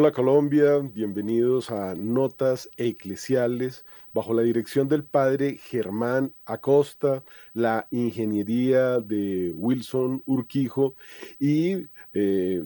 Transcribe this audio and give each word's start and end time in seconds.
Hola 0.00 0.12
Colombia, 0.12 0.78
bienvenidos 0.78 1.70
a 1.70 1.94
Notas 1.94 2.70
Eclesiales. 2.78 3.84
Bajo 4.14 4.32
la 4.32 4.40
dirección 4.40 4.88
del 4.88 5.04
padre 5.04 5.58
Germán 5.58 6.32
Acosta, 6.46 7.22
la 7.52 7.86
ingeniería 7.90 9.00
de 9.00 9.52
Wilson 9.54 10.22
Urquijo 10.24 10.94
y 11.38 11.86
eh, 12.14 12.64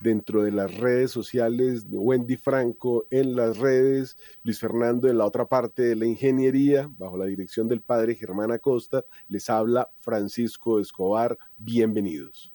dentro 0.00 0.42
de 0.42 0.50
las 0.50 0.76
redes 0.76 1.12
sociales, 1.12 1.86
Wendy 1.88 2.36
Franco 2.36 3.06
en 3.10 3.36
las 3.36 3.58
redes, 3.58 4.16
Luis 4.42 4.58
Fernando 4.58 5.08
en 5.08 5.18
la 5.18 5.26
otra 5.26 5.46
parte 5.46 5.82
de 5.82 5.94
la 5.94 6.06
ingeniería, 6.06 6.90
bajo 6.98 7.16
la 7.16 7.26
dirección 7.26 7.68
del 7.68 7.80
padre 7.80 8.16
Germán 8.16 8.50
Acosta, 8.50 9.04
les 9.28 9.48
habla 9.48 9.88
Francisco 10.00 10.80
Escobar, 10.80 11.38
bienvenidos. 11.58 12.52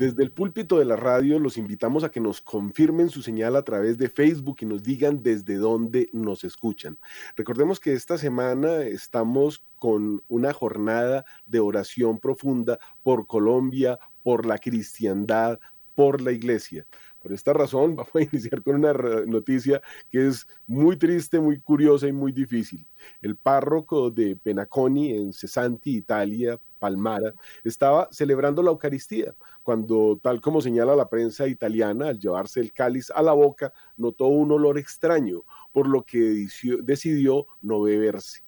Desde 0.00 0.22
el 0.22 0.32
púlpito 0.32 0.78
de 0.78 0.86
la 0.86 0.96
radio 0.96 1.38
los 1.38 1.58
invitamos 1.58 2.04
a 2.04 2.10
que 2.10 2.20
nos 2.20 2.40
confirmen 2.40 3.10
su 3.10 3.20
señal 3.20 3.54
a 3.54 3.64
través 3.64 3.98
de 3.98 4.08
Facebook 4.08 4.56
y 4.62 4.64
nos 4.64 4.82
digan 4.82 5.22
desde 5.22 5.56
dónde 5.56 6.08
nos 6.14 6.42
escuchan. 6.42 6.96
Recordemos 7.36 7.78
que 7.78 7.92
esta 7.92 8.16
semana 8.16 8.78
estamos 8.78 9.62
con 9.76 10.22
una 10.26 10.54
jornada 10.54 11.26
de 11.44 11.60
oración 11.60 12.18
profunda 12.18 12.78
por 13.02 13.26
Colombia, 13.26 13.98
por 14.22 14.46
la 14.46 14.56
cristiandad, 14.56 15.60
por 15.94 16.22
la 16.22 16.32
iglesia. 16.32 16.86
Por 17.20 17.34
esta 17.34 17.52
razón, 17.52 17.94
vamos 17.96 18.14
a 18.14 18.22
iniciar 18.22 18.62
con 18.62 18.76
una 18.76 18.94
noticia 19.26 19.82
que 20.08 20.28
es 20.28 20.46
muy 20.66 20.96
triste, 20.96 21.40
muy 21.40 21.60
curiosa 21.60 22.08
y 22.08 22.12
muy 22.12 22.32
difícil. 22.32 22.86
El 23.20 23.36
párroco 23.36 24.10
de 24.10 24.34
Penaconi, 24.34 25.12
en 25.12 25.34
Cesanti, 25.34 25.94
Italia, 25.94 26.58
Palmara, 26.80 27.34
estaba 27.62 28.08
celebrando 28.10 28.62
la 28.62 28.70
Eucaristía, 28.70 29.34
cuando, 29.62 30.18
tal 30.20 30.40
como 30.40 30.60
señala 30.60 30.96
la 30.96 31.08
prensa 31.08 31.46
italiana, 31.46 32.08
al 32.08 32.18
llevarse 32.18 32.58
el 32.58 32.72
cáliz 32.72 33.10
a 33.10 33.22
la 33.22 33.32
boca, 33.32 33.72
notó 33.96 34.26
un 34.26 34.50
olor 34.50 34.78
extraño, 34.78 35.44
por 35.70 35.86
lo 35.86 36.04
que 36.04 36.48
decidió 36.82 37.46
no 37.60 37.82
beberse 37.82 38.42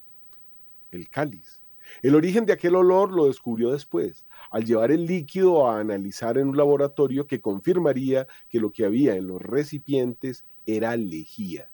el 0.91 1.09
cáliz. 1.09 1.61
El 2.01 2.15
origen 2.15 2.45
de 2.45 2.53
aquel 2.53 2.75
olor 2.75 3.11
lo 3.11 3.27
descubrió 3.27 3.71
después, 3.71 4.25
al 4.51 4.65
llevar 4.65 4.91
el 4.91 5.05
líquido 5.05 5.67
a 5.67 5.79
analizar 5.79 6.37
en 6.37 6.49
un 6.49 6.57
laboratorio 6.57 7.27
que 7.27 7.41
confirmaría 7.41 8.25
que 8.49 8.59
lo 8.59 8.71
que 8.71 8.85
había 8.85 9.15
en 9.15 9.27
los 9.27 9.41
recipientes 9.41 10.45
era 10.65 10.95
lejía. 10.97 11.71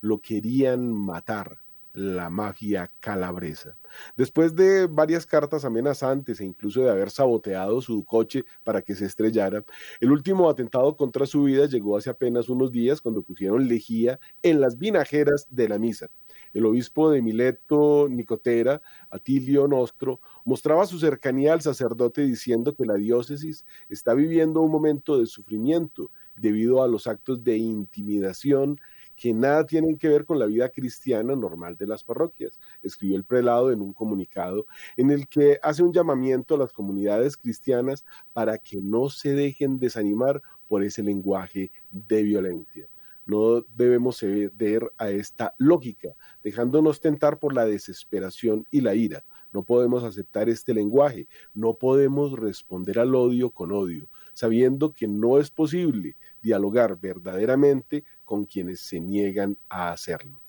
Lo 0.00 0.20
querían 0.20 0.92
matar 0.92 1.58
la 1.92 2.30
mafia 2.30 2.90
calabresa. 3.00 3.76
Después 4.16 4.54
de 4.54 4.86
varias 4.86 5.26
cartas 5.26 5.64
amenazantes 5.64 6.40
e 6.40 6.44
incluso 6.44 6.82
de 6.82 6.90
haber 6.90 7.10
saboteado 7.10 7.80
su 7.80 8.04
coche 8.04 8.44
para 8.64 8.82
que 8.82 8.94
se 8.94 9.06
estrellara, 9.06 9.64
el 10.00 10.12
último 10.12 10.48
atentado 10.48 10.96
contra 10.96 11.26
su 11.26 11.44
vida 11.44 11.66
llegó 11.66 11.96
hace 11.96 12.10
apenas 12.10 12.48
unos 12.48 12.70
días 12.70 13.00
cuando 13.00 13.22
pusieron 13.22 13.68
lejía 13.68 14.20
en 14.42 14.60
las 14.60 14.78
vinajeras 14.78 15.46
de 15.50 15.68
la 15.68 15.78
misa. 15.78 16.10
El 16.54 16.66
obispo 16.66 17.10
de 17.10 17.22
Mileto, 17.22 18.08
Nicotera, 18.08 18.80
Atilio 19.10 19.68
Nostro, 19.68 20.20
mostraba 20.44 20.86
su 20.86 20.98
cercanía 20.98 21.52
al 21.52 21.60
sacerdote 21.60 22.22
diciendo 22.26 22.74
que 22.74 22.86
la 22.86 22.94
diócesis 22.94 23.66
está 23.88 24.14
viviendo 24.14 24.60
un 24.62 24.70
momento 24.70 25.18
de 25.18 25.26
sufrimiento 25.26 26.10
debido 26.36 26.82
a 26.82 26.88
los 26.88 27.06
actos 27.06 27.42
de 27.44 27.58
intimidación 27.58 28.80
que 29.18 29.34
nada 29.34 29.66
tienen 29.66 29.98
que 29.98 30.08
ver 30.08 30.24
con 30.24 30.38
la 30.38 30.46
vida 30.46 30.68
cristiana 30.68 31.34
normal 31.34 31.76
de 31.76 31.86
las 31.86 32.04
parroquias, 32.04 32.60
escribió 32.82 33.16
el 33.16 33.24
prelado 33.24 33.72
en 33.72 33.82
un 33.82 33.92
comunicado 33.92 34.66
en 34.96 35.10
el 35.10 35.26
que 35.26 35.58
hace 35.60 35.82
un 35.82 35.92
llamamiento 35.92 36.54
a 36.54 36.58
las 36.58 36.72
comunidades 36.72 37.36
cristianas 37.36 38.04
para 38.32 38.58
que 38.58 38.80
no 38.80 39.10
se 39.10 39.34
dejen 39.34 39.80
desanimar 39.80 40.40
por 40.68 40.84
ese 40.84 41.02
lenguaje 41.02 41.72
de 41.90 42.22
violencia. 42.22 42.86
No 43.26 43.60
debemos 43.76 44.18
ceder 44.18 44.90
a 44.96 45.10
esta 45.10 45.54
lógica, 45.58 46.14
dejándonos 46.42 47.00
tentar 47.00 47.38
por 47.38 47.52
la 47.52 47.66
desesperación 47.66 48.66
y 48.70 48.80
la 48.80 48.94
ira. 48.94 49.22
No 49.52 49.64
podemos 49.64 50.02
aceptar 50.02 50.48
este 50.48 50.72
lenguaje, 50.72 51.28
no 51.52 51.74
podemos 51.74 52.32
responder 52.32 52.98
al 52.98 53.14
odio 53.14 53.50
con 53.50 53.72
odio, 53.72 54.08
sabiendo 54.32 54.92
que 54.92 55.08
no 55.08 55.38
es 55.38 55.50
posible 55.50 56.16
dialogar 56.40 56.98
verdaderamente 56.98 58.04
con 58.28 58.44
quienes 58.44 58.80
se 58.80 59.00
niegan 59.00 59.56
a 59.70 59.90
hacerlo. 59.90 60.42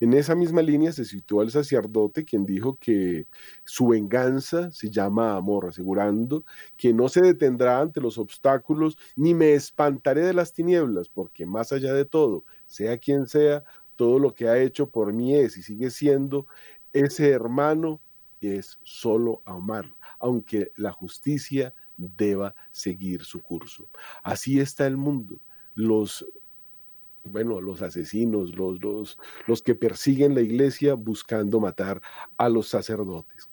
En 0.00 0.14
esa 0.14 0.34
misma 0.34 0.62
línea 0.62 0.92
se 0.92 1.04
situó 1.04 1.42
el 1.42 1.50
sacerdote 1.50 2.24
quien 2.24 2.46
dijo 2.46 2.76
que 2.76 3.26
su 3.64 3.88
venganza 3.88 4.72
se 4.72 4.88
llama 4.88 5.36
amor, 5.36 5.66
asegurando 5.66 6.46
que 6.78 6.94
no 6.94 7.10
se 7.10 7.20
detendrá 7.20 7.78
ante 7.78 8.00
los 8.00 8.16
obstáculos 8.16 8.96
ni 9.14 9.34
me 9.34 9.52
espantaré 9.52 10.22
de 10.22 10.32
las 10.32 10.54
tinieblas, 10.54 11.10
porque 11.10 11.44
más 11.44 11.70
allá 11.70 11.92
de 11.92 12.06
todo, 12.06 12.44
sea 12.64 12.96
quien 12.96 13.28
sea, 13.28 13.62
todo 13.94 14.18
lo 14.18 14.32
que 14.32 14.48
ha 14.48 14.58
hecho 14.58 14.88
por 14.88 15.12
mí 15.12 15.36
es 15.36 15.58
y 15.58 15.62
sigue 15.62 15.90
siendo 15.90 16.46
ese 16.94 17.28
hermano 17.28 18.00
es 18.40 18.78
solo 18.82 19.42
amar, 19.44 19.94
aunque 20.18 20.72
la 20.76 20.92
justicia 20.92 21.74
deba 21.96 22.54
seguir 22.70 23.24
su 23.24 23.40
curso. 23.40 23.88
Así 24.22 24.60
está 24.60 24.86
el 24.86 24.96
mundo. 24.96 25.38
Los 25.74 26.26
bueno, 27.24 27.60
los 27.60 27.82
asesinos, 27.82 28.56
los, 28.56 28.82
los, 28.82 29.18
los 29.46 29.62
que 29.62 29.74
persiguen 29.74 30.34
la 30.34 30.40
iglesia 30.40 30.94
buscando 30.94 31.60
matar 31.60 32.00
a 32.36 32.48
los 32.48 32.68
sacerdotes. 32.68 33.48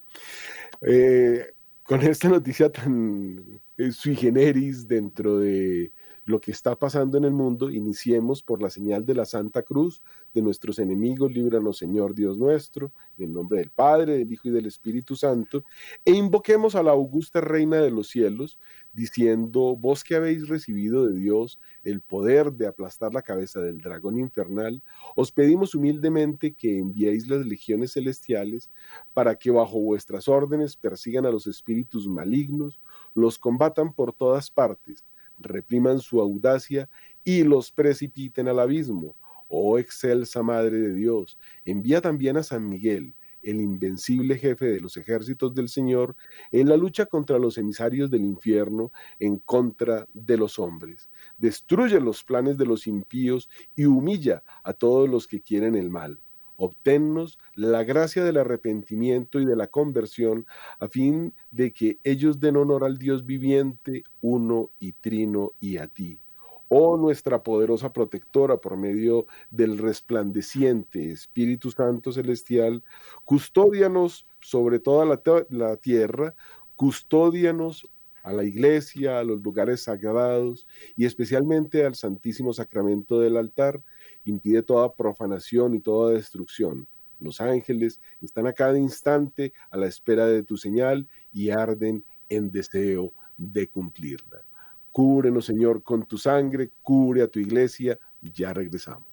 Eh, 0.82 1.54
con 1.84 2.02
esta 2.02 2.30
noticia 2.30 2.72
tan 2.72 3.62
eh, 3.78 3.92
sui 3.92 4.16
generis 4.16 4.88
dentro 4.88 5.40
de 5.40 5.92
lo 6.30 6.40
que 6.40 6.52
está 6.52 6.78
pasando 6.78 7.18
en 7.18 7.24
el 7.24 7.32
mundo, 7.32 7.72
iniciemos 7.72 8.44
por 8.44 8.62
la 8.62 8.70
señal 8.70 9.04
de 9.04 9.16
la 9.16 9.26
Santa 9.26 9.64
Cruz, 9.64 10.04
de 10.32 10.44
nuestros 10.44 10.78
enemigos, 10.78 11.32
líbranos 11.32 11.80
Señor 11.80 12.14
Dios 12.14 12.38
nuestro, 12.38 12.92
en 13.18 13.26
el 13.26 13.34
nombre 13.34 13.58
del 13.58 13.72
Padre, 13.72 14.20
del 14.20 14.32
Hijo 14.32 14.48
y 14.48 14.52
del 14.52 14.68
Espíritu 14.68 15.16
Santo, 15.16 15.64
e 16.06 16.12
invoquemos 16.12 16.76
a 16.76 16.84
la 16.84 16.92
augusta 16.92 17.42
Reina 17.42 17.78
de 17.78 17.90
los 17.90 18.10
cielos, 18.10 18.60
diciendo, 18.94 19.76
vos 19.76 20.04
que 20.04 20.16
habéis 20.16 20.48
recibido 20.48 21.08
de 21.08 21.18
Dios 21.18 21.60
el 21.84 22.02
poder 22.02 22.54
de 22.54 22.68
aplastar 22.68 23.12
la 23.12 23.24
cabeza 23.24 23.60
del 23.62 23.80
dragón 23.80 24.20
infernal, 24.20 24.84
os 25.16 25.32
pedimos 25.32 25.74
humildemente 25.74 26.54
que 26.54 26.78
enviéis 26.78 27.28
las 27.28 27.44
legiones 27.44 27.94
celestiales 27.94 28.70
para 29.16 29.34
que 29.34 29.50
bajo 29.50 29.80
vuestras 29.80 30.28
órdenes 30.28 30.76
persigan 30.76 31.26
a 31.26 31.32
los 31.32 31.48
espíritus 31.48 32.08
malignos, 32.08 32.80
los 33.16 33.40
combatan 33.40 33.94
por 33.94 34.14
todas 34.14 34.52
partes, 34.52 35.04
repriman 35.40 36.00
su 36.00 36.22
audacia 36.22 36.90
y 37.24 37.44
los 37.44 37.72
precipiten 37.72 38.48
al 38.48 38.60
abismo. 38.60 39.16
Oh 39.48 39.80
excelsa 39.80 40.44
Madre 40.44 40.78
de 40.78 40.94
Dios, 40.94 41.38
envía 41.66 42.02
también 42.02 42.38
a 42.38 42.44
San 42.44 42.70
Miguel, 42.70 43.16
el 43.42 43.62
invencible 43.62 44.38
jefe 44.38 44.66
de 44.66 44.82
los 44.82 44.98
ejércitos 44.98 45.56
del 45.56 45.70
Señor, 45.70 46.16
en 46.52 46.70
la 46.70 46.78
lucha 46.78 47.06
contra 47.06 47.40
los 47.40 47.58
emisarios 47.58 48.12
del 48.12 48.22
infierno, 48.22 48.92
en 49.20 49.38
contra 49.38 50.08
de 50.14 50.38
los 50.38 50.60
hombres. 50.60 51.10
Destruye 51.38 52.00
los 52.00 52.24
planes 52.24 52.58
de 52.58 52.66
los 52.66 52.86
impíos 52.86 53.50
y 53.76 53.86
humilla 53.86 54.44
a 54.64 54.74
todos 54.74 55.10
los 55.10 55.28
que 55.28 55.42
quieren 55.42 55.76
el 55.76 55.90
mal 55.90 56.20
obténnos 56.60 57.40
la 57.56 57.84
gracia 57.84 58.24
del 58.24 58.38
arrepentimiento 58.38 59.40
y 59.40 59.46
de 59.46 59.56
la 59.56 59.68
conversión, 59.68 60.46
a 60.80 60.88
fin 60.88 61.34
de 61.52 61.72
que 61.72 62.00
ellos 62.04 62.40
den 62.40 62.58
honor 62.58 62.84
al 62.84 62.98
Dios 62.98 63.26
viviente, 63.26 64.04
uno 64.22 64.70
y 64.78 64.92
trino 64.92 65.54
y 65.60 65.78
a 65.78 65.88
ti. 65.88 66.22
Oh 66.68 66.98
nuestra 66.98 67.42
poderosa 67.44 67.92
protectora, 67.94 68.58
por 68.58 68.78
medio 68.78 69.26
del 69.50 69.78
resplandeciente 69.78 71.12
Espíritu 71.12 71.72
Santo 71.72 72.12
Celestial, 72.12 72.84
custódianos 73.24 74.28
sobre 74.42 74.80
toda 74.80 75.06
la, 75.06 75.22
la 75.50 75.78
tierra, 75.78 76.36
custódianos 76.76 77.90
a 78.22 78.34
la 78.34 78.44
iglesia, 78.44 79.20
a 79.20 79.24
los 79.24 79.42
lugares 79.42 79.84
sagrados 79.84 80.68
y 80.96 81.06
especialmente 81.06 81.86
al 81.86 81.96
Santísimo 81.96 82.54
Sacramento 82.54 83.20
del 83.20 83.38
altar, 83.38 83.82
impide 84.26 84.64
toda 84.64 84.94
profanación 84.94 85.74
y 85.74 85.80
toda 85.80 86.14
destrucción. 86.14 86.88
Los 87.20 87.42
ángeles 87.42 88.00
están 88.22 88.48
a 88.48 88.54
cada 88.54 88.78
instante 88.78 89.54
a 89.70 89.78
la 89.78 89.88
espera 89.88 90.26
de 90.26 90.44
tu 90.44 90.58
señal 90.58 91.08
y 91.34 91.50
arden 91.50 92.04
en 92.30 92.52
deseo 92.52 93.14
de 93.38 93.68
cumplirla. 93.68 94.44
Cúbrenos, 94.92 95.46
Señor, 95.46 95.84
con 95.84 96.06
tu 96.08 96.18
sangre, 96.18 96.72
cubre 96.82 97.22
a 97.22 97.28
tu 97.28 97.40
iglesia. 97.40 98.00
Ya 98.22 98.54
regresamos. 98.54 99.09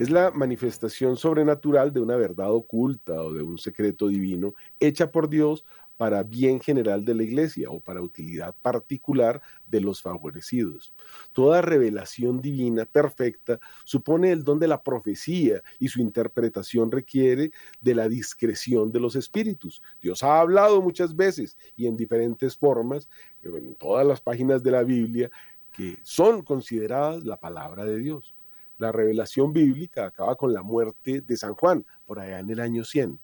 Es 0.00 0.10
la 0.10 0.32
manifestación 0.32 1.16
sobrenatural 1.16 1.92
de 1.92 2.00
una 2.00 2.16
verdad 2.16 2.52
oculta 2.52 3.12
o 3.22 3.32
de 3.32 3.44
un 3.44 3.58
secreto 3.58 4.08
divino 4.08 4.52
hecha 4.80 5.12
por 5.12 5.28
Dios 5.28 5.64
para 5.96 6.24
bien 6.24 6.60
general 6.60 7.04
de 7.04 7.14
la 7.14 7.22
iglesia 7.22 7.70
o 7.70 7.78
para 7.78 8.02
utilidad 8.02 8.56
particular 8.60 9.40
de 9.68 9.80
los 9.80 10.02
favorecidos. 10.02 10.92
Toda 11.32 11.62
revelación 11.62 12.42
divina 12.42 12.86
perfecta 12.86 13.60
supone 13.84 14.32
el 14.32 14.42
don 14.42 14.58
de 14.58 14.66
la 14.66 14.82
profecía 14.82 15.62
y 15.78 15.86
su 15.86 16.00
interpretación 16.00 16.90
requiere 16.90 17.52
de 17.80 17.94
la 17.94 18.08
discreción 18.08 18.90
de 18.90 18.98
los 18.98 19.14
espíritus. 19.14 19.80
Dios 20.00 20.24
ha 20.24 20.40
hablado 20.40 20.82
muchas 20.82 21.14
veces 21.14 21.56
y 21.76 21.86
en 21.86 21.96
diferentes 21.96 22.56
formas 22.56 23.08
en 23.44 23.76
todas 23.76 24.04
las 24.04 24.20
páginas 24.20 24.60
de 24.64 24.72
la 24.72 24.82
Biblia 24.82 25.30
que 25.72 25.98
son 26.02 26.42
consideradas 26.42 27.24
la 27.24 27.36
palabra 27.36 27.84
de 27.84 27.98
Dios. 27.98 28.33
La 28.78 28.92
revelación 28.92 29.52
bíblica 29.52 30.06
acaba 30.06 30.36
con 30.36 30.52
la 30.52 30.62
muerte 30.62 31.20
de 31.20 31.36
San 31.36 31.54
Juan 31.54 31.84
por 32.06 32.18
allá 32.18 32.40
en 32.40 32.50
el 32.50 32.60
año 32.60 32.84
100 32.84 33.20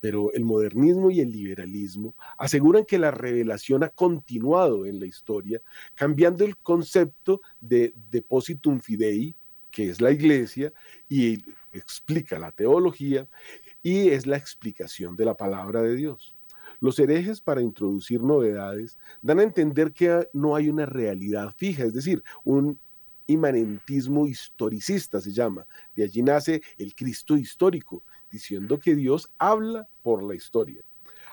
pero 0.00 0.32
el 0.32 0.44
modernismo 0.44 1.10
y 1.10 1.20
el 1.20 1.32
liberalismo 1.32 2.14
aseguran 2.38 2.84
que 2.84 2.98
la 2.98 3.10
revelación 3.10 3.82
ha 3.82 3.88
continuado 3.88 4.86
en 4.86 5.00
la 5.00 5.06
historia, 5.06 5.60
cambiando 5.94 6.44
el 6.44 6.56
concepto 6.58 7.40
de 7.60 7.94
depositum 8.10 8.80
fidei, 8.80 9.34
que 9.70 9.90
es 9.90 10.00
la 10.00 10.10
iglesia, 10.10 10.72
y 11.08 11.38
explica 11.72 12.38
la 12.38 12.52
teología, 12.52 13.26
y 13.82 14.10
es 14.10 14.26
la 14.26 14.36
explicación 14.36 15.16
de 15.16 15.24
la 15.24 15.34
palabra 15.34 15.82
de 15.82 15.96
Dios. 15.96 16.36
Los 16.80 16.98
herejes, 16.98 17.40
para 17.40 17.62
introducir 17.62 18.22
novedades, 18.22 18.98
dan 19.22 19.40
a 19.40 19.42
entender 19.42 19.92
que 19.92 20.28
no 20.32 20.54
hay 20.54 20.68
una 20.68 20.86
realidad 20.86 21.54
fija, 21.56 21.84
es 21.84 21.94
decir, 21.94 22.22
un 22.44 22.78
inmanentismo 23.26 24.26
historicista 24.26 25.20
se 25.20 25.32
llama. 25.32 25.66
De 25.94 26.04
allí 26.04 26.22
nace 26.22 26.62
el 26.78 26.94
Cristo 26.94 27.36
histórico, 27.36 28.02
diciendo 28.30 28.78
que 28.78 28.94
Dios 28.94 29.30
habla 29.38 29.88
por 30.02 30.22
la 30.22 30.34
historia. 30.34 30.82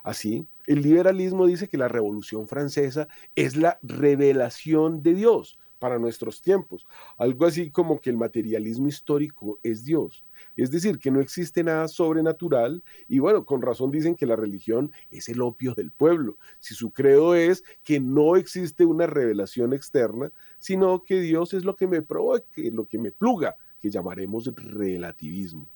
Así, 0.03 0.45
el 0.67 0.81
liberalismo 0.81 1.45
dice 1.45 1.67
que 1.67 1.77
la 1.77 1.87
Revolución 1.87 2.47
Francesa 2.47 3.07
es 3.35 3.55
la 3.55 3.79
revelación 3.81 5.01
de 5.01 5.13
Dios 5.13 5.57
para 5.83 5.99
nuestros 5.99 6.41
tiempos, 6.41 6.85
algo 7.17 7.45
así 7.45 7.69
como 7.69 7.99
que 7.99 8.09
el 8.09 8.15
materialismo 8.15 8.87
histórico 8.87 9.59
es 9.63 9.83
Dios. 9.83 10.23
Es 10.55 10.71
decir, 10.71 10.97
que 10.97 11.11
no 11.11 11.19
existe 11.19 11.61
nada 11.61 11.89
sobrenatural 11.89 12.81
y 13.09 13.19
bueno, 13.19 13.43
con 13.43 13.61
razón 13.61 13.91
dicen 13.91 14.15
que 14.15 14.25
la 14.25 14.37
religión 14.37 14.93
es 15.11 15.27
el 15.27 15.41
opio 15.41 15.73
del 15.75 15.91
pueblo. 15.91 16.37
Si 16.59 16.73
su 16.73 16.91
credo 16.91 17.35
es 17.35 17.65
que 17.83 17.99
no 17.99 18.37
existe 18.37 18.85
una 18.85 19.07
revelación 19.07 19.73
externa, 19.73 20.31
sino 20.57 21.03
que 21.03 21.19
Dios 21.19 21.53
es 21.53 21.65
lo 21.65 21.75
que 21.75 21.87
me 21.87 22.01
provoque, 22.01 22.71
lo 22.71 22.85
que 22.85 22.97
me 22.97 23.11
pluga, 23.11 23.57
que 23.81 23.91
llamaremos 23.91 24.45
relativismo. 24.55 25.67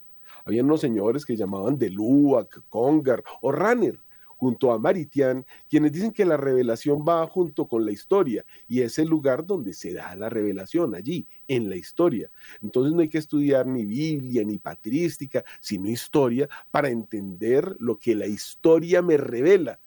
Había 0.46 0.64
unos 0.64 0.80
señores 0.80 1.26
que 1.26 1.36
llamaban 1.36 1.78
de 1.78 1.90
Luac, 1.90 2.62
Congar 2.70 3.26
o 3.42 3.52
Ranner, 3.52 4.00
junto 4.38 4.72
a 4.72 4.80
Maritian, 4.80 5.46
quienes 5.70 5.92
dicen 5.92 6.12
que 6.12 6.26
la 6.26 6.38
revelación 6.38 7.04
va 7.08 7.28
junto 7.28 7.68
con 7.68 7.86
la 7.86 7.92
historia 7.92 8.46
y 8.68 8.82
es 8.82 8.98
el 9.00 9.10
lugar 9.10 9.46
donde 9.46 9.74
se 9.74 9.94
da 9.94 10.16
la 10.16 10.30
revelación, 10.30 10.96
allí, 10.96 11.28
en 11.48 11.70
la 11.70 11.76
historia. 11.76 12.32
Entonces 12.62 12.94
no 12.94 13.02
hay 13.02 13.10
que 13.10 13.18
estudiar 13.18 13.68
ni 13.68 13.86
Biblia 13.86 14.44
ni 14.44 14.60
patrística, 14.60 15.44
sino 15.60 15.90
historia 15.90 16.48
para 16.72 16.90
entender 16.90 17.76
lo 17.80 17.98
que 17.98 18.16
la 18.16 18.28
historia 18.28 19.02
me 19.02 19.18
revela 19.18 19.80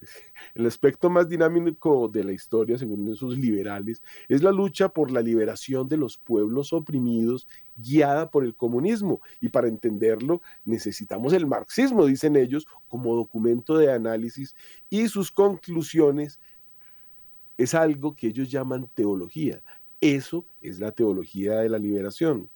el 0.54 0.66
aspecto 0.66 1.10
más 1.10 1.28
dinámico 1.28 2.08
de 2.08 2.24
la 2.24 2.32
historia, 2.32 2.78
según 2.78 3.12
esos 3.12 3.36
liberales, 3.36 4.02
es 4.28 4.42
la 4.42 4.52
lucha 4.52 4.88
por 4.88 5.10
la 5.10 5.22
liberación 5.22 5.88
de 5.88 5.96
los 5.96 6.18
pueblos 6.18 6.72
oprimidos 6.72 7.46
guiada 7.76 8.30
por 8.30 8.44
el 8.44 8.54
comunismo. 8.54 9.20
Y 9.40 9.48
para 9.48 9.68
entenderlo 9.68 10.42
necesitamos 10.64 11.32
el 11.32 11.46
marxismo, 11.46 12.06
dicen 12.06 12.36
ellos, 12.36 12.66
como 12.88 13.14
documento 13.14 13.76
de 13.76 13.92
análisis 13.92 14.54
y 14.88 15.08
sus 15.08 15.30
conclusiones 15.30 16.40
es 17.56 17.74
algo 17.74 18.16
que 18.16 18.28
ellos 18.28 18.50
llaman 18.50 18.88
teología. 18.94 19.62
Eso 20.00 20.46
es 20.62 20.80
la 20.80 20.92
teología 20.92 21.58
de 21.58 21.68
la 21.68 21.78
liberación. 21.78 22.48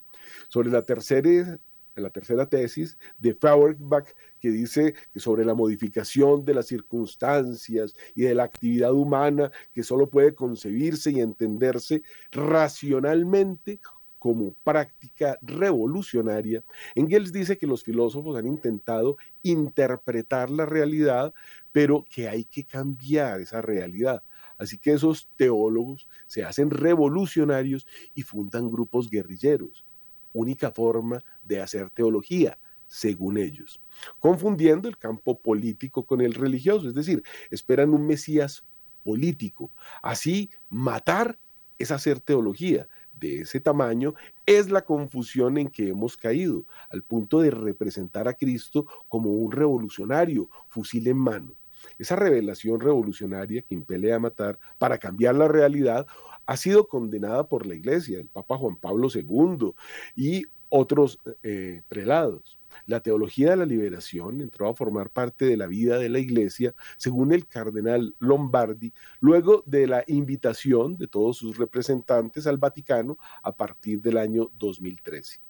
Sobre 0.48 0.70
la 0.70 0.82
tercera 0.82 1.58
la 1.96 2.10
tercera 2.10 2.48
tesis 2.48 2.98
de 3.18 3.34
Feuerbach, 3.34 4.08
que 4.44 4.50
dice 4.50 4.92
que 5.10 5.20
sobre 5.20 5.42
la 5.42 5.54
modificación 5.54 6.44
de 6.44 6.52
las 6.52 6.66
circunstancias 6.66 7.96
y 8.14 8.24
de 8.24 8.34
la 8.34 8.42
actividad 8.42 8.92
humana 8.92 9.50
que 9.72 9.82
solo 9.82 10.10
puede 10.10 10.34
concebirse 10.34 11.10
y 11.12 11.20
entenderse 11.20 12.02
racionalmente 12.30 13.80
como 14.18 14.52
práctica 14.62 15.38
revolucionaria, 15.40 16.62
Engels 16.94 17.32
dice 17.32 17.56
que 17.56 17.66
los 17.66 17.82
filósofos 17.82 18.36
han 18.36 18.46
intentado 18.46 19.16
interpretar 19.42 20.50
la 20.50 20.66
realidad, 20.66 21.32
pero 21.72 22.04
que 22.04 22.28
hay 22.28 22.44
que 22.44 22.64
cambiar 22.64 23.40
esa 23.40 23.62
realidad. 23.62 24.22
Así 24.58 24.76
que 24.76 24.92
esos 24.92 25.26
teólogos 25.36 26.06
se 26.26 26.44
hacen 26.44 26.68
revolucionarios 26.68 27.86
y 28.14 28.20
fundan 28.20 28.70
grupos 28.70 29.08
guerrilleros 29.08 29.86
única 30.34 30.72
forma 30.72 31.24
de 31.44 31.62
hacer 31.62 31.88
teología, 31.90 32.58
según 32.94 33.38
ellos, 33.38 33.80
confundiendo 34.20 34.88
el 34.88 34.96
campo 34.96 35.36
político 35.36 36.06
con 36.06 36.20
el 36.20 36.32
religioso, 36.32 36.86
es 36.86 36.94
decir, 36.94 37.24
esperan 37.50 37.90
un 37.90 38.06
Mesías 38.06 38.64
político. 39.02 39.72
Así, 40.00 40.48
matar 40.70 41.36
es 41.76 41.90
hacer 41.90 42.20
teología. 42.20 42.86
De 43.12 43.40
ese 43.40 43.58
tamaño 43.58 44.14
es 44.46 44.70
la 44.70 44.84
confusión 44.84 45.58
en 45.58 45.70
que 45.70 45.88
hemos 45.88 46.16
caído, 46.16 46.66
al 46.88 47.02
punto 47.02 47.40
de 47.40 47.50
representar 47.50 48.28
a 48.28 48.34
Cristo 48.34 48.86
como 49.08 49.30
un 49.32 49.50
revolucionario, 49.50 50.48
fusil 50.68 51.08
en 51.08 51.16
mano. 51.16 51.52
Esa 51.98 52.14
revelación 52.14 52.78
revolucionaria 52.78 53.62
que 53.62 53.74
impele 53.74 54.12
a 54.12 54.20
matar 54.20 54.60
para 54.78 54.98
cambiar 54.98 55.34
la 55.34 55.48
realidad 55.48 56.06
ha 56.46 56.56
sido 56.56 56.86
condenada 56.86 57.48
por 57.48 57.66
la 57.66 57.74
Iglesia, 57.74 58.20
el 58.20 58.28
Papa 58.28 58.56
Juan 58.56 58.76
Pablo 58.76 59.08
II 59.12 59.72
y 60.14 60.44
otros 60.68 61.18
eh, 61.44 61.82
prelados. 61.88 62.58
La 62.86 63.00
teología 63.00 63.50
de 63.50 63.56
la 63.56 63.66
liberación 63.66 64.40
entró 64.40 64.68
a 64.68 64.74
formar 64.74 65.10
parte 65.10 65.46
de 65.46 65.56
la 65.56 65.66
vida 65.66 65.98
de 65.98 66.08
la 66.08 66.18
Iglesia, 66.18 66.74
según 66.96 67.32
el 67.32 67.46
cardenal 67.46 68.14
Lombardi, 68.18 68.92
luego 69.20 69.62
de 69.66 69.86
la 69.86 70.04
invitación 70.06 70.96
de 70.96 71.08
todos 71.08 71.38
sus 71.38 71.56
representantes 71.56 72.46
al 72.46 72.58
Vaticano 72.58 73.16
a 73.42 73.56
partir 73.56 74.02
del 74.02 74.18
año 74.18 74.50
2013. 74.58 75.40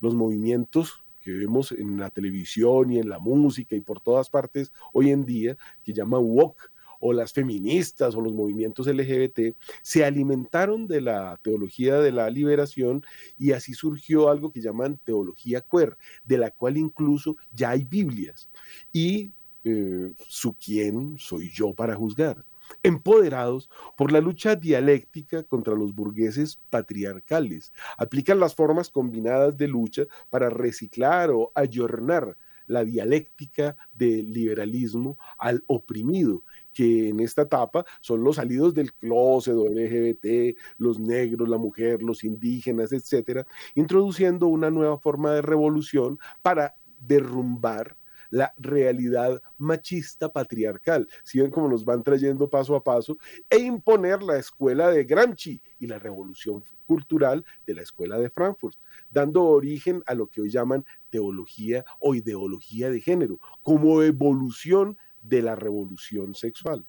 Los 0.00 0.14
movimientos 0.14 1.04
que 1.20 1.32
vemos 1.32 1.72
en 1.72 1.98
la 1.98 2.10
televisión 2.10 2.90
y 2.90 2.98
en 2.98 3.08
la 3.08 3.18
música 3.18 3.76
y 3.76 3.80
por 3.80 4.00
todas 4.00 4.30
partes 4.30 4.72
hoy 4.92 5.10
en 5.10 5.24
día, 5.24 5.56
que 5.82 5.92
llaman 5.92 6.22
woke, 6.24 6.69
o 7.00 7.12
las 7.12 7.32
feministas 7.32 8.14
o 8.14 8.20
los 8.20 8.32
movimientos 8.32 8.86
LGBT 8.86 9.56
se 9.82 10.04
alimentaron 10.04 10.86
de 10.86 11.00
la 11.00 11.38
teología 11.42 11.98
de 11.98 12.12
la 12.12 12.30
liberación 12.30 13.04
y 13.38 13.52
así 13.52 13.74
surgió 13.74 14.28
algo 14.28 14.52
que 14.52 14.60
llaman 14.60 15.00
teología 15.04 15.62
queer, 15.62 15.96
de 16.24 16.38
la 16.38 16.50
cual 16.50 16.76
incluso 16.76 17.36
ya 17.52 17.70
hay 17.70 17.84
Biblias. 17.84 18.48
Y 18.92 19.32
eh, 19.64 20.12
su 20.28 20.54
quién 20.54 21.16
soy 21.18 21.50
yo 21.50 21.74
para 21.74 21.96
juzgar 21.96 22.44
empoderados 22.82 23.68
por 23.96 24.12
la 24.12 24.20
lucha 24.20 24.54
dialéctica 24.54 25.42
contra 25.42 25.74
los 25.74 25.94
burgueses 25.94 26.60
patriarcales. 26.70 27.72
Aplican 27.98 28.40
las 28.40 28.54
formas 28.54 28.90
combinadas 28.90 29.58
de 29.58 29.68
lucha 29.68 30.04
para 30.30 30.50
reciclar 30.50 31.30
o 31.30 31.50
ayornar 31.54 32.36
la 32.66 32.84
dialéctica 32.84 33.76
del 33.92 34.32
liberalismo 34.32 35.18
al 35.38 35.64
oprimido 35.66 36.44
que 36.72 37.08
en 37.08 37.20
esta 37.20 37.42
etapa 37.42 37.84
son 38.00 38.22
los 38.22 38.36
salidos 38.36 38.74
del 38.74 38.92
closet 38.92 39.54
o 39.54 39.68
LGBT, 39.68 40.56
los 40.78 40.98
negros, 40.98 41.48
la 41.48 41.58
mujer, 41.58 42.02
los 42.02 42.24
indígenas, 42.24 42.92
etcétera, 42.92 43.46
introduciendo 43.74 44.46
una 44.46 44.70
nueva 44.70 44.98
forma 44.98 45.32
de 45.32 45.42
revolución 45.42 46.18
para 46.42 46.76
derrumbar 46.98 47.96
la 48.30 48.54
realidad 48.56 49.42
machista 49.58 50.32
patriarcal, 50.32 51.08
si 51.24 51.40
ven 51.40 51.50
cómo 51.50 51.68
nos 51.68 51.84
van 51.84 52.02
trayendo 52.02 52.48
paso 52.48 52.74
a 52.76 52.82
paso, 52.82 53.18
e 53.50 53.58
imponer 53.58 54.22
la 54.22 54.38
escuela 54.38 54.88
de 54.88 55.04
Gramsci 55.04 55.60
y 55.80 55.86
la 55.86 55.98
revolución 55.98 56.62
cultural 56.86 57.44
de 57.66 57.74
la 57.74 57.82
escuela 57.82 58.18
de 58.18 58.30
Frankfurt, 58.30 58.76
dando 59.10 59.44
origen 59.44 60.02
a 60.06 60.14
lo 60.14 60.28
que 60.28 60.40
hoy 60.40 60.50
llaman 60.50 60.84
teología 61.10 61.84
o 61.98 62.14
ideología 62.14 62.90
de 62.90 63.00
género, 63.00 63.40
como 63.62 64.02
evolución 64.02 64.96
de 65.22 65.42
la 65.42 65.56
revolución 65.56 66.34
sexual. 66.34 66.84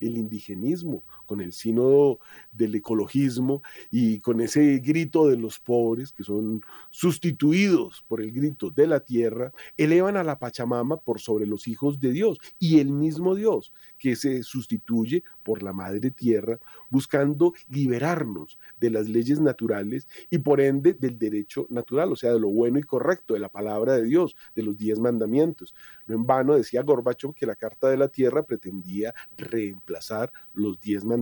el 0.00 0.16
indigenismo, 0.16 1.04
con 1.26 1.40
el 1.40 1.52
sínodo 1.52 2.18
del 2.52 2.74
ecologismo 2.74 3.62
y 3.90 4.20
con 4.20 4.40
ese 4.40 4.78
grito 4.78 5.26
de 5.28 5.36
los 5.36 5.58
pobres 5.58 6.12
que 6.12 6.24
son 6.24 6.62
sustituidos 6.90 8.04
por 8.08 8.20
el 8.20 8.32
grito 8.32 8.70
de 8.70 8.86
la 8.86 9.00
tierra, 9.00 9.52
elevan 9.76 10.16
a 10.16 10.24
la 10.24 10.38
Pachamama 10.38 10.96
por 10.98 11.20
sobre 11.20 11.46
los 11.46 11.68
hijos 11.68 12.00
de 12.00 12.12
Dios 12.12 12.38
y 12.58 12.80
el 12.80 12.90
mismo 12.90 13.34
Dios 13.34 13.72
que 13.98 14.16
se 14.16 14.42
sustituye 14.42 15.22
por 15.42 15.62
la 15.62 15.72
madre 15.72 16.10
tierra, 16.10 16.58
buscando 16.90 17.52
liberarnos 17.68 18.58
de 18.80 18.90
las 18.90 19.08
leyes 19.08 19.40
naturales 19.40 20.06
y 20.30 20.38
por 20.38 20.60
ende 20.60 20.94
del 20.94 21.18
derecho 21.18 21.66
natural, 21.70 22.12
o 22.12 22.16
sea, 22.16 22.32
de 22.32 22.40
lo 22.40 22.48
bueno 22.48 22.78
y 22.78 22.82
correcto, 22.82 23.34
de 23.34 23.40
la 23.40 23.48
palabra 23.48 23.94
de 23.94 24.04
Dios, 24.04 24.36
de 24.54 24.62
los 24.62 24.76
diez 24.76 24.98
mandamientos. 24.98 25.74
No 26.06 26.14
en 26.14 26.26
vano 26.26 26.56
decía 26.56 26.82
Gorbachev 26.82 27.34
que 27.34 27.46
la 27.46 27.56
Carta 27.56 27.88
de 27.88 27.96
la 27.96 28.08
Tierra 28.08 28.44
pretendía 28.44 29.14
reemplazar 29.36 30.32
los 30.54 30.80
diez 30.80 31.04
mandamientos. 31.04 31.15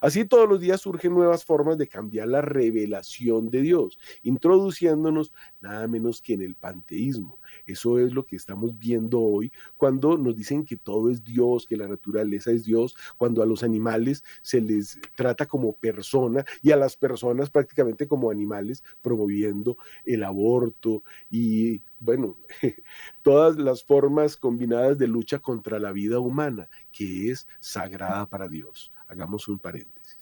Así 0.00 0.24
todos 0.24 0.48
los 0.48 0.60
días 0.60 0.80
surgen 0.80 1.14
nuevas 1.14 1.44
formas 1.44 1.78
de 1.78 1.88
cambiar 1.88 2.28
la 2.28 2.40
revelación 2.40 3.50
de 3.50 3.62
Dios, 3.62 3.98
introduciéndonos 4.22 5.32
nada 5.60 5.88
menos 5.88 6.22
que 6.22 6.34
en 6.34 6.42
el 6.42 6.54
panteísmo. 6.54 7.39
Eso 7.70 7.98
es 7.98 8.12
lo 8.12 8.24
que 8.24 8.36
estamos 8.36 8.78
viendo 8.78 9.20
hoy 9.20 9.52
cuando 9.76 10.18
nos 10.18 10.36
dicen 10.36 10.64
que 10.64 10.76
todo 10.76 11.10
es 11.10 11.24
Dios, 11.24 11.66
que 11.66 11.76
la 11.76 11.88
naturaleza 11.88 12.50
es 12.50 12.64
Dios, 12.64 12.96
cuando 13.16 13.42
a 13.42 13.46
los 13.46 13.62
animales 13.62 14.24
se 14.42 14.60
les 14.60 14.98
trata 15.14 15.46
como 15.46 15.72
persona 15.74 16.44
y 16.62 16.70
a 16.72 16.76
las 16.76 16.96
personas 16.96 17.50
prácticamente 17.50 18.06
como 18.06 18.30
animales, 18.30 18.82
promoviendo 19.02 19.76
el 20.04 20.24
aborto 20.24 21.02
y 21.30 21.82
bueno, 22.00 22.36
todas 23.22 23.56
las 23.56 23.84
formas 23.84 24.36
combinadas 24.36 24.98
de 24.98 25.06
lucha 25.06 25.38
contra 25.38 25.78
la 25.78 25.92
vida 25.92 26.18
humana, 26.18 26.68
que 26.90 27.30
es 27.30 27.46
sagrada 27.60 28.26
para 28.26 28.48
Dios. 28.48 28.90
Hagamos 29.06 29.48
un 29.48 29.58
paréntesis. 29.58 30.19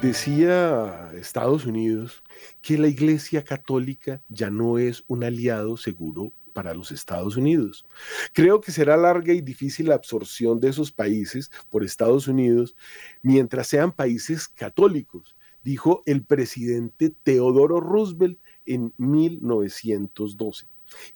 Decía 0.00 1.10
Estados 1.16 1.66
Unidos 1.66 2.22
que 2.62 2.78
la 2.78 2.86
Iglesia 2.86 3.42
Católica 3.42 4.22
ya 4.28 4.48
no 4.48 4.78
es 4.78 5.02
un 5.08 5.24
aliado 5.24 5.76
seguro 5.76 6.32
para 6.52 6.72
los 6.72 6.92
Estados 6.92 7.36
Unidos. 7.36 7.84
Creo 8.32 8.60
que 8.60 8.70
será 8.70 8.96
larga 8.96 9.32
y 9.32 9.40
difícil 9.40 9.88
la 9.88 9.96
absorción 9.96 10.60
de 10.60 10.68
esos 10.68 10.92
países 10.92 11.50
por 11.68 11.82
Estados 11.82 12.28
Unidos 12.28 12.76
mientras 13.22 13.66
sean 13.66 13.90
países 13.90 14.48
católicos, 14.48 15.34
dijo 15.64 16.02
el 16.06 16.22
presidente 16.22 17.10
Teodoro 17.24 17.80
Roosevelt 17.80 18.38
en 18.66 18.94
1912 18.98 20.66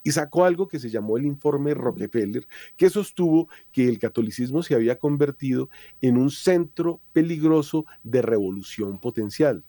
y 0.03 0.11
sacó 0.11 0.45
algo 0.45 0.67
que 0.67 0.79
se 0.79 0.89
llamó 0.89 1.17
el 1.17 1.25
informe 1.25 1.73
Rockefeller, 1.73 2.47
que 2.77 2.89
sostuvo 2.89 3.47
que 3.71 3.87
el 3.87 3.99
catolicismo 3.99 4.63
se 4.63 4.75
había 4.75 4.97
convertido 4.97 5.69
en 6.01 6.17
un 6.17 6.31
centro 6.31 7.01
peligroso 7.13 7.85
de 8.03 8.21
revolución 8.21 8.99
potencial. 8.99 9.63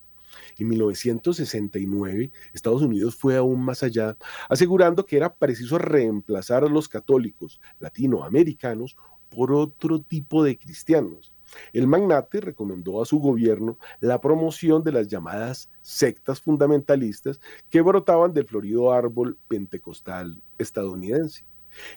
En 0.58 0.68
1969, 0.68 2.32
Estados 2.52 2.82
Unidos 2.82 3.14
fue 3.14 3.36
aún 3.36 3.64
más 3.64 3.82
allá, 3.82 4.16
asegurando 4.48 5.06
que 5.06 5.16
era 5.16 5.34
preciso 5.34 5.78
reemplazar 5.78 6.64
a 6.64 6.68
los 6.68 6.88
católicos 6.88 7.60
latinoamericanos 7.78 8.96
por 9.28 9.52
otro 9.52 10.00
tipo 10.00 10.44
de 10.44 10.58
cristianos. 10.58 11.33
El 11.72 11.86
magnate 11.86 12.40
recomendó 12.40 13.02
a 13.02 13.06
su 13.06 13.18
gobierno 13.18 13.78
la 14.00 14.20
promoción 14.20 14.82
de 14.82 14.92
las 14.92 15.08
llamadas 15.08 15.70
sectas 15.82 16.40
fundamentalistas 16.40 17.40
que 17.70 17.80
brotaban 17.80 18.32
del 18.32 18.46
florido 18.46 18.92
árbol 18.92 19.38
pentecostal 19.48 20.42
estadounidense. 20.58 21.44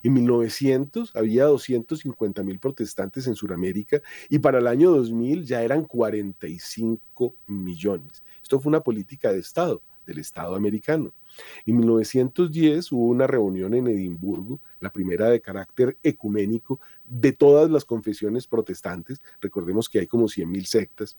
En 0.02 0.12
1900 0.14 1.14
había 1.14 1.44
250 1.44 2.42
mil 2.42 2.58
protestantes 2.58 3.26
en 3.26 3.36
Sudamérica 3.36 4.00
y 4.28 4.38
para 4.38 4.58
el 4.58 4.66
año 4.66 4.90
2000 4.90 5.44
ya 5.44 5.62
eran 5.62 5.84
45 5.84 7.36
millones. 7.46 8.22
Esto 8.42 8.60
fue 8.60 8.70
una 8.70 8.80
política 8.80 9.32
de 9.32 9.38
Estado, 9.38 9.82
del 10.08 10.18
Estado 10.18 10.56
americano. 10.56 11.12
En 11.66 11.76
1910 11.76 12.90
hubo 12.92 13.06
una 13.08 13.26
reunión 13.26 13.74
en 13.74 13.86
Edimburgo, 13.86 14.60
la 14.80 14.90
primera 14.90 15.28
de 15.28 15.40
carácter 15.40 15.96
ecuménico 16.02 16.80
de 17.04 17.32
todas 17.32 17.70
las 17.70 17.84
confesiones 17.84 18.46
protestantes, 18.46 19.20
recordemos 19.40 19.88
que 19.88 20.00
hay 20.00 20.06
como 20.06 20.24
100.000 20.24 20.64
sectas, 20.64 21.16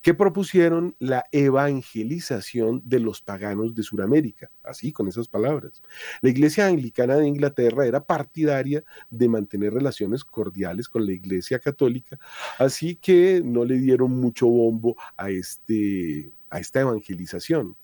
que 0.00 0.14
propusieron 0.14 0.96
la 0.98 1.24
evangelización 1.30 2.82
de 2.84 3.00
los 3.00 3.20
paganos 3.20 3.74
de 3.74 3.82
Sudamérica, 3.82 4.50
así 4.64 4.92
con 4.92 5.08
esas 5.08 5.28
palabras. 5.28 5.82
La 6.22 6.30
Iglesia 6.30 6.66
Anglicana 6.66 7.16
de 7.16 7.28
Inglaterra 7.28 7.86
era 7.86 8.04
partidaria 8.04 8.82
de 9.10 9.28
mantener 9.28 9.74
relaciones 9.74 10.24
cordiales 10.24 10.88
con 10.88 11.06
la 11.06 11.12
Iglesia 11.12 11.58
Católica, 11.58 12.18
así 12.58 12.96
que 12.96 13.42
no 13.44 13.64
le 13.64 13.78
dieron 13.78 14.12
mucho 14.12 14.46
bombo 14.48 14.96
a 15.16 15.30
este 15.30 16.32
a 16.52 16.60
esta 16.60 16.82
evangelización. 16.82 17.76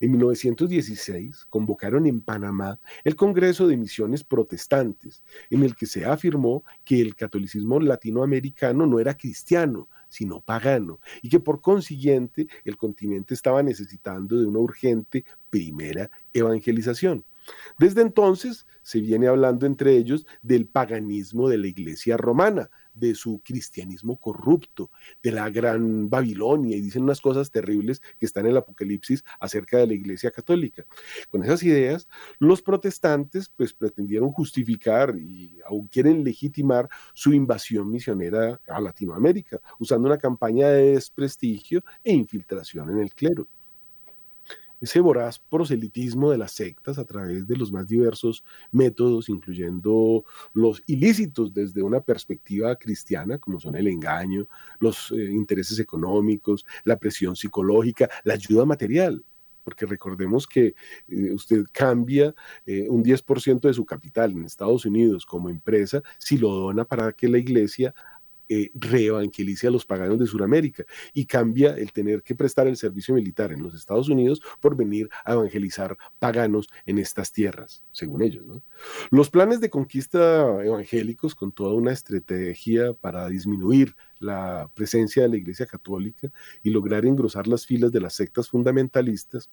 En 0.00 0.12
1916 0.12 1.46
convocaron 1.48 2.06
en 2.06 2.20
Panamá 2.20 2.78
el 3.04 3.16
Congreso 3.16 3.66
de 3.66 3.76
Misiones 3.76 4.24
Protestantes, 4.24 5.22
en 5.50 5.62
el 5.62 5.74
que 5.74 5.86
se 5.86 6.04
afirmó 6.04 6.64
que 6.84 7.00
el 7.00 7.14
catolicismo 7.14 7.80
latinoamericano 7.80 8.86
no 8.86 9.00
era 9.00 9.16
cristiano, 9.16 9.88
sino 10.08 10.40
pagano, 10.40 11.00
y 11.22 11.28
que 11.28 11.40
por 11.40 11.60
consiguiente 11.60 12.46
el 12.64 12.76
continente 12.76 13.34
estaba 13.34 13.62
necesitando 13.62 14.38
de 14.38 14.46
una 14.46 14.58
urgente 14.58 15.24
primera 15.50 16.10
evangelización. 16.32 17.24
Desde 17.78 18.02
entonces 18.02 18.66
se 18.82 19.00
viene 19.00 19.26
hablando 19.26 19.66
entre 19.66 19.96
ellos 19.96 20.26
del 20.42 20.66
paganismo 20.66 21.48
de 21.48 21.58
la 21.58 21.66
Iglesia 21.66 22.16
romana, 22.16 22.70
de 22.98 23.14
su 23.14 23.40
cristianismo 23.44 24.18
corrupto, 24.18 24.90
de 25.22 25.32
la 25.32 25.50
gran 25.50 26.08
Babilonia, 26.08 26.76
y 26.76 26.80
dicen 26.80 27.02
unas 27.02 27.20
cosas 27.20 27.50
terribles 27.50 28.02
que 28.18 28.26
están 28.26 28.44
en 28.46 28.52
el 28.52 28.58
Apocalipsis 28.58 29.24
acerca 29.40 29.78
de 29.78 29.86
la 29.86 29.94
Iglesia 29.94 30.30
Católica. 30.30 30.84
Con 31.30 31.44
esas 31.44 31.62
ideas, 31.62 32.08
los 32.38 32.62
protestantes 32.62 33.48
pues 33.48 33.72
pretendieron 33.72 34.30
justificar 34.30 35.16
y 35.18 35.58
aún 35.66 35.88
quieren 35.88 36.24
legitimar 36.24 36.88
su 37.14 37.32
invasión 37.32 37.90
misionera 37.90 38.60
a 38.68 38.80
Latinoamérica, 38.80 39.60
usando 39.78 40.08
una 40.08 40.18
campaña 40.18 40.68
de 40.68 40.92
desprestigio 40.92 41.82
e 42.02 42.12
infiltración 42.12 42.90
en 42.90 42.98
el 42.98 43.14
clero 43.14 43.46
ese 44.80 45.00
voraz 45.00 45.38
proselitismo 45.38 46.30
de 46.30 46.38
las 46.38 46.52
sectas 46.52 46.98
a 46.98 47.04
través 47.04 47.46
de 47.46 47.56
los 47.56 47.72
más 47.72 47.88
diversos 47.88 48.44
métodos, 48.70 49.28
incluyendo 49.28 50.24
los 50.52 50.82
ilícitos 50.86 51.52
desde 51.52 51.82
una 51.82 52.00
perspectiva 52.00 52.76
cristiana, 52.76 53.38
como 53.38 53.60
son 53.60 53.76
el 53.76 53.88
engaño, 53.88 54.46
los 54.78 55.10
eh, 55.12 55.30
intereses 55.30 55.78
económicos, 55.78 56.64
la 56.84 56.98
presión 56.98 57.36
psicológica, 57.36 58.08
la 58.24 58.34
ayuda 58.34 58.64
material. 58.64 59.24
Porque 59.64 59.84
recordemos 59.84 60.46
que 60.46 60.74
eh, 61.08 61.32
usted 61.32 61.66
cambia 61.70 62.34
eh, 62.64 62.86
un 62.88 63.04
10% 63.04 63.60
de 63.60 63.74
su 63.74 63.84
capital 63.84 64.32
en 64.32 64.44
Estados 64.44 64.86
Unidos 64.86 65.26
como 65.26 65.50
empresa 65.50 66.02
si 66.16 66.38
lo 66.38 66.48
dona 66.48 66.86
para 66.86 67.12
que 67.12 67.28
la 67.28 67.36
iglesia 67.36 67.94
eh, 68.48 68.70
reevangelice 68.74 69.66
a 69.66 69.70
los 69.70 69.84
paganos 69.84 70.18
de 70.18 70.26
Sudamérica 70.26 70.84
y 71.12 71.26
cambia 71.26 71.76
el 71.76 71.92
tener 71.92 72.22
que 72.22 72.34
prestar 72.34 72.66
el 72.66 72.76
servicio 72.76 73.14
militar 73.14 73.52
en 73.52 73.62
los 73.62 73.74
Estados 73.74 74.08
Unidos 74.08 74.40
por 74.60 74.76
venir 74.76 75.08
a 75.24 75.34
evangelizar 75.34 75.96
paganos 76.18 76.68
en 76.86 76.98
estas 76.98 77.32
tierras, 77.32 77.82
según 77.92 78.22
ellos. 78.22 78.44
Los 79.10 79.30
planes 79.30 79.60
de 79.60 79.70
conquista 79.70 80.64
evangélicos 80.64 81.34
con 81.34 81.52
toda 81.52 81.74
una 81.74 81.92
estrategia 81.92 82.92
para 82.94 83.28
disminuir 83.28 83.94
la 84.18 84.70
presencia 84.74 85.22
de 85.22 85.28
la 85.28 85.36
Iglesia 85.36 85.66
Católica 85.66 86.30
y 86.62 86.70
lograr 86.70 87.04
engrosar 87.04 87.46
las 87.46 87.66
filas 87.66 87.92
de 87.92 88.00
las 88.00 88.14
sectas 88.14 88.48
fundamentalistas 88.48 89.50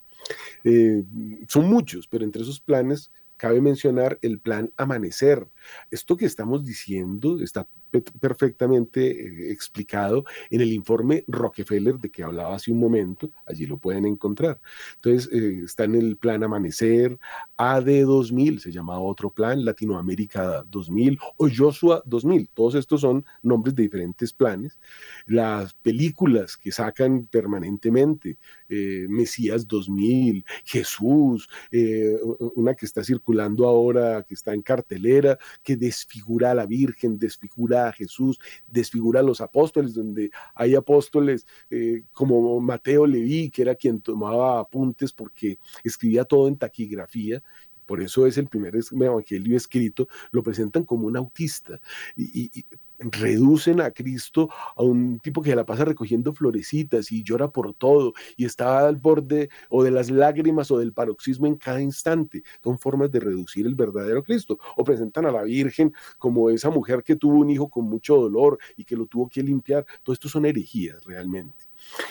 eh, 0.64 1.04
son 1.48 1.70
muchos, 1.70 2.08
pero 2.08 2.24
entre 2.24 2.42
esos 2.42 2.60
planes 2.60 3.12
cabe 3.38 3.62
mencionar 3.62 4.20
el 4.22 4.40
plan 4.40 4.72
Amanecer. 4.78 5.48
Esto 5.92 6.18
que 6.18 6.26
estamos 6.26 6.66
diciendo 6.66 7.40
está 7.42 7.68
perfectamente 8.02 9.10
eh, 9.10 9.52
explicado 9.52 10.26
en 10.50 10.62
el 10.62 10.72
informe 10.74 11.24
Rockefeller 11.28 11.98
de 11.98 12.10
que 12.10 12.24
hablaba 12.24 12.56
hace 12.56 12.72
un 12.72 12.80
momento, 12.80 13.32
allí 13.46 13.66
lo 13.66 13.78
pueden 13.78 14.06
encontrar. 14.06 14.60
Entonces, 14.96 15.32
eh, 15.32 15.62
está 15.64 15.86
en 15.86 15.96
el 15.96 16.18
plan 16.18 16.44
Amanecer, 16.44 17.18
AD 17.58 18.04
2000, 18.04 18.60
se 18.60 18.72
llama 18.72 19.00
otro 19.00 19.30
plan, 19.30 19.64
Latinoamérica 19.64 20.64
2000 20.64 21.20
o 21.38 21.48
Joshua 21.56 22.02
2000, 22.06 22.50
todos 22.54 22.76
estos 22.76 23.02
son 23.02 23.26
nombres 23.42 23.76
de 23.76 23.84
diferentes 23.84 24.34
planes. 24.34 24.80
Las 25.26 25.74
películas 25.74 26.58
que 26.58 26.72
sacan 26.72 27.28
permanentemente, 27.28 28.38
eh, 28.70 29.06
Mesías 29.10 29.68
2000, 29.68 30.46
Jesús, 30.64 31.50
eh, 31.72 32.18
una 32.56 32.74
que 32.74 32.86
está 32.86 33.04
circulando 33.04 33.68
ahora, 33.68 34.24
que 34.24 34.34
está 34.34 34.54
en 34.54 34.62
cartelera, 34.62 35.38
que 35.64 35.78
desfigura 35.78 36.52
a 36.52 36.56
la 36.56 36.66
Virgen, 36.66 37.20
desfigura 37.20 37.88
a 37.88 37.94
Jesús, 37.94 38.40
desfigura 38.68 39.20
a 39.20 39.24
los 39.24 39.42
apóstoles, 39.42 39.94
donde 39.94 40.32
hay 40.54 40.76
apóstoles 40.76 41.46
eh, 41.70 42.04
como 42.12 42.60
Mateo 42.60 43.06
Leví, 43.06 43.50
que 43.50 43.62
era 43.62 43.76
quien 43.76 44.02
tomaba 44.02 44.60
apuntes 44.60 45.14
porque 45.14 45.60
escribía 45.84 46.26
todo 46.26 46.48
en 46.48 46.58
taquigrafía, 46.58 47.44
por 47.86 48.02
eso 48.02 48.26
es 48.26 48.38
el 48.38 48.48
primer 48.48 48.76
evangelio 48.76 49.56
escrito, 49.56 50.08
lo 50.32 50.44
presentan 50.44 50.84
como 50.84 51.08
un 51.08 51.18
autista. 51.18 51.80
Y, 52.16 52.66
reducen 53.12 53.82
a 53.82 53.92
Cristo 53.92 54.50
a 54.76 54.84
un 54.84 55.20
tipo 55.20 55.42
que 55.42 55.56
la 55.56 55.66
pasa 55.66 55.86
recogiendo 55.86 56.34
florecitas 56.34 57.12
y 57.12 57.24
llora 57.24 57.52
por 57.52 57.74
todo 57.74 58.14
y 58.36 58.46
está 58.46 58.88
al 58.88 58.98
borde 58.98 59.50
o 59.70 59.84
de 59.84 59.92
las 59.92 60.10
lágrimas 60.10 60.72
o 60.72 60.78
del 60.78 60.94
paroxismo 60.94 61.48
en 61.48 61.56
cada 61.56 61.82
instante. 61.82 62.44
Son 62.64 62.78
formas 62.78 63.12
de 63.12 63.20
reducir 63.20 63.66
el 63.66 63.76
verdadero 63.76 64.24
Cristo. 64.24 64.60
O 64.78 64.84
presentan 64.84 65.26
a 65.26 65.32
la 65.32 65.44
Virgen 65.44 65.94
como 66.18 66.50
esa 66.50 66.70
mujer 66.70 67.04
que 67.04 67.16
tuvo 67.16 67.40
un 67.40 67.50
hijo 67.50 67.70
con 67.70 67.86
mucho 67.86 68.16
dolor 68.16 68.58
y 68.78 68.84
que 68.84 68.96
lo 68.96 69.06
tuvo 69.06 69.30
que 69.30 69.44
limpiar. 69.44 69.86
Todo 70.04 70.14
esto 70.14 70.30
son 70.30 70.46
herejías 70.46 71.04
realmente. 71.06 71.65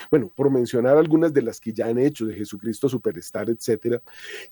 Bueno, 0.09 0.31
por 0.33 0.51
mencionar 0.51 0.97
algunas 0.97 1.33
de 1.33 1.41
las 1.41 1.59
que 1.59 1.73
ya 1.73 1.87
han 1.87 1.99
hecho 1.99 2.25
de 2.25 2.35
Jesucristo 2.35 2.89
Superstar, 2.89 3.49
etcétera, 3.49 4.01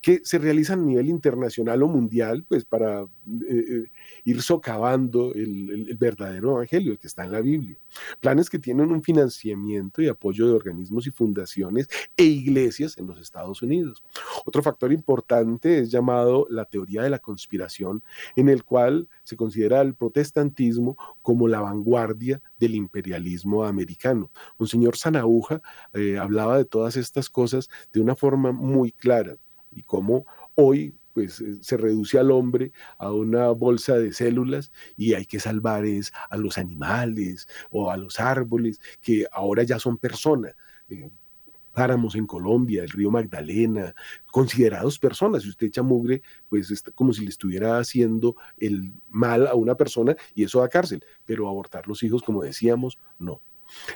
que 0.01 0.21
se 0.23 0.37
realizan 0.37 0.81
a 0.81 0.83
nivel 0.83 1.09
internacional 1.09 1.83
o 1.83 1.87
mundial, 1.87 2.43
pues 2.47 2.65
para 2.65 3.01
eh, 3.01 3.07
eh, 3.49 3.83
ir 4.25 4.41
socavando 4.41 5.33
el, 5.33 5.95
verdadero 5.97 6.51
evangelio, 6.51 6.93
el 6.93 6.97
que 6.99 7.07
está 7.07 7.23
en 7.23 7.31
la 7.31 7.41
Biblia. 7.41 7.77
Planes 8.19 8.49
que 8.49 8.59
tienen 8.59 8.91
un 8.91 9.03
financiamiento 9.03 10.01
y 10.01 10.07
apoyo 10.07 10.47
de 10.47 10.53
organismos 10.53 11.07
y 11.07 11.11
fundaciones 11.11 11.87
e 12.17 12.23
iglesias 12.23 12.97
en 12.97 13.07
los 13.07 13.19
Estados 13.19 13.61
Unidos. 13.61 14.03
Otro 14.45 14.61
factor 14.61 14.91
importante 14.91 15.79
es 15.79 15.91
llamado 15.91 16.47
la 16.49 16.65
teoría 16.65 17.03
de 17.03 17.09
la 17.09 17.19
conspiración, 17.19 18.03
en 18.35 18.49
el 18.49 18.63
cual 18.63 19.07
se 19.23 19.35
considera 19.35 19.81
el 19.81 19.95
protestantismo 19.95 20.97
como 21.21 21.47
la 21.47 21.61
vanguardia 21.61 22.41
del 22.63 22.75
imperialismo 22.75 23.63
americano. 23.65 24.31
Un 24.57 24.67
señor 24.67 24.97
Sanauja 24.97 25.61
eh, 25.93 26.17
hablaba 26.17 26.57
de 26.57 26.65
todas 26.65 26.97
estas 26.97 27.29
cosas 27.29 27.69
de 27.91 28.01
una 28.01 28.15
forma 28.15 28.51
muy 28.51 28.91
clara 28.91 29.35
y 29.71 29.83
cómo 29.83 30.25
hoy 30.55 30.95
pues 31.13 31.41
eh, 31.41 31.57
se 31.61 31.77
reduce 31.77 32.17
al 32.17 32.31
hombre 32.31 32.71
a 32.97 33.11
una 33.11 33.49
bolsa 33.49 33.97
de 33.97 34.13
células 34.13 34.71
y 34.97 35.13
hay 35.13 35.25
que 35.25 35.39
salvar 35.39 35.85
es 35.85 36.11
a 36.29 36.37
los 36.37 36.57
animales 36.57 37.47
o 37.69 37.91
a 37.91 37.97
los 37.97 38.19
árboles 38.19 38.79
que 39.01 39.25
ahora 39.31 39.63
ya 39.63 39.79
son 39.79 39.97
personas. 39.97 40.55
Eh, 40.89 41.09
páramos 41.73 42.15
en 42.15 42.25
Colombia, 42.25 42.83
el 42.83 42.89
río 42.89 43.11
Magdalena, 43.11 43.95
considerados 44.31 44.99
personas. 44.99 45.43
Si 45.43 45.49
usted 45.49 45.67
echa 45.67 45.83
mugre, 45.83 46.21
pues 46.49 46.71
es 46.71 46.83
como 46.95 47.13
si 47.13 47.23
le 47.23 47.29
estuviera 47.29 47.77
haciendo 47.77 48.35
el 48.57 48.93
mal 49.09 49.47
a 49.47 49.55
una 49.55 49.75
persona 49.75 50.15
y 50.35 50.43
eso 50.43 50.61
da 50.61 50.69
cárcel. 50.69 51.03
Pero 51.25 51.47
abortar 51.47 51.87
los 51.87 52.03
hijos, 52.03 52.21
como 52.23 52.43
decíamos, 52.43 52.99
no. 53.19 53.41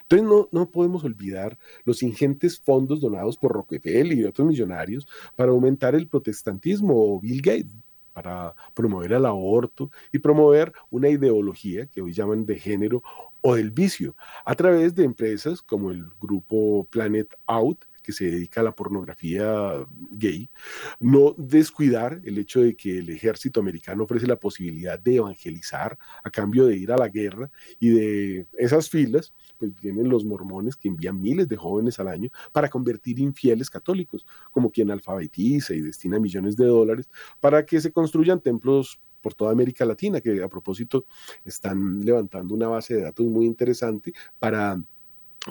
Entonces 0.01 0.27
no, 0.27 0.49
no 0.51 0.71
podemos 0.71 1.03
olvidar 1.03 1.57
los 1.83 2.01
ingentes 2.01 2.59
fondos 2.59 2.99
donados 2.99 3.37
por 3.37 3.51
Rockefeller 3.51 4.17
y 4.17 4.25
otros 4.25 4.47
millonarios 4.47 5.07
para 5.35 5.51
aumentar 5.51 5.93
el 5.93 6.07
protestantismo 6.07 6.93
o 6.95 7.19
Bill 7.19 7.41
Gates 7.41 7.75
para 8.17 8.55
promover 8.73 9.11
el 9.11 9.27
aborto 9.27 9.91
y 10.11 10.17
promover 10.17 10.73
una 10.89 11.07
ideología 11.07 11.85
que 11.85 12.01
hoy 12.01 12.13
llaman 12.13 12.47
de 12.47 12.57
género 12.57 13.03
o 13.41 13.55
del 13.55 13.71
vicio, 13.71 14.15
a 14.45 14.55
través 14.55 14.95
de 14.95 15.03
empresas 15.03 15.61
como 15.61 15.91
el 15.91 16.05
grupo 16.19 16.87
Planet 16.89 17.33
Out, 17.45 17.85
que 18.07 18.13
se 18.13 18.31
dedica 18.31 18.61
a 18.61 18.63
la 18.63 18.71
pornografía 18.73 19.85
gay, 20.11 20.49
no 20.97 21.35
descuidar 21.37 22.21
el 22.23 22.37
hecho 22.37 22.61
de 22.61 22.73
que 22.73 22.99
el 22.99 23.09
ejército 23.09 23.59
americano 23.59 24.05
ofrece 24.05 24.25
la 24.25 24.39
posibilidad 24.39 24.97
de 24.97 25.17
evangelizar 25.17 25.97
a 26.23 26.29
cambio 26.29 26.67
de 26.67 26.77
ir 26.77 26.89
a 26.93 26.97
la 26.97 27.09
guerra 27.09 27.51
y 27.81 27.89
de 27.89 28.47
esas 28.57 28.89
filas, 28.89 29.33
pues 29.57 29.75
vienen 29.81 30.07
los 30.07 30.23
mormones 30.23 30.77
que 30.77 30.87
envían 30.87 31.19
miles 31.19 31.49
de 31.49 31.57
jóvenes 31.57 31.99
al 31.99 32.07
año 32.07 32.29
para 32.53 32.69
convertir 32.69 33.19
infieles 33.19 33.69
católicos, 33.69 34.25
como 34.51 34.71
quien 34.71 34.89
alfabetiza 34.89 35.73
y 35.73 35.81
destina 35.81 36.17
millones 36.17 36.55
de 36.55 36.65
dólares 36.65 37.09
para 37.41 37.65
que 37.65 37.81
se 37.81 37.91
construyan 37.91 38.39
templos 38.39 39.01
por 39.27 39.33
toda 39.33 39.51
América 39.51 39.83
Latina, 39.83 40.21
que 40.21 40.41
a 40.41 40.47
propósito 40.47 41.05
están 41.43 41.99
levantando 41.99 42.53
una 42.53 42.69
base 42.69 42.95
de 42.95 43.01
datos 43.01 43.25
muy 43.25 43.45
interesante 43.45 44.13
para 44.39 44.81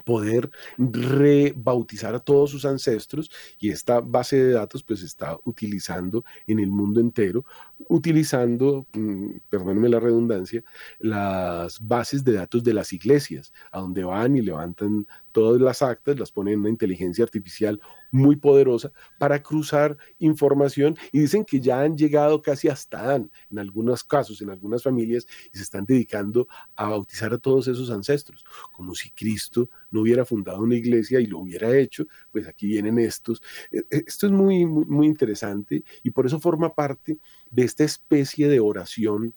poder 0.03 0.51
rebautizar 0.79 2.15
a 2.15 2.19
todos 2.19 2.51
sus 2.51 2.65
ancestros 2.65 3.31
y 3.59 3.69
esta 3.69 4.01
base 4.01 4.43
de 4.43 4.53
datos 4.53 4.83
pues 4.83 5.03
está 5.03 5.37
utilizando 5.45 6.25
en 6.47 6.59
el 6.59 6.69
mundo 6.71 7.01
entero, 7.01 7.45
utilizando, 7.89 8.87
mm, 8.95 9.41
perdónenme 9.51 9.91
la 9.91 10.01
redundancia, 10.01 10.65
las 10.99 11.87
bases 11.87 12.25
de 12.25 12.33
datos 12.33 12.65
de 12.65 12.73
las 12.73 12.95
iglesias, 12.95 13.53
a 13.73 13.81
donde 13.81 14.05
van 14.05 14.37
y 14.37 14.41
levantan 14.41 15.07
todas 15.37 15.61
las 15.61 15.83
actas, 15.83 16.19
las 16.19 16.33
ponen 16.33 16.55
en 16.55 16.61
una 16.61 16.71
inteligencia 16.71 17.23
artificial 17.23 17.79
muy 18.11 18.37
poderosa 18.37 18.91
para 19.19 19.43
cruzar 19.43 19.99
información 20.19 20.97
y 21.13 21.21
dicen 21.21 21.45
que 21.45 21.61
ya 21.61 21.83
han 21.83 21.95
llegado 21.95 22.41
casi 22.41 22.69
hasta 22.69 23.03
Dan 23.03 23.31
en 23.51 23.59
algunos 23.59 24.03
casos, 24.03 24.41
en 24.41 24.49
algunas 24.49 24.83
familias, 24.83 25.27
y 25.53 25.59
se 25.59 25.63
están 25.63 25.85
dedicando 25.85 26.49
a 26.75 26.89
bautizar 26.89 27.35
a 27.35 27.39
todos 27.39 27.69
esos 27.69 27.91
ancestros, 27.91 28.47
como 28.73 28.95
si 28.95 29.11
Cristo 29.11 29.69
no 29.97 30.03
hubiera 30.03 30.27
fundado 30.27 30.61
una 30.61 30.75
iglesia 30.75 31.21
y 31.21 31.27
lo 31.27 31.39
hubiera 31.39 31.75
hecho, 31.77 32.07
pues 32.31 32.47
aquí 32.47 32.67
vienen 32.67 32.99
estos. 32.99 33.43
E, 33.71 33.79
e, 33.91 34.05
esto 34.07 34.27
es 34.27 34.33
muy, 34.33 34.67
muy, 34.67 34.85
muy 34.85 35.07
interesante 35.07 35.83
y 36.03 36.11
por 36.11 36.27
eso 36.27 36.39
forma 36.39 36.75
parte 36.75 37.19
de 37.51 37.65
esta 37.65 37.83
especie 37.83 38.47
de 38.49 38.61
oración 38.61 39.35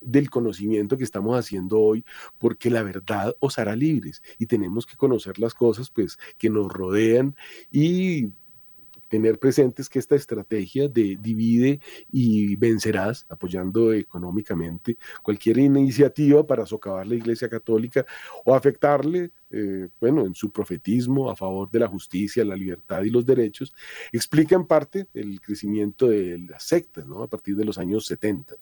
del 0.00 0.28
conocimiento 0.28 0.96
que 0.96 1.04
estamos 1.04 1.38
haciendo 1.38 1.78
hoy, 1.78 2.04
porque 2.38 2.70
la 2.70 2.82
verdad 2.82 3.36
os 3.38 3.58
hará 3.60 3.76
libres 3.76 4.20
y 4.36 4.46
tenemos 4.46 4.84
que 4.84 4.96
conocer 4.96 5.38
las 5.38 5.54
cosas 5.54 5.90
pues 5.90 6.18
que 6.36 6.50
nos 6.50 6.72
rodean 6.72 7.36
y 7.70 8.30
tener 9.10 9.40
presentes 9.40 9.88
que 9.88 9.98
esta 9.98 10.14
estrategia 10.14 10.88
de 10.88 11.18
divide 11.20 11.80
y 12.12 12.54
vencerás, 12.54 13.26
apoyando 13.28 13.92
económicamente 13.92 14.96
cualquier 15.20 15.58
iniciativa 15.58 16.46
para 16.46 16.64
socavar 16.64 17.08
la 17.08 17.16
Iglesia 17.16 17.48
Católica 17.48 18.06
o 18.44 18.54
afectarle, 18.54 19.32
eh, 19.50 19.88
bueno, 20.00 20.24
en 20.24 20.34
su 20.34 20.52
profetismo 20.52 21.28
a 21.28 21.34
favor 21.34 21.68
de 21.68 21.80
la 21.80 21.88
justicia, 21.88 22.44
la 22.44 22.54
libertad 22.54 23.02
y 23.02 23.10
los 23.10 23.26
derechos, 23.26 23.74
explica 24.12 24.54
en 24.54 24.66
parte 24.66 25.08
el 25.12 25.40
crecimiento 25.40 26.08
de 26.08 26.38
las 26.38 26.62
sectas, 26.62 27.04
¿no? 27.04 27.24
A 27.24 27.28
partir 27.28 27.56
de 27.56 27.64
los 27.64 27.78
años 27.78 28.06
70. 28.06 28.54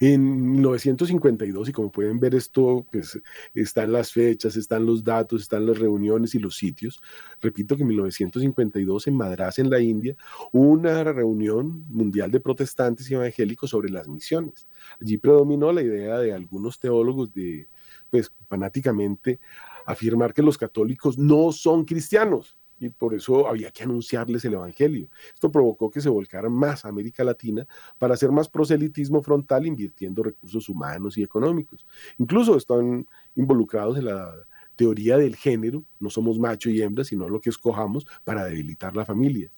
En 0.00 0.52
1952, 0.52 1.68
y 1.68 1.72
como 1.72 1.90
pueden 1.90 2.20
ver 2.20 2.34
esto, 2.34 2.86
pues 2.90 3.20
están 3.54 3.92
las 3.92 4.12
fechas, 4.12 4.56
están 4.56 4.86
los 4.86 5.04
datos, 5.04 5.42
están 5.42 5.66
las 5.66 5.78
reuniones 5.78 6.34
y 6.34 6.38
los 6.38 6.56
sitios. 6.56 7.00
Repito 7.40 7.76
que 7.76 7.82
en 7.82 7.88
1952 7.88 9.06
en 9.06 9.16
Madras, 9.16 9.58
en 9.58 9.70
la 9.70 9.80
India, 9.80 10.16
una 10.52 11.04
reunión 11.04 11.84
mundial 11.88 12.30
de 12.30 12.40
protestantes 12.40 13.10
y 13.10 13.14
evangélicos 13.14 13.70
sobre 13.70 13.90
las 13.90 14.08
misiones. 14.08 14.68
Allí 15.00 15.18
predominó 15.18 15.72
la 15.72 15.82
idea 15.82 16.18
de 16.18 16.32
algunos 16.32 16.78
teólogos 16.78 17.32
de, 17.32 17.68
pues 18.10 18.32
fanáticamente, 18.48 19.40
afirmar 19.86 20.32
que 20.32 20.42
los 20.42 20.58
católicos 20.58 21.18
no 21.18 21.52
son 21.52 21.84
cristianos 21.84 22.56
y 22.86 22.90
por 22.90 23.14
eso 23.14 23.48
había 23.48 23.70
que 23.70 23.82
anunciarles 23.82 24.44
el 24.44 24.54
Evangelio. 24.54 25.08
Esto 25.32 25.50
provocó 25.50 25.90
que 25.90 26.00
se 26.00 26.08
volcara 26.08 26.48
más 26.48 26.84
a 26.84 26.88
América 26.88 27.24
Latina 27.24 27.66
para 27.98 28.14
hacer 28.14 28.30
más 28.30 28.48
proselitismo 28.48 29.22
frontal 29.22 29.66
invirtiendo 29.66 30.22
recursos 30.22 30.68
humanos 30.68 31.16
y 31.18 31.22
económicos. 31.22 31.86
Incluso 32.18 32.56
están 32.56 33.06
involucrados 33.36 33.98
en 33.98 34.06
la 34.06 34.34
teoría 34.76 35.16
del 35.16 35.36
género, 35.36 35.84
no 36.00 36.10
somos 36.10 36.38
macho 36.38 36.70
y 36.70 36.82
hembra, 36.82 37.04
sino 37.04 37.28
lo 37.28 37.40
que 37.40 37.50
escojamos 37.50 38.06
para 38.24 38.44
debilitar 38.44 38.96
la 38.96 39.04
familia. 39.04 39.50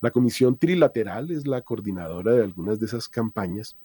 La 0.00 0.10
Comisión 0.10 0.56
Trilateral 0.58 1.30
es 1.30 1.46
la 1.46 1.62
coordinadora 1.62 2.34
de 2.34 2.44
algunas 2.44 2.78
de 2.78 2.86
esas 2.86 3.08
campañas, 3.08 3.76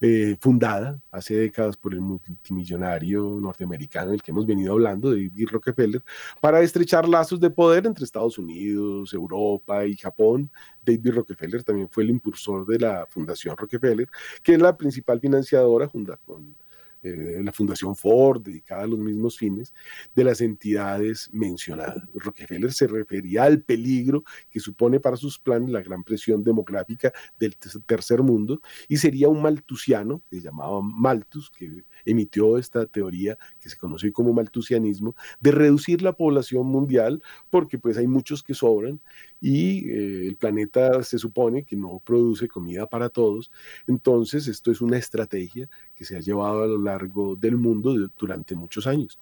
eh, 0.00 0.36
fundada 0.40 1.00
hace 1.10 1.34
décadas 1.34 1.76
por 1.76 1.94
el 1.94 2.00
multimillonario 2.00 3.38
norteamericano 3.40 4.10
del 4.10 4.22
que 4.22 4.30
hemos 4.30 4.46
venido 4.46 4.72
hablando, 4.72 5.10
David 5.10 5.48
Rockefeller, 5.50 6.02
para 6.40 6.60
estrechar 6.60 7.08
lazos 7.08 7.40
de 7.40 7.50
poder 7.50 7.86
entre 7.86 8.04
Estados 8.04 8.38
Unidos, 8.38 9.12
Europa 9.12 9.84
y 9.86 9.96
Japón. 9.96 10.50
David 10.84 11.14
Rockefeller 11.14 11.62
también 11.64 11.88
fue 11.90 12.04
el 12.04 12.10
impulsor 12.10 12.66
de 12.66 12.78
la 12.78 13.06
Fundación 13.06 13.56
Rockefeller, 13.56 14.08
que 14.42 14.54
es 14.54 14.60
la 14.60 14.76
principal 14.76 15.20
financiadora 15.20 15.88
junto 15.88 16.16
con 16.24 16.54
eh, 17.02 17.40
la 17.42 17.52
Fundación 17.52 17.96
Ford, 17.96 18.42
dedicada 18.42 18.84
a 18.84 18.86
los 18.86 18.98
mismos 18.98 19.38
fines, 19.38 19.74
de 20.14 20.24
las 20.24 20.40
entidades 20.40 21.28
mencionadas. 21.32 22.02
Rockefeller 22.14 22.72
se 22.72 22.86
refería 22.86 23.44
al 23.44 23.62
peligro 23.62 24.24
que 24.48 24.60
supone 24.60 25.00
para 25.00 25.16
sus 25.16 25.38
planes 25.38 25.70
la 25.70 25.82
gran 25.82 26.04
presión 26.04 26.44
demográfica 26.44 27.12
del 27.38 27.56
tercer 27.86 28.22
mundo 28.22 28.60
y 28.88 28.96
sería 28.98 29.28
un 29.28 29.42
maltusiano, 29.42 30.22
que 30.30 30.36
se 30.36 30.42
llamaba 30.42 30.80
Malthus, 30.82 31.50
que 31.50 31.84
emitió 32.04 32.58
esta 32.58 32.86
teoría 32.86 33.36
que 33.58 33.68
se 33.68 33.76
conoce 33.76 34.12
como 34.12 34.32
maltusianismo, 34.32 35.16
de 35.40 35.50
reducir 35.50 36.02
la 36.02 36.12
población 36.12 36.66
mundial 36.66 37.22
porque 37.50 37.78
pues 37.78 37.96
hay 37.98 38.06
muchos 38.06 38.42
que 38.42 38.54
sobran 38.54 39.00
y 39.42 39.90
eh, 39.90 40.28
el 40.28 40.36
planeta 40.36 41.02
se 41.02 41.18
supone 41.18 41.64
que 41.64 41.74
no 41.74 42.00
produce 42.04 42.46
comida 42.46 42.86
para 42.86 43.08
todos. 43.08 43.50
Entonces, 43.88 44.46
esto 44.46 44.70
es 44.70 44.80
una 44.80 44.96
estrategia 44.96 45.68
que 45.96 46.04
se 46.04 46.16
ha 46.16 46.20
llevado 46.20 46.62
a 46.62 46.66
lo 46.68 46.78
largo 46.78 47.34
del 47.34 47.56
mundo 47.56 48.08
durante 48.16 48.54
muchos 48.54 48.86
años. 48.86 49.18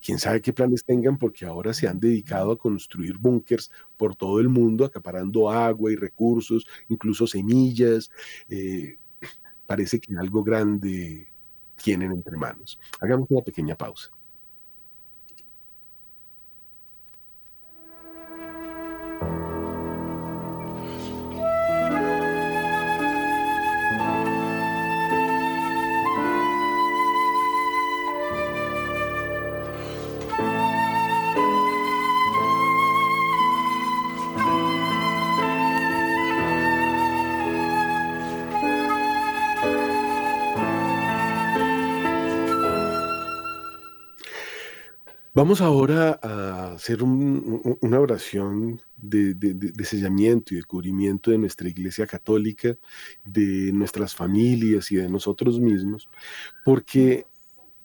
Quién 0.00 0.18
sabe 0.18 0.40
qué 0.40 0.52
planes 0.52 0.84
tengan 0.84 1.18
porque 1.18 1.44
ahora 1.44 1.74
se 1.74 1.88
han 1.88 1.98
dedicado 1.98 2.52
a 2.52 2.58
construir 2.58 3.18
búnkers 3.18 3.72
por 3.96 4.14
todo 4.14 4.38
el 4.38 4.48
mundo, 4.48 4.84
acaparando 4.84 5.50
agua 5.50 5.90
y 5.92 5.96
recursos, 5.96 6.66
incluso 6.88 7.26
semillas. 7.26 8.10
Eh, 8.48 8.96
parece 9.66 9.98
que 9.98 10.14
algo 10.16 10.44
grande 10.44 11.26
tienen 11.82 12.12
entre 12.12 12.36
manos. 12.36 12.78
Hagamos 13.00 13.28
una 13.30 13.42
pequeña 13.42 13.74
pausa. 13.74 14.10
Vamos 45.42 45.60
ahora 45.60 46.20
a 46.22 46.74
hacer 46.74 47.02
una 47.02 47.98
oración 47.98 48.80
de, 48.96 49.34
de, 49.34 49.84
sellamiento 49.84 50.54
y 50.54 50.58
de 50.58 50.62
cubrimiento 50.62 51.32
de 51.32 51.38
nuestra 51.38 51.68
Iglesia 51.68 52.06
Católica, 52.06 52.76
de 53.24 53.72
nuestras 53.72 54.14
familias 54.14 54.92
y 54.92 54.96
de 54.98 55.08
nosotros 55.08 55.58
mismos, 55.58 56.08
porque 56.64 57.26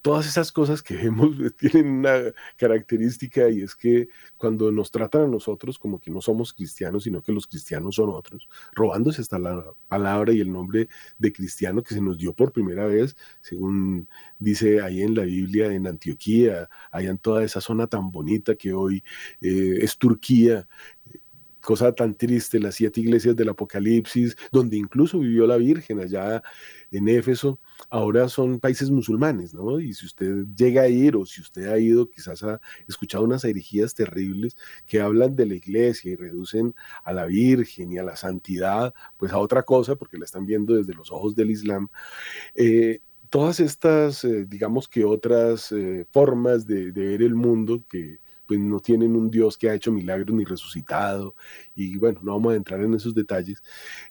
todas 0.07 0.25
esas 0.25 0.53
cosas 0.53 0.81
que 0.81 0.95
vemos 0.95 1.31
tienen 1.59 1.87
una 1.99 2.33
característica 2.55 3.49
y 3.49 3.61
es 3.61 3.75
que 3.75 4.07
cuando 4.37 4.71
nos 4.71 4.89
tratan 4.89 5.23
a 5.23 5.27
nosotros 5.27 5.77
como 5.77 5.99
que 5.99 6.09
no 6.09 6.21
somos 6.21 6.53
cristianos, 6.53 7.03
sino 7.03 7.21
que 7.21 7.33
los 7.33 7.45
cristianos 7.45 7.95
son 7.95 8.11
otros, 8.11 8.47
robándose 8.71 9.19
hasta 9.19 9.37
la 9.37 9.65
palabra 9.89 10.31
y 10.31 10.39
el 10.39 10.49
nombre 10.49 10.87
de 11.17 11.33
cristiano 11.33 11.83
que 11.83 11.93
se 11.93 11.99
nos 11.99 12.17
dio 12.17 12.31
por 12.31 12.53
primera 12.53 12.85
vez, 12.85 13.17
según 13.41 14.07
dice 14.39 14.81
ahí 14.81 15.01
en 15.01 15.13
la 15.13 15.23
Biblia, 15.23 15.73
en 15.73 15.85
Antioquía, 15.85 16.69
allá 16.89 17.09
en 17.09 17.17
toda 17.17 17.43
esa 17.43 17.59
zona 17.59 17.87
tan 17.87 18.09
bonita 18.09 18.55
que 18.55 18.71
hoy 18.71 19.03
eh, 19.41 19.79
es 19.81 19.97
Turquía, 19.97 20.69
cosa 21.59 21.91
tan 21.91 22.15
triste, 22.15 22.61
las 22.61 22.75
siete 22.75 23.01
iglesias 23.01 23.35
del 23.35 23.49
Apocalipsis, 23.49 24.37
donde 24.53 24.77
incluso 24.77 25.19
vivió 25.19 25.45
la 25.45 25.57
Virgen 25.57 25.99
allá 25.99 26.41
en 26.91 27.07
Éfeso, 27.09 27.59
ahora 27.89 28.29
son 28.29 28.59
países 28.59 28.89
musulmanes, 28.89 29.53
¿no? 29.53 29.79
Y 29.79 29.93
si 29.93 30.05
usted 30.05 30.45
llega 30.55 30.83
a 30.83 30.87
ir 30.87 31.15
o 31.15 31.25
si 31.25 31.41
usted 31.41 31.67
ha 31.67 31.77
ido, 31.77 32.09
quizás 32.09 32.43
ha 32.43 32.61
escuchado 32.87 33.23
unas 33.23 33.43
herejías 33.43 33.93
terribles 33.93 34.55
que 34.85 35.01
hablan 35.01 35.35
de 35.35 35.45
la 35.45 35.55
iglesia 35.55 36.11
y 36.11 36.15
reducen 36.15 36.75
a 37.03 37.13
la 37.13 37.25
Virgen 37.25 37.91
y 37.91 37.97
a 37.97 38.03
la 38.03 38.15
santidad, 38.15 38.93
pues 39.17 39.31
a 39.31 39.39
otra 39.39 39.63
cosa, 39.63 39.95
porque 39.95 40.17
la 40.17 40.25
están 40.25 40.45
viendo 40.45 40.75
desde 40.75 40.93
los 40.93 41.11
ojos 41.11 41.35
del 41.35 41.51
Islam. 41.51 41.89
Eh, 42.55 43.01
todas 43.29 43.59
estas, 43.59 44.23
eh, 44.23 44.45
digamos 44.45 44.87
que 44.87 45.05
otras 45.05 45.71
eh, 45.71 46.05
formas 46.11 46.65
de, 46.65 46.91
de 46.91 47.07
ver 47.07 47.21
el 47.21 47.35
mundo 47.35 47.83
que 47.89 48.19
pues 48.47 48.59
no 48.59 48.79
tienen 48.79 49.15
un 49.15 49.29
Dios 49.29 49.57
que 49.57 49.69
ha 49.69 49.73
hecho 49.73 49.91
milagros 49.91 50.35
ni 50.35 50.45
resucitado, 50.45 51.35
y 51.75 51.97
bueno, 51.97 52.19
no 52.23 52.33
vamos 52.33 52.53
a 52.53 52.55
entrar 52.55 52.81
en 52.81 52.93
esos 52.93 53.13
detalles, 53.13 53.61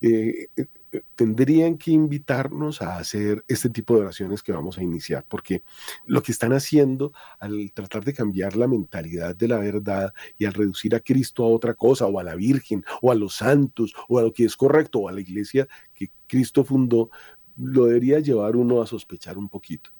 eh, 0.00 0.48
eh, 0.56 0.66
eh, 0.92 1.02
tendrían 1.14 1.78
que 1.78 1.90
invitarnos 1.90 2.82
a 2.82 2.98
hacer 2.98 3.44
este 3.48 3.70
tipo 3.70 3.94
de 3.94 4.02
oraciones 4.02 4.42
que 4.42 4.52
vamos 4.52 4.78
a 4.78 4.82
iniciar, 4.82 5.24
porque 5.28 5.62
lo 6.04 6.22
que 6.22 6.32
están 6.32 6.52
haciendo 6.52 7.12
al 7.38 7.72
tratar 7.72 8.04
de 8.04 8.14
cambiar 8.14 8.56
la 8.56 8.68
mentalidad 8.68 9.34
de 9.34 9.48
la 9.48 9.58
verdad 9.58 10.12
y 10.38 10.44
al 10.44 10.54
reducir 10.54 10.94
a 10.94 11.00
Cristo 11.00 11.44
a 11.44 11.48
otra 11.48 11.74
cosa, 11.74 12.06
o 12.06 12.18
a 12.20 12.24
la 12.24 12.34
Virgen, 12.34 12.84
o 13.02 13.10
a 13.10 13.14
los 13.14 13.36
santos, 13.36 13.94
o 14.08 14.18
a 14.18 14.22
lo 14.22 14.32
que 14.32 14.44
es 14.44 14.56
correcto, 14.56 15.00
o 15.00 15.08
a 15.08 15.12
la 15.12 15.20
iglesia 15.20 15.66
que 15.94 16.10
Cristo 16.26 16.64
fundó, 16.64 17.10
lo 17.56 17.86
debería 17.86 18.20
llevar 18.20 18.56
uno 18.56 18.82
a 18.82 18.86
sospechar 18.86 19.38
un 19.38 19.48
poquito. 19.48 19.90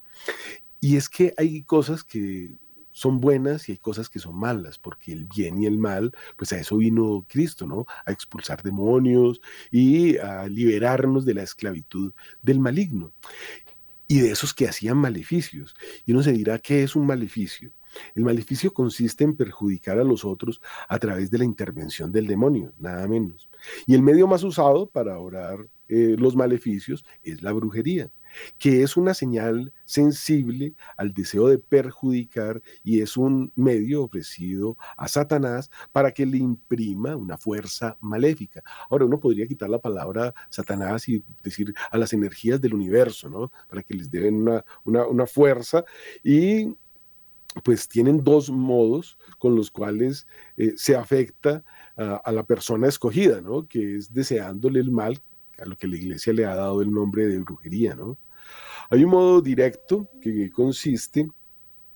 Y 0.81 0.97
es 0.97 1.09
que 1.09 1.35
hay 1.37 1.63
cosas 1.63 2.05
que 2.05 2.57
son 2.97 3.21
buenas 3.21 3.69
y 3.69 3.73
hay 3.73 3.79
cosas 3.79 4.09
que 4.09 4.19
son 4.19 4.37
malas, 4.37 4.79
porque 4.79 5.13
el 5.13 5.27
bien 5.27 5.61
y 5.61 5.67
el 5.67 5.77
mal, 5.77 6.13
pues 6.39 6.55
a 6.55 6.59
eso 6.59 6.79
vino 6.79 7.27
Cristo, 7.29 7.67
¿no? 7.67 7.85
A 8.07 8.11
expulsar 8.11 8.63
demonios 8.63 9.43
y 9.71 10.17
a 10.17 10.49
liberarnos 10.49 11.27
de 11.27 11.35
la 11.35 11.43
esclavitud 11.43 12.15
del 12.41 12.59
maligno 12.59 13.13
y 14.09 14.21
de 14.21 14.31
esos 14.31 14.55
que 14.55 14.67
hacían 14.67 14.97
maleficios. 14.97 15.75
Y 16.07 16.13
uno 16.13 16.23
se 16.23 16.33
dirá, 16.33 16.59
¿qué 16.59 16.85
es 16.85 16.97
un 16.97 17.07
maleficio? 17.07 17.71
El 18.15 18.25
maleficio 18.25 18.73
consiste 18.73 19.25
en 19.25 19.37
perjudicar 19.37 19.99
a 19.99 20.05
los 20.05 20.25
otros 20.25 20.63
a 20.89 20.99
través 20.99 21.31
de 21.31 21.37
la 21.37 21.45
intervención 21.45 22.11
del 22.11 22.27
demonio, 22.27 22.73
nada 22.79 23.07
menos. 23.07 23.51
Y 23.87 23.93
el 23.93 24.01
medio 24.01 24.27
más 24.27 24.43
usado 24.43 24.89
para 24.89 25.19
orar 25.19 25.69
eh, 25.89 26.17
los 26.19 26.35
maleficios 26.35 27.05
es 27.23 27.43
la 27.43 27.53
brujería 27.53 28.11
que 28.59 28.83
es 28.83 28.97
una 28.97 29.15
señal 29.15 29.73
sensible 29.85 30.75
al 30.97 31.13
deseo 31.13 31.49
de 31.49 31.59
perjudicar 31.59 32.63
y 32.85 33.01
es 33.01 33.17
un 33.17 33.53
medio 33.55 34.05
ofrecido 34.05 34.77
a 34.97 35.09
Satanás 35.09 35.71
para 35.93 36.13
que 36.13 36.27
le 36.27 36.39
imprima 36.39 37.17
una 37.17 37.39
fuerza 37.39 37.97
maléfica. 38.01 38.63
Ahora 38.91 39.05
uno 39.05 39.21
podría 39.21 39.47
quitar 39.47 39.71
la 39.71 39.79
palabra 39.79 40.35
Satanás 40.49 41.09
y 41.09 41.23
decir 41.43 41.75
a 41.91 41.99
las 41.99 42.13
energías 42.13 42.61
del 42.61 42.75
universo, 42.75 43.29
¿no? 43.29 43.53
Para 43.69 43.83
que 43.83 43.95
les 43.95 44.11
den 44.11 44.47
una, 44.85 45.27
fuerza 45.27 45.85
y 46.23 46.75
pues 47.65 47.89
tienen 47.89 48.23
dos 48.23 48.51
modos 48.51 49.19
con 49.39 49.57
los 49.57 49.71
cuales 49.71 50.27
eh, 50.57 50.75
se 50.77 50.95
afecta 50.95 51.65
a, 51.97 52.31
la 52.31 52.45
persona 52.45 52.87
escogida, 52.87 53.41
¿no? 53.41 53.67
Que 53.67 53.97
es 53.97 54.13
deseándole 54.13 54.81
el 54.81 54.91
mal, 54.91 55.21
a 55.59 55.65
lo 55.65 55.77
que 55.77 55.89
la 55.89 55.97
iglesia 55.97 56.33
le 56.33 56.45
ha 56.45 56.55
dado 56.55 56.83
el 56.83 56.93
nombre 56.93 57.27
de 57.27 57.39
brujería, 57.39 57.95
¿no? 57.95 58.19
Hay 58.91 59.05
un 59.05 59.11
modo 59.11 59.41
directo 59.41 60.09
que 60.21 60.51
consiste 60.51 61.29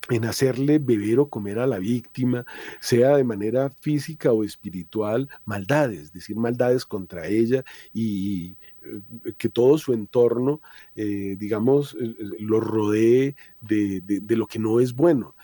en 0.08 0.24
hacerle 0.24 0.78
beber 0.78 1.20
o 1.20 1.28
comer 1.28 1.58
a 1.58 1.66
la 1.66 1.78
víctima, 1.78 2.44
sea 2.80 3.16
de 3.16 3.24
manera 3.24 3.70
física 3.70 4.32
o 4.32 4.44
espiritual, 4.44 5.28
maldades, 5.44 6.00
es 6.04 6.12
decir, 6.12 6.36
maldades 6.36 6.84
contra 6.84 7.26
ella 7.26 7.64
y 7.92 8.56
eh, 8.82 9.34
que 9.38 9.48
todo 9.48 9.78
su 9.78 9.92
entorno, 9.92 10.60
eh, 10.96 11.36
digamos, 11.38 11.96
eh, 12.00 12.14
lo 12.38 12.60
rodee 12.60 13.36
de, 13.60 14.00
de, 14.00 14.36
lo 14.36 14.46
que 14.46 14.58
no 14.58 14.80
es 14.80 14.94
bueno 14.94 15.36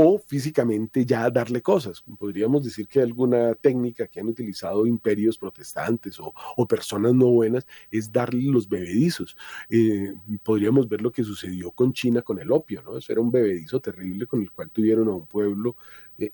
o 0.00 0.16
físicamente 0.16 1.04
ya 1.04 1.28
darle 1.28 1.60
cosas. 1.60 2.04
Podríamos 2.18 2.62
decir 2.62 2.86
que 2.86 3.00
alguna 3.00 3.54
técnica 3.56 4.06
que 4.06 4.20
han 4.20 4.28
utilizado 4.28 4.86
imperios 4.86 5.36
protestantes 5.36 6.20
o, 6.20 6.32
personas 6.68 7.14
no 7.14 7.26
buenas 7.26 7.66
es 7.90 8.12
darle 8.12 8.44
los 8.44 8.68
bebedizos. 8.68 9.36
Eh, 9.68 10.14
podríamos 10.44 10.88
ver 10.88 11.00
lo 11.00 11.10
que 11.10 11.24
sucedió 11.24 11.72
con 11.72 11.92
China 11.92 12.22
con 12.22 12.38
el 12.38 12.52
opio, 12.52 12.80
¿no? 12.82 12.96
Eso 12.96 13.10
era 13.10 13.20
un 13.20 13.32
bebedizo 13.32 13.80
terrible 13.80 14.26
con 14.28 14.40
el 14.40 14.52
cual 14.52 14.70
tuvieron 14.70 15.08
a 15.08 15.16
un 15.16 15.26
pueblo 15.26 15.76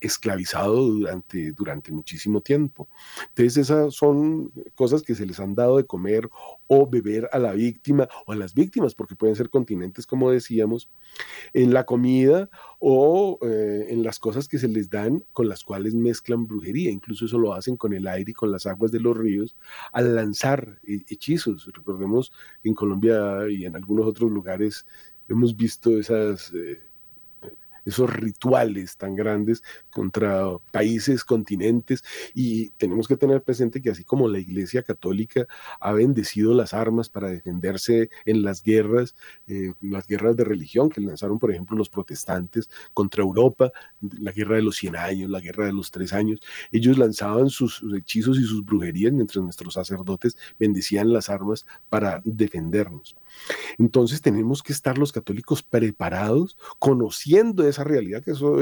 esclavizado 0.00 0.82
durante, 0.82 1.52
durante 1.52 1.92
muchísimo 1.92 2.40
tiempo. 2.40 2.88
Entonces 3.28 3.56
esas 3.56 3.94
son 3.94 4.50
cosas 4.74 5.02
que 5.02 5.14
se 5.14 5.26
les 5.26 5.38
han 5.40 5.54
dado 5.54 5.76
de 5.76 5.84
comer 5.84 6.28
o 6.66 6.88
beber 6.88 7.28
a 7.32 7.38
la 7.38 7.52
víctima 7.52 8.08
o 8.26 8.32
a 8.32 8.36
las 8.36 8.54
víctimas, 8.54 8.94
porque 8.94 9.14
pueden 9.14 9.36
ser 9.36 9.50
continentes, 9.50 10.06
como 10.06 10.30
decíamos, 10.30 10.88
en 11.52 11.74
la 11.74 11.84
comida 11.84 12.48
o 12.78 13.38
eh, 13.42 13.86
en 13.90 14.02
las 14.02 14.18
cosas 14.18 14.48
que 14.48 14.58
se 14.58 14.68
les 14.68 14.88
dan 14.88 15.24
con 15.32 15.48
las 15.48 15.62
cuales 15.62 15.94
mezclan 15.94 16.46
brujería. 16.46 16.90
Incluso 16.90 17.26
eso 17.26 17.38
lo 17.38 17.52
hacen 17.52 17.76
con 17.76 17.92
el 17.92 18.06
aire 18.06 18.30
y 18.30 18.34
con 18.34 18.50
las 18.50 18.66
aguas 18.66 18.90
de 18.90 19.00
los 19.00 19.16
ríos 19.16 19.56
al 19.92 20.14
lanzar 20.14 20.80
hechizos. 20.84 21.70
Recordemos 21.72 22.32
en 22.62 22.74
Colombia 22.74 23.48
y 23.50 23.66
en 23.66 23.76
algunos 23.76 24.06
otros 24.06 24.30
lugares 24.30 24.86
hemos 25.28 25.56
visto 25.56 25.98
esas... 25.98 26.52
Eh, 26.54 26.93
esos 27.84 28.12
rituales 28.12 28.96
tan 28.96 29.14
grandes 29.14 29.62
contra 29.90 30.58
países, 30.70 31.24
continentes, 31.24 32.04
y 32.34 32.70
tenemos 32.70 33.08
que 33.08 33.16
tener 33.16 33.42
presente 33.42 33.80
que 33.80 33.90
así 33.90 34.04
como 34.04 34.28
la 34.28 34.38
Iglesia 34.38 34.82
Católica 34.82 35.46
ha 35.80 35.92
bendecido 35.92 36.54
las 36.54 36.74
armas 36.74 37.08
para 37.08 37.28
defenderse 37.28 38.10
en 38.24 38.42
las 38.42 38.62
guerras, 38.62 39.14
eh, 39.46 39.72
las 39.80 40.06
guerras 40.06 40.36
de 40.36 40.44
religión 40.44 40.90
que 40.90 41.00
lanzaron, 41.00 41.38
por 41.38 41.50
ejemplo, 41.50 41.76
los 41.76 41.88
protestantes 41.88 42.68
contra 42.92 43.22
Europa, 43.22 43.70
la 44.00 44.32
guerra 44.32 44.56
de 44.56 44.62
los 44.62 44.76
100 44.76 44.96
años, 44.96 45.30
la 45.30 45.40
guerra 45.40 45.66
de 45.66 45.72
los 45.72 45.90
tres 45.90 46.12
años, 46.12 46.40
ellos 46.72 46.98
lanzaban 46.98 47.50
sus 47.50 47.84
hechizos 47.96 48.38
y 48.38 48.44
sus 48.44 48.64
brujerías 48.64 49.12
mientras 49.12 49.42
nuestros 49.42 49.74
sacerdotes 49.74 50.36
bendecían 50.58 51.12
las 51.12 51.28
armas 51.28 51.66
para 51.88 52.20
defendernos. 52.24 53.16
Entonces 53.78 54.20
tenemos 54.20 54.62
que 54.62 54.72
estar 54.72 54.98
los 54.98 55.12
católicos 55.12 55.62
preparados, 55.62 56.56
conociendo 56.78 57.64
esa 57.74 57.84
realidad, 57.84 58.22
que 58.22 58.32
eso 58.32 58.58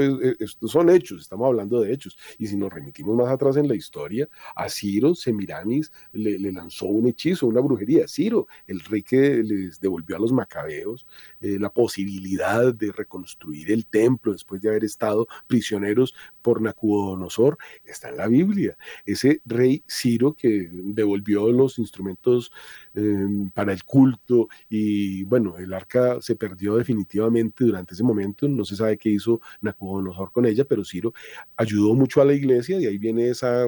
son 0.67 0.89
hechos, 0.89 1.21
estamos 1.21 1.47
hablando 1.47 1.81
de 1.81 1.93
hechos. 1.93 2.17
Y 2.37 2.47
si 2.47 2.55
nos 2.55 2.73
remitimos 2.73 3.15
más 3.15 3.29
atrás 3.29 3.57
en 3.57 3.67
la 3.67 3.75
historia, 3.75 4.27
a 4.55 4.69
Ciro 4.69 5.15
Semiramis 5.15 5.91
le, 6.11 6.51
lanzó 6.51 6.85
un 6.85 7.07
hechizo, 7.07 7.47
una 7.47 7.61
brujería. 7.61 8.07
Ciro, 8.07 8.47
el 8.67 8.79
rey 8.81 9.03
que 9.03 9.43
les 9.43 9.79
devolvió 9.79 10.15
a 10.15 10.19
los 10.19 10.31
macabeos 10.31 11.05
eh, 11.41 11.57
la 11.59 11.71
posibilidad 11.71 12.73
de 12.73 12.91
reconstruir 12.91 13.71
el 13.71 13.85
templo 13.85 14.33
después 14.33 14.61
de 14.61 14.69
haber 14.69 14.83
estado 14.83 15.27
prisioneros 15.47 16.13
por 16.41 16.61
Nabucodonosor, 16.61 17.57
está 17.85 18.09
en 18.09 18.17
la 18.17 18.27
Biblia. 18.27 18.77
Ese 19.05 19.41
rey 19.45 19.83
Ciro 19.87 20.33
que 20.33 20.69
devolvió 20.71 21.51
los 21.51 21.79
instrumentos 21.79 22.51
em, 22.93 23.49
para 23.51 23.73
el 23.73 23.83
culto 23.83 24.49
y 24.69 25.23
bueno, 25.23 25.57
el 25.57 25.73
arca 25.73 26.21
se 26.21 26.35
perdió 26.35 26.75
definitivamente 26.75 27.63
durante 27.63 27.93
ese 27.93 28.03
momento, 28.03 28.47
no 28.47 28.65
se 28.65 28.75
sabe 28.75 28.97
qué 29.03 29.09
hizo 29.09 29.41
Nabucodonosor 29.61 30.31
con 30.31 30.45
ella, 30.45 30.63
pero 30.63 30.85
Ciro 30.85 31.13
ayudó 31.57 31.93
mucho 31.93 32.21
a 32.21 32.25
la 32.25 32.33
iglesia, 32.33 32.79
y 32.79 32.85
ahí 32.85 32.97
viene 32.97 33.29
esa 33.29 33.67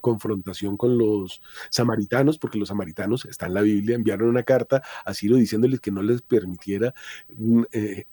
confrontación 0.00 0.76
con 0.76 0.98
los 0.98 1.40
samaritanos, 1.70 2.38
porque 2.38 2.58
los 2.58 2.68
samaritanos, 2.68 3.24
está 3.26 3.46
en 3.46 3.54
la 3.54 3.62
Biblia, 3.62 3.94
enviaron 3.94 4.28
una 4.28 4.42
carta 4.42 4.82
a 5.04 5.14
Ciro 5.14 5.36
diciéndoles 5.36 5.80
que 5.80 5.92
no 5.92 6.02
les 6.02 6.22
permitiera 6.22 6.92
mm, 7.36 7.62
eh, 7.72 8.06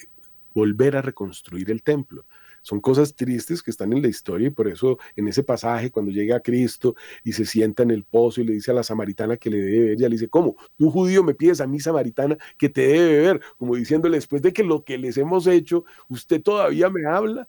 volver 0.54 0.98
a 0.98 1.02
reconstruir 1.02 1.72
el 1.72 1.82
templo. 1.82 2.26
Son 2.64 2.82
cosas 2.82 3.14
tristes 3.14 3.62
que 3.62 3.70
están 3.70 3.94
en 3.94 4.02
la 4.02 4.08
historia 4.08 4.48
y 4.48 4.52
por 4.52 4.68
eso 4.68 4.98
en 5.16 5.28
ese 5.28 5.44
pasaje 5.44 5.92
cuando 5.92 6.12
llega 6.12 6.40
Cristo 6.40 6.96
y 7.24 7.34
se 7.34 7.46
sienta 7.46 7.84
en 7.84 7.92
el 7.92 8.04
pozo 8.04 8.42
y 8.42 8.46
le 8.46 8.54
dice 8.54 8.72
a 8.72 8.74
la 8.74 8.84
samaritana 8.84 9.38
que 9.38 9.52
le 9.52 9.58
debe 9.58 9.80
beber, 9.80 9.92
ella 9.98 10.10
le 10.10 10.16
dice, 10.16 10.30
¿cómo? 10.30 10.56
Tú 10.78 10.90
judío 10.90 11.24
me 11.24 11.36
pides 11.36 11.62
a 11.62 11.68
mí 11.68 11.80
samaritana 11.80 12.38
que 12.58 12.70
te 12.70 12.88
debe 12.88 13.18
beber, 13.18 13.42
como 13.58 13.76
diciéndole 13.76 14.18
después 14.18 14.42
de 14.42 14.52
que 14.52 14.64
lo 14.64 14.84
que 14.84 14.98
les 14.98 15.18
hemos 15.18 15.46
hecho, 15.46 15.86
usted 16.10 16.42
todavía 16.42 16.90
me 16.90 17.06
habla 17.06 17.48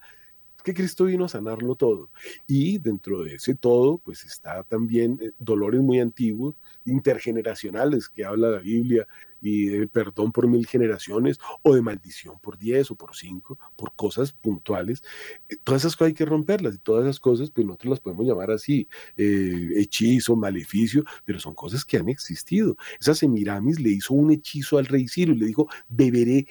que 0.64 0.74
Cristo 0.74 1.04
vino 1.04 1.26
a 1.26 1.28
sanarlo 1.28 1.76
todo. 1.76 2.10
Y 2.48 2.78
dentro 2.78 3.22
de 3.22 3.36
ese 3.36 3.54
todo, 3.54 3.98
pues 3.98 4.24
está 4.24 4.64
también 4.64 5.18
eh, 5.22 5.30
dolores 5.38 5.80
muy 5.80 6.00
antiguos, 6.00 6.56
intergeneracionales, 6.86 8.08
que 8.08 8.24
habla 8.24 8.50
la 8.50 8.58
Biblia, 8.58 9.06
y 9.44 9.66
de 9.66 9.86
perdón 9.86 10.32
por 10.32 10.48
mil 10.48 10.66
generaciones, 10.66 11.38
o 11.60 11.74
de 11.74 11.82
maldición 11.82 12.38
por 12.40 12.56
diez 12.56 12.90
o 12.90 12.94
por 12.94 13.14
cinco, 13.14 13.58
por 13.76 13.94
cosas 13.94 14.32
puntuales. 14.32 15.04
Eh, 15.50 15.56
todas 15.62 15.82
esas 15.82 15.96
cosas 15.96 16.08
hay 16.08 16.14
que 16.14 16.24
romperlas, 16.24 16.76
y 16.76 16.78
todas 16.78 17.04
esas 17.04 17.20
cosas, 17.20 17.50
pues 17.50 17.66
nosotros 17.66 17.90
las 17.90 18.00
podemos 18.00 18.26
llamar 18.26 18.50
así, 18.50 18.88
eh, 19.18 19.68
hechizo, 19.76 20.34
maleficio, 20.34 21.04
pero 21.26 21.38
son 21.38 21.54
cosas 21.54 21.84
que 21.84 21.98
han 21.98 22.08
existido. 22.08 22.78
Esa 22.98 23.14
Semiramis 23.14 23.80
le 23.80 23.90
hizo 23.90 24.14
un 24.14 24.32
hechizo 24.32 24.78
al 24.78 24.86
rey 24.86 25.08
Ciro 25.08 25.34
y 25.34 25.36
le 25.36 25.46
dijo, 25.46 25.68
beberé, 25.90 26.48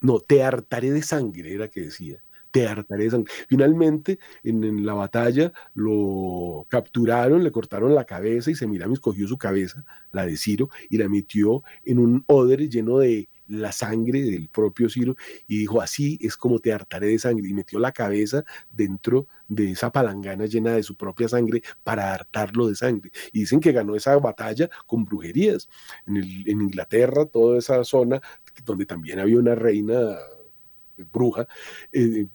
no, 0.00 0.20
te 0.20 0.42
hartaré 0.42 0.90
de 0.92 1.02
sangre, 1.02 1.52
era 1.52 1.68
que 1.68 1.82
decía 1.82 2.22
te 2.56 3.24
Finalmente, 3.48 4.18
en, 4.42 4.84
la 4.86 4.94
batalla 4.94 5.52
lo 5.74 6.66
capturaron, 6.68 7.44
le 7.44 7.52
cortaron 7.52 7.94
la 7.94 8.04
cabeza 8.04 8.50
y 8.50 8.54
Semiramis 8.54 9.00
cogió 9.00 9.28
su 9.28 9.38
cabeza, 9.38 9.84
la 10.12 10.26
de 10.26 10.36
Ciro, 10.36 10.70
y 10.88 10.98
la 10.98 11.08
metió 11.08 11.62
en 11.84 11.98
un 11.98 12.24
odre 12.26 12.68
lleno 12.68 12.98
de 12.98 13.28
la 13.48 13.70
sangre 13.70 14.22
del 14.22 14.48
propio 14.48 14.88
Ciro 14.88 15.14
y 15.46 15.58
dijo, 15.58 15.80
así 15.80 16.18
es 16.20 16.36
como 16.36 16.58
te 16.58 16.72
hartaré 16.72 17.08
de 17.08 17.18
sangre. 17.18 17.48
Y 17.48 17.54
metió 17.54 17.78
la 17.78 17.92
cabeza 17.92 18.44
dentro 18.70 19.26
de 19.48 19.72
esa 19.72 19.92
palangana 19.92 20.46
llena 20.46 20.72
de 20.72 20.82
su 20.82 20.96
propia 20.96 21.28
sangre 21.28 21.62
para 21.84 22.12
hartarlo 22.12 22.68
de 22.68 22.74
sangre. 22.74 23.12
Y 23.32 23.40
dicen 23.40 23.60
que 23.60 23.72
ganó 23.72 23.94
esa 23.94 24.16
batalla 24.18 24.68
con 24.86 25.04
brujerías. 25.04 25.68
En, 26.06 26.16
Inglaterra, 26.60 27.26
toda 27.26 27.58
esa 27.58 27.84
zona 27.84 28.20
donde 28.64 28.86
también 28.86 29.20
había 29.20 29.38
una 29.38 29.54
reina 29.54 30.16
bruja, 31.12 31.46
eh, 31.92 32.26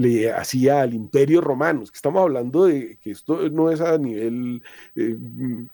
le 0.00 0.32
hacía 0.32 0.80
al 0.80 0.94
imperio 0.94 1.40
romano, 1.40 1.80
que 1.80 1.96
estamos 1.96 2.22
hablando 2.22 2.64
de 2.64 2.96
que 2.98 3.10
esto 3.10 3.48
no 3.50 3.70
es 3.70 3.80
a 3.80 3.98
nivel, 3.98 4.62
eh, 4.96 5.16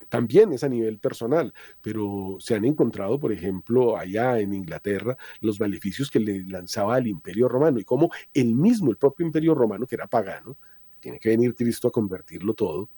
también 0.08 0.52
es 0.52 0.64
a 0.64 0.68
nivel 0.68 0.98
personal, 0.98 1.54
pero 1.80 2.36
se 2.40 2.54
han 2.54 2.64
encontrado, 2.64 3.18
por 3.18 3.32
ejemplo, 3.32 3.96
allá 3.96 4.38
en 4.40 4.52
Inglaterra, 4.52 5.16
los 5.40 5.60
maleficios 5.60 6.10
que 6.10 6.20
le 6.20 6.44
lanzaba 6.44 6.96
al 6.96 7.06
imperio 7.06 7.48
romano 7.48 7.78
y 7.78 7.84
cómo 7.84 8.10
el 8.34 8.54
mismo, 8.54 8.90
el 8.90 8.96
propio 8.96 9.26
imperio 9.26 9.54
romano, 9.54 9.86
que 9.86 9.94
era 9.94 10.06
pagano, 10.06 10.56
tiene 11.00 11.20
que 11.20 11.28
venir 11.28 11.54
Cristo 11.54 11.88
a 11.88 11.92
convertirlo 11.92 12.54
todo, 12.54 12.88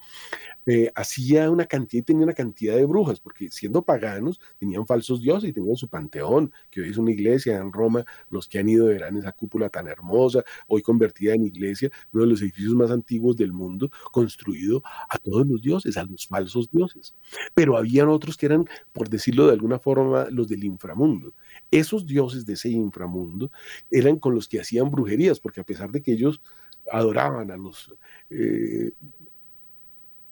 eh, 0.70 0.92
hacía 0.94 1.50
una 1.50 1.64
cantidad 1.64 2.02
y 2.02 2.04
tenía 2.04 2.24
una 2.24 2.35
cantidad 2.35 2.76
de 2.76 2.85
brujas, 2.85 3.20
porque 3.20 3.50
siendo 3.50 3.81
paganos 3.81 4.38
tenían 4.59 4.87
falsos 4.87 5.22
dioses 5.22 5.48
y 5.48 5.52
tenían 5.54 5.76
su 5.76 5.88
panteón, 5.88 6.52
que 6.70 6.83
hoy 6.83 6.90
es 6.90 6.98
una 6.98 7.11
iglesia 7.11 7.57
en 7.57 7.72
Roma, 7.72 8.04
los 8.28 8.46
que 8.46 8.59
han 8.59 8.68
ido 8.68 8.85
verán 8.85 9.16
esa 9.16 9.33
cúpula 9.33 9.70
tan 9.70 9.88
hermosa, 9.88 10.44
hoy 10.66 10.83
convertida 10.83 11.33
en 11.33 11.46
iglesia, 11.46 11.90
uno 12.12 12.24
de 12.24 12.31
los 12.31 12.42
edificios 12.42 12.74
más 12.74 12.90
antiguos 12.90 13.35
del 13.38 13.50
mundo, 13.50 13.90
construido 14.12 14.83
a 15.09 15.16
todos 15.16 15.46
los 15.46 15.62
dioses, 15.62 15.96
a 15.96 16.04
los 16.04 16.26
falsos 16.26 16.70
dioses. 16.70 17.14
Pero 17.54 17.78
habían 17.78 18.09
otros 18.09 18.37
que 18.37 18.44
eran, 18.44 18.66
por 18.92 19.09
decirlo 19.09 19.46
de 19.46 19.54
alguna 19.54 19.78
forma, 19.78 20.26
los 20.31 20.48
del 20.48 20.64
inframundo. 20.64 21.33
Esos 21.70 22.04
dioses 22.04 22.44
de 22.44 22.52
ese 22.52 22.68
inframundo 22.68 23.50
eran 23.90 24.18
con 24.18 24.35
los 24.35 24.46
que 24.46 24.61
hacían 24.61 24.90
brujerías, 24.90 25.40
porque 25.40 25.62
a 25.62 25.64
pesar 25.64 25.90
de 25.90 26.02
que 26.02 26.12
ellos 26.12 26.42
adoraban 26.90 27.50
a 27.50 27.57
los, 27.57 27.94
eh, 28.31 28.92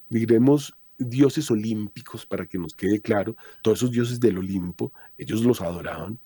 diremos, 0.08 0.74
dioses 0.98 1.50
olímpicos, 1.50 2.26
para 2.26 2.46
que 2.46 2.58
nos 2.58 2.74
quede 2.74 3.00
claro, 3.00 3.36
todos 3.62 3.78
esos 3.78 3.90
dioses 3.90 4.20
del 4.20 4.38
Olimpo, 4.38 4.92
ellos 5.18 5.42
los 5.42 5.60
adoraban. 5.60 6.18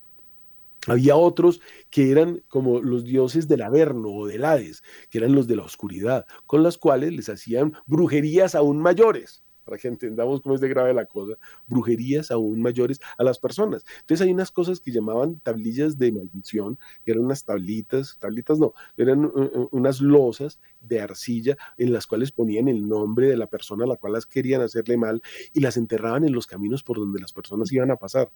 Había 0.87 1.17
otros 1.17 1.61
que 1.91 2.11
eran 2.11 2.43
como 2.49 2.81
los 2.81 3.05
dioses 3.05 3.47
del 3.49 3.63
Averno 3.63 4.09
o 4.11 4.27
del 4.27 4.45
Hades, 4.45 4.83
que 5.11 5.19
eran 5.19 5.35
los 5.35 5.47
de 5.47 5.57
la 5.57 5.65
oscuridad, 5.65 6.27
con 6.47 6.63
las 6.63 6.79
cuales 6.79 7.13
les 7.13 7.29
hacían 7.29 7.75
brujerías 7.87 8.55
aún 8.55 8.79
mayores 8.81 9.43
para 9.71 9.81
que 9.81 9.89
entendamos 9.89 10.41
cómo 10.41 10.57
es 10.57 10.61
de 10.61 10.69
grave 10.69 10.93
la 10.93 11.07
cosa, 11.07 11.35
brujerías 11.69 12.33
aún 12.33 12.61
mayores 12.61 13.01
a 13.17 13.23
las 13.23 13.39
personas. 13.39 13.87
Entonces 14.01 14.27
hay 14.27 14.33
unas 14.33 14.51
cosas 14.51 14.81
que 14.81 14.91
llamaban 14.91 15.39
tablillas 15.41 15.97
de 15.97 16.11
maldición, 16.11 16.77
que 17.05 17.13
eran 17.13 17.25
unas 17.25 17.45
tablitas, 17.45 18.19
tablitas 18.19 18.59
no, 18.59 18.75
eran 18.97 19.25
uh, 19.25 19.29
uh, 19.29 19.69
unas 19.71 20.01
losas 20.01 20.59
de 20.81 21.01
arcilla 21.01 21.57
en 21.79 21.93
las 21.93 22.09
cuales 22.09 22.33
ponían 22.33 22.67
el 22.67 22.89
nombre 22.89 23.29
de 23.29 23.37
la 23.37 23.47
persona 23.47 23.85
a 23.85 23.87
la 23.87 23.97
cual 23.97 24.15
las 24.15 24.27
querían 24.27 24.61
hacerle 24.61 24.97
mal 24.97 25.23
y 25.53 25.61
las 25.61 25.77
enterraban 25.77 26.25
en 26.25 26.33
los 26.33 26.49
caminos 26.49 26.83
por 26.83 26.99
donde 26.99 27.21
las 27.21 27.33
personas 27.33 27.71
iban 27.71 27.93
a 27.93 27.97
pasar. 27.97 28.31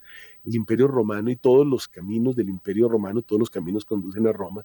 El 0.45 0.55
imperio 0.55 0.87
romano 0.87 1.31
y 1.31 1.37
todos 1.37 1.67
los 1.67 1.89
caminos 1.89 2.37
del 2.37 2.49
imperio 2.49 2.89
romano, 2.89 3.23
todos 3.23 3.41
los 3.41 3.51
caminos 3.51 3.85
conducen 3.85 4.29
a 4.29 4.33
Roma, 4.33 4.65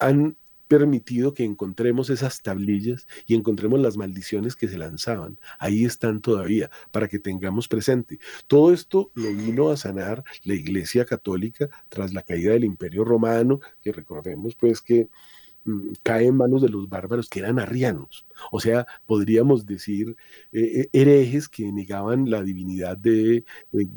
han 0.00 0.36
permitido 0.68 1.34
que 1.34 1.44
encontremos 1.44 2.10
esas 2.10 2.42
tablillas 2.42 3.06
y 3.26 3.34
encontremos 3.34 3.80
las 3.80 3.96
maldiciones 3.96 4.56
que 4.56 4.68
se 4.68 4.78
lanzaban. 4.78 5.38
Ahí 5.58 5.84
están 5.84 6.20
todavía, 6.20 6.70
para 6.90 7.08
que 7.08 7.18
tengamos 7.18 7.68
presente. 7.68 8.18
Todo 8.46 8.72
esto 8.72 9.10
lo 9.14 9.32
vino 9.32 9.70
a 9.70 9.76
sanar 9.76 10.24
la 10.42 10.54
Iglesia 10.54 11.04
Católica 11.04 11.68
tras 11.88 12.12
la 12.12 12.22
caída 12.22 12.52
del 12.52 12.64
Imperio 12.64 13.04
Romano, 13.04 13.60
que 13.82 13.92
recordemos 13.92 14.54
pues 14.54 14.80
que 14.80 15.08
cae 16.02 16.26
en 16.26 16.36
manos 16.36 16.62
de 16.62 16.68
los 16.68 16.88
bárbaros 16.88 17.28
que 17.28 17.40
eran 17.40 17.58
arrianos, 17.58 18.26
o 18.50 18.60
sea, 18.60 18.86
podríamos 19.06 19.66
decir 19.66 20.16
eh, 20.52 20.80
eh, 20.80 20.88
herejes 20.92 21.48
que 21.48 21.70
negaban 21.72 22.30
la 22.30 22.42
divinidad 22.42 22.96
de, 22.96 23.44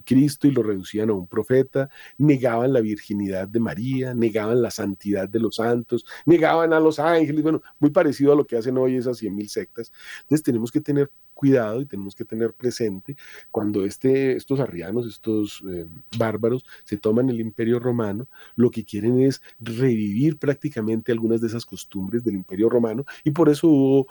Cristo 0.05 0.47
y 0.47 0.51
lo 0.51 0.63
reducían 0.63 1.09
a 1.09 1.13
un 1.13 1.27
profeta, 1.27 1.89
negaban 2.17 2.73
la 2.73 2.81
virginidad 2.81 3.47
de 3.47 3.59
María, 3.59 4.13
negaban 4.13 4.61
la 4.61 4.71
santidad 4.71 5.27
de 5.29 5.39
los 5.39 5.55
santos, 5.55 6.05
negaban 6.25 6.73
a 6.73 6.79
los 6.79 6.99
ángeles, 6.99 7.43
bueno, 7.43 7.61
muy 7.79 7.91
parecido 7.91 8.33
a 8.33 8.35
lo 8.35 8.45
que 8.45 8.57
hacen 8.57 8.77
hoy 8.77 8.95
esas 8.95 9.17
cien 9.17 9.35
mil 9.35 9.49
sectas. 9.49 9.91
Entonces 10.21 10.43
tenemos 10.43 10.71
que 10.71 10.81
tener 10.81 11.11
cuidado 11.37 11.81
y 11.81 11.85
tenemos 11.85 12.15
que 12.15 12.25
tener 12.25 12.51
presente 12.53 13.15
cuando 13.51 13.85
este, 13.85 14.35
estos 14.35 14.59
arrianos, 14.59 15.07
estos 15.07 15.63
eh, 15.69 15.85
bárbaros 16.17 16.65
se 16.83 16.97
toman 16.97 17.29
el 17.29 17.39
imperio 17.39 17.79
romano, 17.79 18.27
lo 18.55 18.71
que 18.71 18.83
quieren 18.83 19.21
es 19.21 19.41
revivir 19.59 20.37
prácticamente 20.37 21.11
algunas 21.11 21.39
de 21.39 21.47
esas 21.47 21.65
costumbres 21.65 22.23
del 22.23 22.35
imperio 22.35 22.69
romano 22.69 23.05
y 23.23 23.31
por 23.31 23.49
eso 23.49 23.67
hubo 23.67 24.07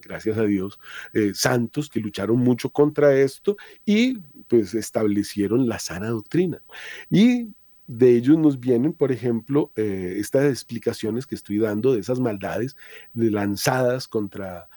gracias 0.00 0.38
a 0.38 0.44
Dios, 0.44 0.78
eh, 1.12 1.32
santos 1.34 1.88
que 1.90 2.00
lucharon 2.00 2.38
mucho 2.38 2.70
contra 2.70 3.14
esto 3.14 3.56
y 3.84 4.18
pues 4.48 4.74
establecieron 4.74 5.68
la 5.68 5.78
sana 5.78 6.08
doctrina. 6.08 6.62
Y 7.10 7.48
de 7.86 8.16
ellos 8.16 8.38
nos 8.38 8.58
vienen, 8.58 8.92
por 8.92 9.12
ejemplo, 9.12 9.72
eh, 9.76 10.16
estas 10.18 10.44
explicaciones 10.44 11.26
que 11.26 11.34
estoy 11.34 11.58
dando 11.58 11.92
de 11.92 12.00
esas 12.00 12.20
maldades 12.20 12.76
lanzadas 13.14 14.08
contra, 14.08 14.68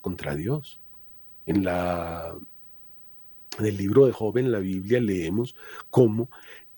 contra 0.00 0.34
Dios. 0.34 0.81
En, 1.46 1.64
la, 1.64 2.36
el 3.58 3.76
libro 3.76 4.06
de 4.06 4.12
Job, 4.12 4.38
en 4.38 4.52
la 4.52 4.58
Biblia, 4.58 5.00
leemos 5.00 5.56
cómo 5.90 6.30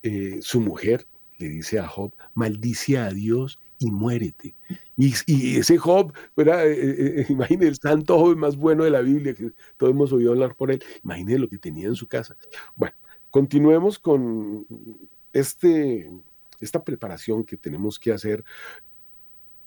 eh, 0.02 0.38
su 0.40 0.60
mujer 0.60 1.06
le 1.38 1.48
dice 1.48 1.78
a 1.78 1.88
Job, 1.88 2.12
maldice 2.34 2.98
a 2.98 3.10
Dios 3.10 3.58
y 3.78 3.90
muérete. 3.90 4.54
Y, 4.96 5.58
ese 5.58 5.78
Job, 5.78 6.12
¿verdad? 6.36 6.64
Eh, 6.66 7.26
imagine 7.28 7.66
el 7.66 7.76
santo 7.76 8.18
Job 8.18 8.36
más 8.36 8.56
bueno 8.56 8.84
de 8.84 8.90
la 8.90 9.00
Biblia, 9.00 9.34
que 9.34 9.52
todos 9.76 9.92
hemos 9.92 10.12
oído 10.12 10.32
hablar 10.32 10.54
por 10.54 10.70
él, 10.70 10.82
imagine 11.02 11.38
lo 11.38 11.48
que 11.48 11.58
tenía 11.58 11.88
en 11.88 11.96
su 11.96 12.06
casa. 12.06 12.36
Bueno, 12.76 12.94
continuemos 13.30 13.98
con 13.98 14.66
este, 15.32 16.10
esta 16.60 16.84
preparación 16.84 17.44
que 17.44 17.56
tenemos 17.56 17.98
que 17.98 18.12
hacer, 18.12 18.44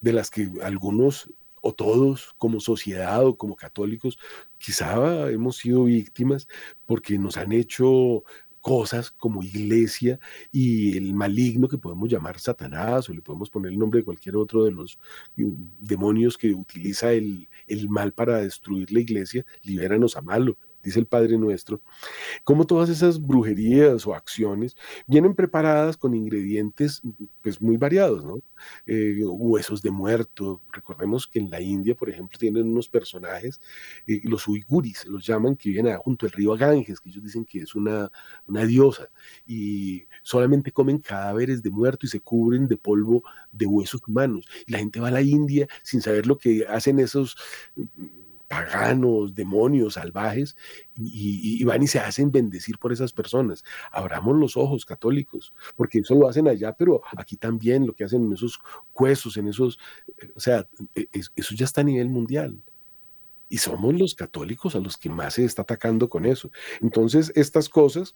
de 0.02 0.14
las 0.14 0.30
que 0.30 0.50
algunos 0.64 1.30
o 1.68 1.74
todos 1.74 2.34
como 2.38 2.62
sociedad 2.62 3.26
o 3.26 3.38
como 3.38 3.58
católicos 3.58 4.18
quizá 4.58 5.30
hemos 5.30 5.58
sido 5.58 5.84
víctimas 5.84 6.48
porque 6.86 7.20
nos 7.20 7.36
han 7.36 7.52
hecho 7.52 8.24
cosas 8.62 9.12
como 9.12 9.44
iglesia 9.44 10.18
y 10.50 10.96
el 10.98 11.14
maligno 11.14 11.68
que 11.68 11.78
podemos 11.78 12.10
llamar 12.10 12.40
Satanás 12.40 13.10
o 13.10 13.14
le 13.14 13.22
podemos 13.22 13.50
poner 13.50 13.74
el 13.74 13.80
nombre 13.80 14.00
de 14.00 14.06
cualquier 14.06 14.38
otro 14.38 14.64
de 14.64 14.72
los 14.72 14.98
mm, 15.36 15.52
demonios 15.82 16.38
que 16.38 16.54
utiliza 16.54 17.12
el, 17.12 17.50
el 17.68 17.90
mal 17.90 18.14
para 18.14 18.38
destruir 18.38 18.92
la 18.94 19.02
iglesia, 19.02 19.46
libéranos 19.64 20.16
a 20.16 20.22
malo 20.22 20.58
dice 20.88 21.00
el 21.00 21.06
Padre 21.06 21.38
Nuestro, 21.38 21.82
como 22.44 22.66
todas 22.66 22.90
esas 22.90 23.22
brujerías 23.22 24.06
o 24.08 24.14
acciones 24.14 24.76
vienen 25.06 25.36
preparadas 25.36 25.98
con 25.98 26.14
ingredientes 26.14 27.02
pues 27.42 27.62
muy 27.62 27.78
variados, 27.78 28.24
¿no? 28.24 28.40
Eh, 28.86 29.24
huesos 29.26 29.82
de 29.82 29.92
muerto, 29.92 30.62
recordemos 30.72 31.28
que 31.28 31.40
en 31.40 31.50
la 31.50 31.62
India, 31.62 31.96
por 31.96 32.10
ejemplo, 32.10 32.38
tienen 32.40 32.70
unos 32.70 32.90
personajes, 32.90 33.62
eh, 34.08 34.22
los 34.24 34.48
uiguris, 34.48 35.06
los 35.06 35.26
llaman, 35.26 35.56
que 35.56 35.70
viven 35.70 35.96
junto 35.98 36.26
al 36.26 36.32
río 36.32 36.56
Ganges, 36.56 37.00
que 37.00 37.10
ellos 37.10 37.24
dicen 37.24 37.46
que 37.46 37.60
es 37.60 37.76
una, 37.76 38.12
una 38.48 38.66
diosa, 38.66 39.10
y 39.46 40.06
solamente 40.24 40.72
comen 40.72 41.00
cadáveres 41.00 41.62
de 41.62 41.70
muerto 41.70 42.06
y 42.06 42.10
se 42.10 42.20
cubren 42.20 42.68
de 42.68 42.78
polvo 42.78 43.24
de 43.52 43.66
huesos 43.66 44.02
humanos. 44.08 44.48
Y 44.66 44.72
la 44.72 44.80
gente 44.80 45.00
va 45.00 45.10
a 45.10 45.12
la 45.12 45.22
India 45.22 45.68
sin 45.84 46.02
saber 46.02 46.26
lo 46.28 46.38
que 46.38 46.66
hacen 46.68 47.00
esos 47.00 47.38
paganos, 48.48 49.36
demonios, 49.36 49.96
salvajes, 49.96 50.56
y, 50.96 51.64
van 51.64 51.84
y 51.84 51.88
se 51.88 52.00
hacen 52.00 52.32
bendecir 52.32 52.78
por 52.78 52.94
esas 52.94 53.14
personas. 53.14 53.64
Abramos 53.92 54.36
los 54.38 54.58
ojos 54.58 54.86
católicos, 54.86 55.54
porque 55.76 56.00
eso 56.00 56.16
lo 56.16 56.28
hacen 56.28 56.48
allá, 56.48 56.74
pero 56.74 57.02
aquí 57.16 57.36
también 57.36 57.86
lo 57.86 57.94
que 57.94 58.04
hacen 58.04 58.26
en 58.26 58.34
esos 58.34 58.60
huesos, 58.94 59.38
en 59.38 59.48
esos, 59.48 59.80
eh, 60.18 60.32
o 60.36 60.40
sea, 60.40 60.68
e, 60.96 61.08
eso 61.14 61.56
ya 61.56 61.66
está 61.66 61.82
a 61.82 61.86
nivel 61.86 62.10
mundial. 62.10 62.62
Y 63.50 63.60
somos 63.60 63.94
los 63.98 64.14
católicos 64.14 64.76
a 64.76 64.80
los 64.80 64.98
que 64.98 65.10
más 65.10 65.36
se 65.36 65.46
está 65.46 65.62
atacando 65.62 66.10
con 66.10 66.26
eso. 66.26 66.52
Entonces, 66.82 67.32
estas 67.36 67.70
cosas 67.70 68.16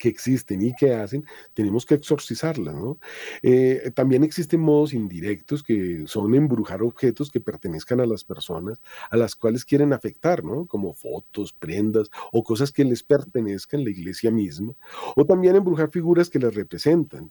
que 0.00 0.08
existen 0.08 0.62
y 0.62 0.74
que 0.74 0.94
hacen, 0.94 1.26
tenemos 1.52 1.84
que 1.84 1.94
exorcizarlas, 1.94 2.74
¿no? 2.74 2.98
Eh, 3.42 3.92
también 3.94 4.24
existen 4.24 4.58
modos 4.58 4.94
indirectos 4.94 5.62
que 5.62 6.04
son 6.06 6.34
embrujar 6.34 6.82
objetos 6.82 7.30
que 7.30 7.38
pertenezcan 7.38 8.00
a 8.00 8.06
las 8.06 8.24
personas 8.24 8.80
a 9.10 9.16
las 9.18 9.36
cuales 9.36 9.66
quieren 9.66 9.92
afectar, 9.92 10.42
¿no? 10.42 10.66
Como 10.66 10.94
fotos, 10.94 11.52
prendas 11.52 12.10
o 12.32 12.42
cosas 12.42 12.72
que 12.72 12.84
les 12.84 13.02
pertenezcan, 13.02 13.84
la 13.84 13.90
iglesia 13.90 14.30
misma, 14.30 14.72
o 15.16 15.26
también 15.26 15.54
embrujar 15.54 15.90
figuras 15.90 16.30
que 16.30 16.38
las 16.38 16.54
representan 16.54 17.30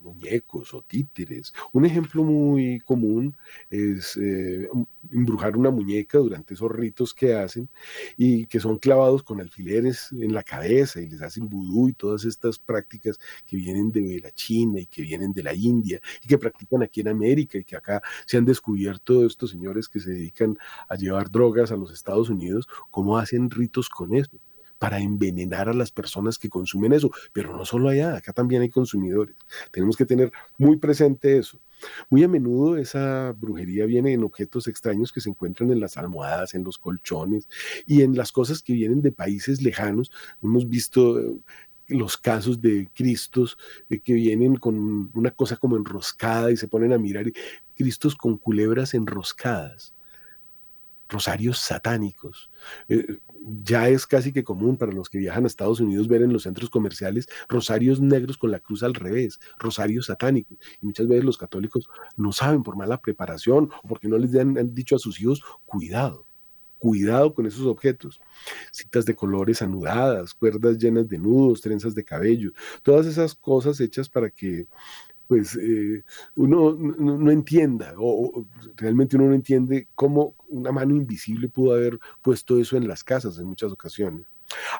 muñecos 0.00 0.74
o 0.74 0.82
títeres. 0.82 1.52
Un 1.72 1.84
ejemplo 1.84 2.22
muy 2.24 2.80
común 2.80 3.36
es 3.70 4.16
eh, 4.16 4.68
embrujar 5.12 5.56
una 5.56 5.70
muñeca 5.70 6.18
durante 6.18 6.54
esos 6.54 6.70
ritos 6.70 7.14
que 7.14 7.34
hacen 7.34 7.68
y 8.16 8.46
que 8.46 8.60
son 8.60 8.78
clavados 8.78 9.22
con 9.22 9.40
alfileres 9.40 10.12
en 10.12 10.32
la 10.32 10.42
cabeza 10.42 11.00
y 11.00 11.08
les 11.08 11.22
hacen 11.22 11.48
vudú 11.48 11.88
y 11.88 11.92
todas 11.92 12.24
estas 12.24 12.58
prácticas 12.58 13.18
que 13.46 13.56
vienen 13.56 13.90
de 13.92 14.20
la 14.22 14.30
China 14.32 14.80
y 14.80 14.86
que 14.86 15.02
vienen 15.02 15.32
de 15.32 15.42
la 15.42 15.54
India 15.54 16.00
y 16.22 16.28
que 16.28 16.38
practican 16.38 16.82
aquí 16.82 17.00
en 17.00 17.08
América 17.08 17.58
y 17.58 17.64
que 17.64 17.76
acá 17.76 18.02
se 18.26 18.36
han 18.36 18.44
descubierto 18.44 19.26
estos 19.26 19.50
señores 19.50 19.88
que 19.88 20.00
se 20.00 20.10
dedican 20.10 20.58
a 20.88 20.96
llevar 20.96 21.30
drogas 21.30 21.72
a 21.72 21.76
los 21.76 21.92
Estados 21.92 22.28
Unidos, 22.28 22.68
cómo 22.90 23.18
hacen 23.18 23.50
ritos 23.50 23.88
con 23.88 24.14
eso 24.14 24.38
para 24.78 25.00
envenenar 25.00 25.68
a 25.68 25.74
las 25.74 25.90
personas 25.90 26.38
que 26.38 26.48
consumen 26.48 26.92
eso. 26.92 27.10
Pero 27.32 27.56
no 27.56 27.64
solo 27.64 27.88
allá, 27.88 28.16
acá 28.16 28.32
también 28.32 28.62
hay 28.62 28.70
consumidores. 28.70 29.36
Tenemos 29.70 29.96
que 29.96 30.06
tener 30.06 30.32
muy 30.56 30.76
presente 30.76 31.38
eso. 31.38 31.58
Muy 32.10 32.24
a 32.24 32.28
menudo 32.28 32.76
esa 32.76 33.32
brujería 33.38 33.86
viene 33.86 34.12
en 34.12 34.24
objetos 34.24 34.66
extraños 34.66 35.12
que 35.12 35.20
se 35.20 35.30
encuentran 35.30 35.70
en 35.70 35.80
las 35.80 35.96
almohadas, 35.96 36.54
en 36.54 36.64
los 36.64 36.78
colchones 36.78 37.48
y 37.86 38.02
en 38.02 38.16
las 38.16 38.32
cosas 38.32 38.62
que 38.62 38.72
vienen 38.72 39.02
de 39.02 39.12
países 39.12 39.62
lejanos. 39.62 40.10
Hemos 40.42 40.68
visto 40.68 41.38
los 41.86 42.16
casos 42.16 42.60
de 42.60 42.88
Cristos 42.94 43.56
eh, 43.88 44.00
que 44.00 44.12
vienen 44.12 44.56
con 44.56 45.10
una 45.14 45.30
cosa 45.30 45.56
como 45.56 45.76
enroscada 45.76 46.50
y 46.50 46.56
se 46.56 46.68
ponen 46.68 46.92
a 46.92 46.98
mirar, 46.98 47.26
Cristos 47.76 48.16
con 48.16 48.36
culebras 48.38 48.94
enroscadas 48.94 49.94
rosarios 51.08 51.58
satánicos. 51.58 52.50
Eh, 52.88 53.18
ya 53.64 53.88
es 53.88 54.06
casi 54.06 54.32
que 54.32 54.44
común 54.44 54.76
para 54.76 54.92
los 54.92 55.08
que 55.08 55.18
viajan 55.18 55.44
a 55.44 55.46
Estados 55.46 55.80
Unidos 55.80 56.08
ver 56.08 56.22
en 56.22 56.32
los 56.32 56.42
centros 56.44 56.70
comerciales 56.70 57.28
rosarios 57.48 58.00
negros 58.00 58.38
con 58.38 58.50
la 58.50 58.60
cruz 58.60 58.82
al 58.82 58.94
revés, 58.94 59.38
rosarios 59.58 60.06
satánicos. 60.06 60.58
Y 60.80 60.86
muchas 60.86 61.08
veces 61.08 61.24
los 61.24 61.38
católicos 61.38 61.88
no 62.16 62.32
saben 62.32 62.62
por 62.62 62.76
mala 62.76 63.00
preparación 63.00 63.70
o 63.82 63.88
porque 63.88 64.08
no 64.08 64.18
les 64.18 64.34
han, 64.34 64.74
dicho 64.74 64.96
a 64.96 64.98
sus 64.98 65.20
hijos, 65.20 65.42
cuidado, 65.66 66.26
cuidado 66.78 67.34
con 67.34 67.46
esos 67.46 67.66
objetos. 67.66 68.20
Citas 68.72 69.04
de 69.04 69.14
colores 69.14 69.62
anudadas, 69.62 70.34
cuerdas 70.34 70.78
llenas 70.78 71.08
de 71.08 71.18
nudos, 71.18 71.60
trenzas 71.60 71.94
de 71.94 72.04
cabello, 72.04 72.52
todas 72.82 73.06
esas 73.06 73.34
cosas 73.34 73.80
hechas 73.80 74.08
para 74.08 74.30
que 74.30 74.66
pues 75.26 75.56
eh, 75.56 76.04
uno 76.36 76.72
no, 76.72 77.30
entienda 77.30 77.92
o, 77.98 78.46
realmente 78.76 79.16
uno 79.16 79.26
no 79.26 79.34
entiende 79.34 79.86
cómo 79.94 80.34
una 80.48 80.72
mano 80.72 80.94
invisible 80.94 81.48
pudo 81.48 81.74
haber 81.74 81.98
puesto 82.22 82.58
eso 82.58 82.76
en 82.76 82.88
las 82.88 83.04
casas 83.04 83.38
en 83.38 83.46
muchas 83.46 83.72
ocasiones. 83.72 84.26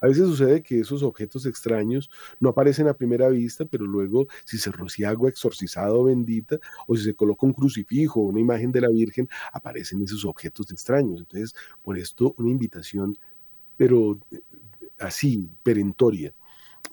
A 0.00 0.06
veces 0.06 0.26
sucede 0.26 0.62
que 0.62 0.80
esos 0.80 1.02
objetos 1.02 1.44
extraños 1.46 2.10
no 2.40 2.48
aparecen 2.48 2.88
a 2.88 2.94
primera 2.94 3.28
vista, 3.28 3.64
pero 3.66 3.86
luego 3.86 4.26
si 4.44 4.58
se 4.58 4.70
rocía 4.72 5.10
agua 5.10 5.28
exorcizada 5.28 5.92
o 5.92 6.04
bendita, 6.04 6.58
o 6.86 6.96
si 6.96 7.04
se 7.04 7.14
coloca 7.14 7.46
un 7.46 7.52
crucifijo 7.52 8.20
o 8.20 8.24
una 8.24 8.40
imagen 8.40 8.72
de 8.72 8.80
la 8.80 8.88
Virgen, 8.88 9.28
aparecen 9.52 10.02
esos 10.02 10.24
objetos 10.24 10.70
extraños. 10.70 11.20
Entonces, 11.20 11.54
por 11.82 11.98
esto 11.98 12.34
una 12.38 12.50
invitación, 12.50 13.18
pero 13.76 14.18
eh, 14.30 14.40
así, 14.98 15.48
perentoria. 15.62 16.32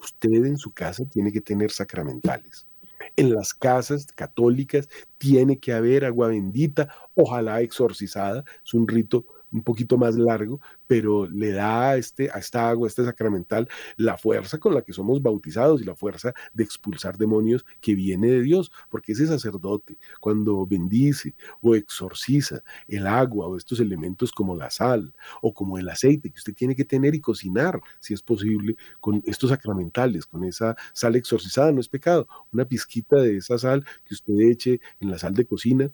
Usted 0.02 0.46
en 0.46 0.58
su 0.58 0.72
casa 0.72 1.06
tiene 1.06 1.32
que 1.32 1.42
tener 1.42 1.72
sacramentales 1.72 2.68
en 3.18 3.34
las 3.34 3.54
casas 3.54 4.08
católicas 4.08 4.90
tiene 5.18 5.60
que 5.60 5.74
haber 5.74 6.06
agua 6.06 6.28
bendita, 6.30 6.90
ojalá 7.16 7.62
exorcizada, 7.62 8.44
es 8.64 8.74
un 8.74 8.88
rito 8.88 9.26
un 9.56 9.64
poquito 9.64 9.98
más 9.98 10.16
largo, 10.16 10.60
pero 10.86 11.28
le 11.28 11.52
da 11.52 11.92
a, 11.92 11.98
este, 11.98 12.30
a 12.30 12.40
esta 12.40 12.70
agua, 12.70 12.88
a 12.88 12.90
este 12.90 13.06
sacramental, 13.06 13.68
la 13.96 14.18
fuerza 14.18 14.60
con 14.60 14.74
la 14.74 14.82
que 14.82 14.92
somos 14.94 15.22
bautizados 15.22 15.82
y 15.82 15.86
la 15.86 15.96
fuerza 15.96 16.34
de 16.54 16.64
expulsar 16.64 17.18
demonios 17.18 17.66
que 17.80 17.96
viene 17.96 18.28
de 18.28 18.42
Dios, 18.42 18.72
porque 18.90 19.14
ese 19.14 19.28
sacerdote, 19.28 19.98
cuando 20.20 20.66
bendice 20.66 21.36
o 21.62 21.74
exorciza 21.74 22.64
el 22.88 23.08
agua 23.08 23.48
o 23.48 23.56
estos 23.56 23.80
elementos 23.80 24.32
como 24.32 24.56
la 24.56 24.70
sal 24.70 25.14
o 25.42 25.54
como 25.54 25.78
el 25.78 25.88
aceite 25.88 26.30
que 26.30 26.38
usted 26.38 26.54
tiene 26.54 26.76
que 26.76 26.86
tener 26.86 27.16
y 27.16 27.22
cocinar, 27.22 27.82
si 28.00 28.14
es 28.14 28.22
posible, 28.22 28.76
con 29.00 29.24
estos 29.26 29.52
sacramentales, 29.52 30.26
con 30.26 30.44
esa 30.44 30.76
sal 30.94 31.16
exorcizada, 31.16 31.72
no 31.72 31.80
es 31.80 31.88
pecado, 31.88 32.28
una 32.52 32.66
pizquita 32.66 33.16
de 33.16 33.38
esa 33.38 33.58
sal 33.58 33.86
que 34.04 34.16
usted 34.16 34.34
eche 34.40 34.82
en 35.00 35.12
la 35.12 35.18
sal 35.18 35.34
de 35.34 35.46
cocina 35.46 35.92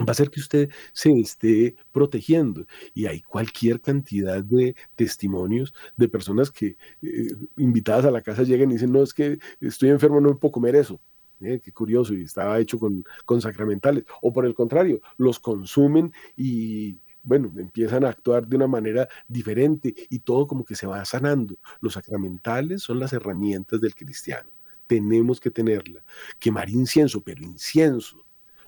va 0.00 0.06
a 0.08 0.10
hacer 0.12 0.30
que 0.30 0.40
usted 0.40 0.70
se 0.92 1.12
esté 1.12 1.76
protegiendo. 1.92 2.66
Y 2.94 3.06
hay 3.06 3.22
cualquier 3.22 3.80
cantidad 3.80 4.42
de 4.42 4.74
testimonios 4.96 5.74
de 5.96 6.08
personas 6.08 6.50
que 6.50 6.76
eh, 7.02 7.36
invitadas 7.56 8.04
a 8.04 8.10
la 8.10 8.22
casa 8.22 8.42
llegan 8.42 8.70
y 8.70 8.74
dicen, 8.74 8.92
no, 8.92 9.02
es 9.02 9.14
que 9.14 9.38
estoy 9.60 9.90
enfermo, 9.90 10.20
no 10.20 10.38
puedo 10.38 10.52
comer 10.52 10.76
eso. 10.76 11.00
Eh, 11.40 11.60
qué 11.62 11.72
curioso, 11.72 12.14
y 12.14 12.22
estaba 12.22 12.58
hecho 12.58 12.78
con, 12.78 13.04
con 13.24 13.40
sacramentales. 13.40 14.04
O 14.22 14.32
por 14.32 14.46
el 14.46 14.54
contrario, 14.54 15.00
los 15.18 15.38
consumen 15.38 16.12
y 16.36 16.98
bueno, 17.22 17.50
empiezan 17.56 18.04
a 18.04 18.10
actuar 18.10 18.46
de 18.46 18.56
una 18.56 18.66
manera 18.66 19.08
diferente 19.28 19.94
y 20.10 20.18
todo 20.18 20.46
como 20.46 20.64
que 20.64 20.74
se 20.74 20.86
va 20.86 21.04
sanando. 21.04 21.56
Los 21.80 21.94
sacramentales 21.94 22.82
son 22.82 23.00
las 23.00 23.12
herramientas 23.14 23.80
del 23.80 23.94
cristiano. 23.94 24.50
Tenemos 24.86 25.40
que 25.40 25.50
tenerla. 25.50 26.04
Quemar 26.38 26.68
incienso, 26.68 27.22
pero 27.22 27.42
incienso 27.42 28.24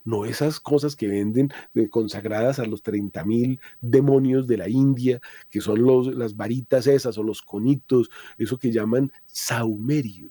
no 0.07 0.25
esas 0.25 0.61
cosas 0.61 0.97
que 0.97 1.09
venden 1.09 1.51
consagradas 1.91 2.59
a 2.59 2.65
los 2.65 2.83
30 2.83 3.25
mil 3.25 3.61
demonios 3.83 4.47
de 4.47 4.57
la 4.57 4.69
India, 4.69 5.21
que 5.51 5.61
son 5.61 5.83
los, 5.83 6.07
las 6.15 6.37
varitas 6.37 6.87
esas 6.87 7.19
o 7.19 7.23
los 7.23 7.43
conitos, 7.43 8.11
eso 8.39 8.59
que 8.59 8.73
llaman 8.73 9.13
saumerio. 9.27 10.31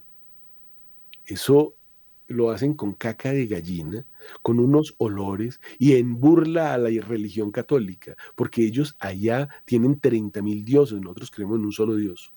Eso 1.25 1.75
lo 2.27 2.49
hacen 2.49 2.73
con 2.73 2.93
caca 2.93 3.31
de 3.33 3.45
gallina, 3.45 4.05
con 4.41 4.59
unos 4.59 4.95
olores 4.97 5.59
y 5.77 5.93
en 5.93 6.19
burla 6.19 6.73
a 6.73 6.77
la 6.77 6.89
religión 7.01 7.51
católica, 7.51 8.15
porque 8.35 8.63
ellos 8.63 8.95
allá 8.99 9.49
tienen 9.65 9.99
30.000 9.99 10.63
dioses, 10.63 11.01
nosotros 11.01 11.29
creemos 11.29 11.59
en 11.59 11.65
un 11.65 11.71
solo 11.71 11.95
Dios. 11.95 12.31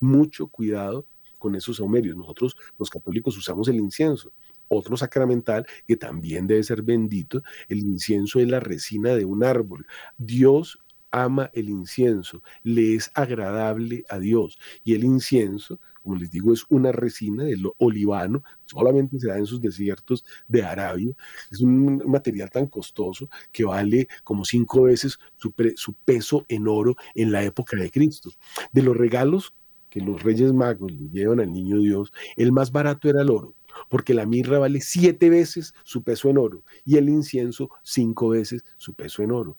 Mucho 0.00 0.48
cuidado 0.48 1.06
con 1.38 1.54
esos 1.54 1.76
saumerios. 1.76 2.16
Nosotros 2.16 2.56
los 2.78 2.90
católicos 2.90 3.36
usamos 3.36 3.68
el 3.68 3.76
incienso. 3.76 4.32
Otro 4.68 4.96
sacramental 4.96 5.66
que 5.86 5.96
también 5.96 6.46
debe 6.46 6.62
ser 6.62 6.82
bendito, 6.82 7.42
el 7.68 7.78
incienso 7.78 8.40
es 8.40 8.48
la 8.48 8.60
resina 8.60 9.14
de 9.14 9.24
un 9.24 9.44
árbol. 9.44 9.86
Dios 10.18 10.78
ama 11.10 11.50
el 11.54 11.70
incienso, 11.70 12.42
le 12.62 12.94
es 12.94 13.10
agradable 13.14 14.04
a 14.10 14.18
Dios. 14.18 14.58
Y 14.84 14.94
el 14.94 15.04
incienso, 15.04 15.80
como 16.02 16.16
les 16.16 16.30
digo, 16.30 16.52
es 16.52 16.64
una 16.68 16.92
resina 16.92 17.44
del 17.44 17.64
olivano, 17.78 18.42
solamente 18.66 19.18
se 19.18 19.28
da 19.28 19.38
en 19.38 19.46
sus 19.46 19.60
desiertos 19.60 20.24
de 20.46 20.62
Arabia. 20.62 21.12
Es 21.50 21.60
un 21.60 22.02
material 22.06 22.50
tan 22.50 22.66
costoso 22.66 23.28
que 23.50 23.64
vale 23.64 24.08
como 24.24 24.44
cinco 24.44 24.82
veces 24.82 25.18
su, 25.36 25.52
peso 26.04 26.44
en 26.48 26.68
oro 26.68 26.96
en 27.14 27.32
la 27.32 27.42
época 27.42 27.76
de 27.76 27.90
Cristo. 27.90 28.30
De 28.72 28.82
los 28.82 28.96
regalos 28.96 29.54
que 29.88 30.00
los 30.00 30.22
reyes 30.22 30.52
magos 30.52 30.92
le 30.92 31.08
llevan 31.08 31.40
al 31.40 31.52
niño 31.52 31.78
Dios, 31.78 32.12
el 32.36 32.52
más 32.52 32.70
barato 32.70 33.08
era 33.08 33.22
el 33.22 33.30
oro 33.30 33.54
porque 33.88 34.14
la 34.14 34.26
mirra 34.26 34.58
vale 34.58 34.80
siete 34.80 35.30
veces 35.30 35.74
su 35.84 36.02
peso 36.02 36.28
en 36.28 36.38
oro 36.38 36.62
y 36.84 36.96
el 36.96 37.08
incienso 37.08 37.70
cinco 37.82 38.30
veces 38.30 38.64
su 38.76 38.94
peso 38.94 39.22
en 39.22 39.32
oro. 39.32 39.56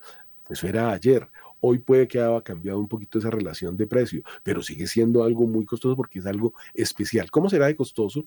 Eso 0.50 0.68
era 0.68 0.92
ayer. 0.92 1.28
Hoy 1.60 1.80
puede 1.80 2.08
que 2.08 2.20
haya 2.20 2.42
cambiado 2.42 2.80
un 2.80 2.88
poquito 2.88 3.18
esa 3.18 3.32
relación 3.32 3.76
de 3.76 3.88
precio, 3.88 4.22
pero 4.44 4.62
sigue 4.62 4.86
siendo 4.86 5.24
algo 5.24 5.48
muy 5.48 5.66
costoso 5.66 5.96
porque 5.96 6.20
es 6.20 6.26
algo 6.26 6.54
especial. 6.74 7.32
¿Cómo 7.32 7.50
será 7.50 7.66
de 7.66 7.76
costoso 7.76 8.26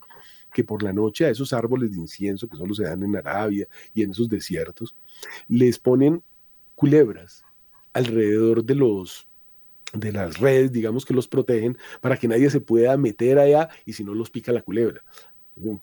que 0.52 0.64
por 0.64 0.82
la 0.82 0.92
noche 0.92 1.24
a 1.24 1.30
esos 1.30 1.52
árboles 1.52 1.92
de 1.92 1.98
incienso 1.98 2.48
que 2.48 2.56
solo 2.56 2.74
se 2.74 2.84
dan 2.84 3.02
en 3.02 3.16
Arabia 3.16 3.68
y 3.94 4.02
en 4.02 4.10
esos 4.10 4.28
desiertos, 4.28 4.96
les 5.48 5.78
ponen 5.78 6.22
culebras 6.74 7.44
alrededor 7.92 8.64
de 8.64 8.74
los 8.74 9.26
de 9.92 10.12
las 10.12 10.38
redes, 10.38 10.70
digamos 10.70 11.04
que 11.04 11.14
los 11.14 11.26
protegen 11.26 11.76
para 12.00 12.16
que 12.16 12.28
nadie 12.28 12.48
se 12.48 12.60
pueda 12.60 12.96
meter 12.96 13.38
allá 13.38 13.68
y 13.84 13.92
si 13.92 14.04
no 14.04 14.14
los 14.14 14.30
pica 14.30 14.52
la 14.52 14.62
culebra. 14.62 15.02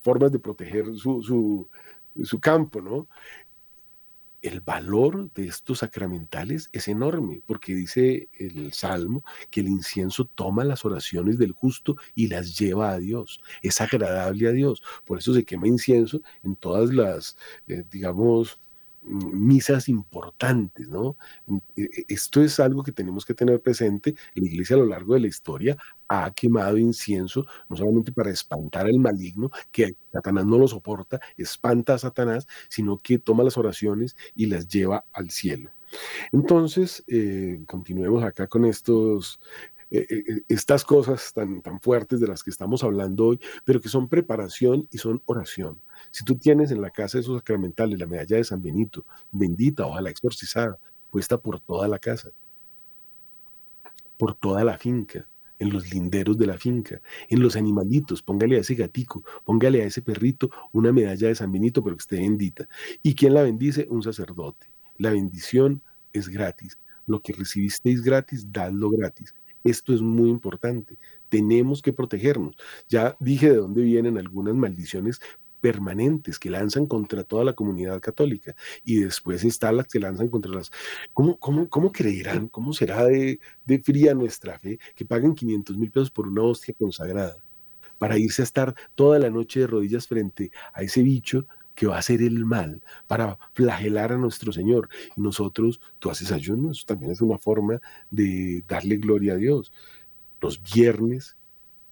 Formas 0.02 0.32
de 0.32 0.40
proteger 0.40 0.86
su, 0.96 1.68
su, 2.24 2.40
campo, 2.40 2.82
¿no? 2.82 3.08
el 4.42 4.62
valor 4.62 5.32
de 5.34 5.48
estos 5.48 5.80
sacramentales 5.80 6.70
es 6.72 6.88
enorme, 6.88 7.42
porque 7.46 7.74
dice 7.74 8.30
el 8.34 8.72
Salmo 8.72 9.24
que 9.50 9.62
el 9.62 9.68
incienso 9.68 10.26
toma 10.26 10.64
las 10.64 10.86
oraciones 10.86 11.38
del 11.38 11.52
justo 11.52 11.98
y 12.16 12.28
las 12.28 12.58
lleva 12.58 12.92
a 12.92 13.00
Dios, 13.00 13.42
es 13.62 13.82
agradable 13.82 14.48
a 14.48 14.52
Dios, 14.52 14.84
por 15.06 15.18
eso 15.18 15.34
se 15.34 15.44
quema 15.44 15.68
incienso 15.68 16.22
en 16.44 16.56
todas 16.56 16.94
las, 16.94 17.36
eh, 17.68 17.84
digamos, 17.90 18.60
misas 19.08 19.90
importantes, 19.90 20.90
¿no? 20.90 21.18
E, 21.76 21.84
e, 21.84 22.06
esto 22.10 22.42
es 22.42 22.60
algo 22.60 22.84
que 22.84 22.92
tenemos 22.92 23.26
que 23.26 23.34
tener 23.34 23.62
presente. 23.62 24.16
La 24.36 24.46
iglesia 24.46 24.76
a 24.76 24.80
lo 24.80 24.86
largo 24.86 25.14
de 25.14 25.22
la 25.22 25.28
historia 25.28 25.78
ha 26.08 26.32
quemado 26.34 26.78
incienso, 26.78 27.46
no 27.70 27.78
solamente 27.78 28.12
para 28.12 28.30
espantar 28.32 28.86
al 28.86 29.00
maligno, 29.00 29.52
que 29.72 29.96
Satanás 30.12 30.46
no 30.46 30.58
lo 30.58 30.68
soporta, 30.68 31.20
espanta 31.38 31.96
a 31.96 31.98
Satanás, 31.98 32.48
sino 32.70 32.98
que 32.98 33.20
toma 33.20 33.44
las 33.44 33.58
oraciones 33.58 34.16
y 34.36 34.48
las 34.48 34.68
lleva 34.68 35.06
al 35.14 35.32
cielo. 35.32 35.72
Entonces, 36.32 37.04
eh, 37.08 37.64
continuemos 37.66 38.24
acá 38.24 38.48
con 38.48 38.66
estos 38.66 39.40
eh, 39.90 40.06
eh, 40.10 40.42
estas 40.50 40.84
cosas 40.84 41.32
tan, 41.34 41.62
tan 41.62 41.80
fuertes 41.80 42.20
de 42.20 42.28
las 42.28 42.44
que 42.44 42.50
estamos 42.50 42.84
hablando 42.84 43.28
hoy, 43.28 43.40
pero 43.64 43.80
que 43.80 43.88
son 43.88 44.10
preparación 44.10 44.88
y 44.92 44.98
son 44.98 45.22
oración. 45.26 45.80
Si 46.18 46.26
tú 46.26 46.36
tienes 46.36 46.72
en 46.72 46.82
la 46.82 46.90
casa 46.90 47.20
esos 47.20 47.38
sacramentales 47.38 48.00
la 48.00 48.08
medalla 48.08 48.38
de 48.38 48.44
San 48.44 48.60
Benito, 48.60 49.06
bendita, 49.32 49.86
ojalá 49.86 50.10
exorcizada, 50.10 50.80
puesta 51.12 51.40
por 51.40 51.60
toda 51.60 51.88
la 51.88 52.00
casa, 52.00 52.30
por 54.18 54.34
toda 54.34 54.64
la 54.64 54.80
finca, 54.80 55.28
en 55.60 55.70
los 55.70 55.94
linderos 55.94 56.36
de 56.36 56.48
la 56.48 56.58
finca, 56.58 57.02
en 57.30 57.40
los 57.40 57.56
animalitos, 57.56 58.24
póngale 58.24 58.58
a 58.58 58.62
ese 58.62 58.74
gatico, 58.74 59.24
póngale 59.46 59.84
a 59.84 59.86
ese 59.86 60.02
perrito 60.02 60.50
una 60.72 60.92
medalla 60.92 61.28
de 61.28 61.36
San 61.36 61.52
Benito, 61.52 61.84
pero 61.84 61.96
que 61.96 62.02
esté 62.02 62.16
bendita. 62.16 62.68
¿Y 63.04 63.14
quién 63.14 63.36
la 63.36 63.44
bendice? 63.44 63.86
Un 63.88 64.02
sacerdote. 64.02 64.72
La 64.98 65.12
bendición 65.12 65.84
es 66.14 66.30
gratis. 66.30 66.80
Lo 67.06 67.22
que 67.22 67.34
recibisteis 67.34 68.02
gratis, 68.02 68.52
dadlo 68.52 68.90
gratis. 68.90 69.36
Esto 69.64 69.94
es 69.94 70.02
muy 70.02 70.32
importante. 70.32 70.98
Tenemos 71.30 71.84
que 71.84 71.94
protegernos. 71.94 72.58
Ya 72.90 73.16
dije 73.20 73.52
de 73.52 73.58
dónde 73.58 73.84
vienen 73.84 74.18
algunas 74.18 74.56
maldiciones 74.56 75.22
permanentes 75.62 76.40
que 76.40 76.50
lanzan 76.50 76.86
contra 76.86 77.24
toda 77.24 77.44
la 77.44 77.54
comunidad 77.54 78.00
católica 78.02 78.56
y 78.84 79.00
después 79.00 79.44
están 79.44 79.78
las 79.78 79.88
que 79.88 80.00
lanzan 80.00 80.30
contra 80.30 80.52
las... 80.52 80.72
¿Cómo, 81.14 81.38
cómo, 81.38 81.70
cómo 81.70 81.92
creerán? 81.92 82.48
¿Cómo 82.48 82.74
será 82.74 83.06
de, 83.06 83.40
de 83.66 83.80
fría 83.80 84.14
nuestra 84.14 84.60
fe 84.60 84.80
que 84.96 85.06
paguen 85.06 85.36
500 85.36 85.78
mil 85.78 85.92
pesos 85.92 86.12
por 86.12 86.28
una 86.28 86.44
hostia 86.44 86.74
consagrada? 86.78 87.38
para 87.98 88.18
irse 88.18 88.42
a 88.42 88.46
estar 88.46 88.76
toda 88.96 89.20
la 89.20 89.30
noche 89.30 89.62
de 89.62 89.68
rodillas 89.68 90.08
frente 90.08 90.52
a 90.74 90.84
ese 90.84 91.02
bicho 91.02 91.48
que 91.78 91.86
va 91.86 91.96
a 91.96 92.00
hacer 92.00 92.22
el 92.22 92.44
mal 92.44 92.82
para 93.06 93.38
flagelar 93.54 94.12
a 94.12 94.18
nuestro 94.18 94.52
Señor. 94.52 94.90
Y 95.16 95.22
nosotros, 95.22 95.80
tú 96.00 96.10
haces 96.10 96.32
ayuno, 96.32 96.72
eso 96.72 96.84
también 96.88 97.12
es 97.12 97.22
una 97.22 97.38
forma 97.38 97.80
de 98.10 98.64
darle 98.68 98.98
gloria 98.98 99.34
a 99.34 99.38
Dios. 99.38 99.72
Los 100.42 100.62
viernes 100.62 101.38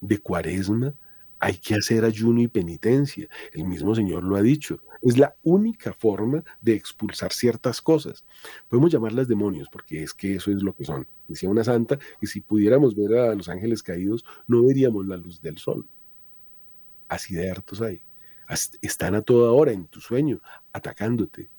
de 0.00 0.18
cuaresma 0.18 0.94
hay 1.38 1.58
que 1.58 1.74
hacer 1.74 2.04
ayuno 2.04 2.40
y 2.40 2.48
penitencia. 2.48 3.28
El 3.52 3.64
mismo 3.64 3.94
Señor 3.94 4.24
lo 4.24 4.36
ha 4.36 4.42
dicho. 4.42 4.80
Es 5.02 5.18
la 5.18 5.34
única 5.42 5.92
forma 5.92 6.42
de 6.60 6.74
expulsar 6.74 7.32
ciertas 7.32 7.80
cosas. 7.82 8.24
Podemos 8.68 8.92
llamarlas 8.92 9.28
demonios, 9.28 9.68
porque 9.70 10.02
es 10.02 10.14
que 10.14 10.36
eso 10.36 10.50
es 10.50 10.62
lo 10.62 10.74
que 10.74 10.84
son. 10.84 11.06
Decía 11.28 11.50
una 11.50 11.64
santa 11.64 11.98
que 12.20 12.26
si 12.26 12.40
pudiéramos 12.40 12.96
ver 12.96 13.18
a 13.18 13.34
los 13.34 13.48
ángeles 13.48 13.82
caídos, 13.82 14.24
no 14.46 14.64
veríamos 14.64 15.06
la 15.06 15.16
luz 15.16 15.40
del 15.40 15.58
sol. 15.58 15.86
Así 17.08 17.34
de 17.34 17.50
hartos 17.50 17.80
hay 17.80 18.02
están 18.80 19.14
a 19.14 19.22
toda 19.22 19.52
hora 19.52 19.72
en 19.72 19.86
tu 19.86 20.00
sueño, 20.00 20.40
atacándote. 20.72 21.50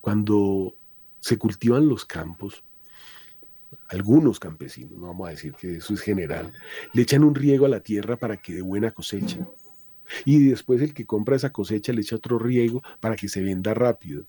Cuando 0.00 0.76
se 1.20 1.38
cultivan 1.38 1.88
los 1.88 2.04
campos, 2.04 2.64
algunos 3.88 4.38
campesinos, 4.38 4.98
no 4.98 5.06
vamos 5.08 5.28
a 5.28 5.30
decir 5.30 5.52
que 5.54 5.76
eso 5.76 5.94
es 5.94 6.00
general, 6.00 6.52
le 6.92 7.02
echan 7.02 7.24
un 7.24 7.34
riego 7.34 7.66
a 7.66 7.68
la 7.68 7.80
tierra 7.80 8.16
para 8.16 8.36
que 8.36 8.54
dé 8.54 8.62
buena 8.62 8.92
cosecha. 8.92 9.38
Y 10.24 10.48
después 10.48 10.82
el 10.82 10.94
que 10.94 11.06
compra 11.06 11.36
esa 11.36 11.52
cosecha 11.52 11.92
le 11.92 12.02
echa 12.02 12.16
otro 12.16 12.38
riego 12.38 12.82
para 13.00 13.16
que 13.16 13.28
se 13.28 13.42
venda 13.42 13.72
rápido. 13.74 14.26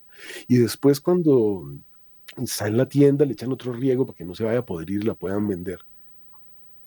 Y 0.48 0.58
después 0.58 1.02
cuando 1.02 1.74
está 2.38 2.68
en 2.68 2.78
la 2.78 2.88
tienda 2.88 3.26
le 3.26 3.34
echan 3.34 3.52
otro 3.52 3.74
riego 3.74 4.06
para 4.06 4.18
que 4.18 4.26
no 4.26 4.36
se 4.36 4.44
vaya 4.44 4.60
a 4.60 4.66
podrir 4.66 5.02
y 5.02 5.06
la 5.06 5.14
puedan 5.14 5.48
vender. 5.48 5.80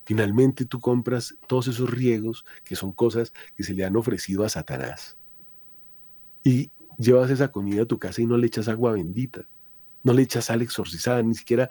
Finalmente 0.04 0.64
tú 0.64 0.80
compras 0.80 1.36
todos 1.48 1.68
esos 1.68 1.90
riegos 1.90 2.44
que 2.64 2.76
son 2.76 2.92
cosas 2.92 3.32
que 3.56 3.64
se 3.64 3.74
le 3.74 3.84
han 3.84 3.96
ofrecido 3.96 4.44
a 4.44 4.48
Satanás. 4.48 5.16
Y 6.44 6.70
llevas 6.96 7.30
esa 7.30 7.50
comida 7.50 7.82
a 7.82 7.86
tu 7.86 7.98
casa 7.98 8.22
y 8.22 8.26
no 8.26 8.38
le 8.38 8.46
echas 8.46 8.68
agua 8.68 8.92
bendita, 8.92 9.48
no 10.04 10.12
le 10.12 10.22
echas 10.22 10.44
sal 10.46 10.62
exorcizada, 10.62 11.22
ni 11.22 11.34
siquiera 11.34 11.68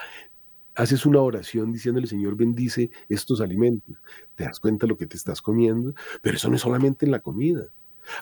haces 0.75 1.05
una 1.05 1.21
oración 1.21 1.71
diciéndole, 1.71 2.07
Señor, 2.07 2.35
bendice 2.35 2.91
estos 3.09 3.41
alimentos. 3.41 3.95
Te 4.35 4.43
das 4.43 4.59
cuenta 4.59 4.85
de 4.85 4.89
lo 4.89 4.97
que 4.97 5.07
te 5.07 5.17
estás 5.17 5.41
comiendo, 5.41 5.93
pero 6.21 6.37
eso 6.37 6.49
no 6.49 6.55
es 6.55 6.61
solamente 6.61 7.05
en 7.05 7.11
la 7.11 7.21
comida. 7.21 7.67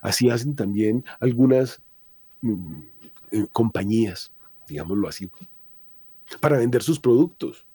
Así 0.02 0.30
hacen 0.30 0.56
también 0.56 1.04
algunas 1.20 1.82
mm, 2.42 2.82
eh, 3.32 3.48
compañías, 3.52 4.32
digámoslo 4.68 5.08
así, 5.08 5.30
para 6.40 6.58
vender 6.58 6.84
sus 6.84 7.00
productos. 7.00 7.66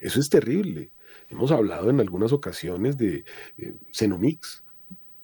Eso 0.00 0.20
es 0.20 0.28
terrible. 0.28 0.90
Hemos 1.28 1.50
hablado 1.50 1.90
en 1.90 2.00
algunas 2.00 2.32
ocasiones 2.32 2.96
de 2.96 3.24
eh, 3.58 3.74
Cenomix, 3.92 4.62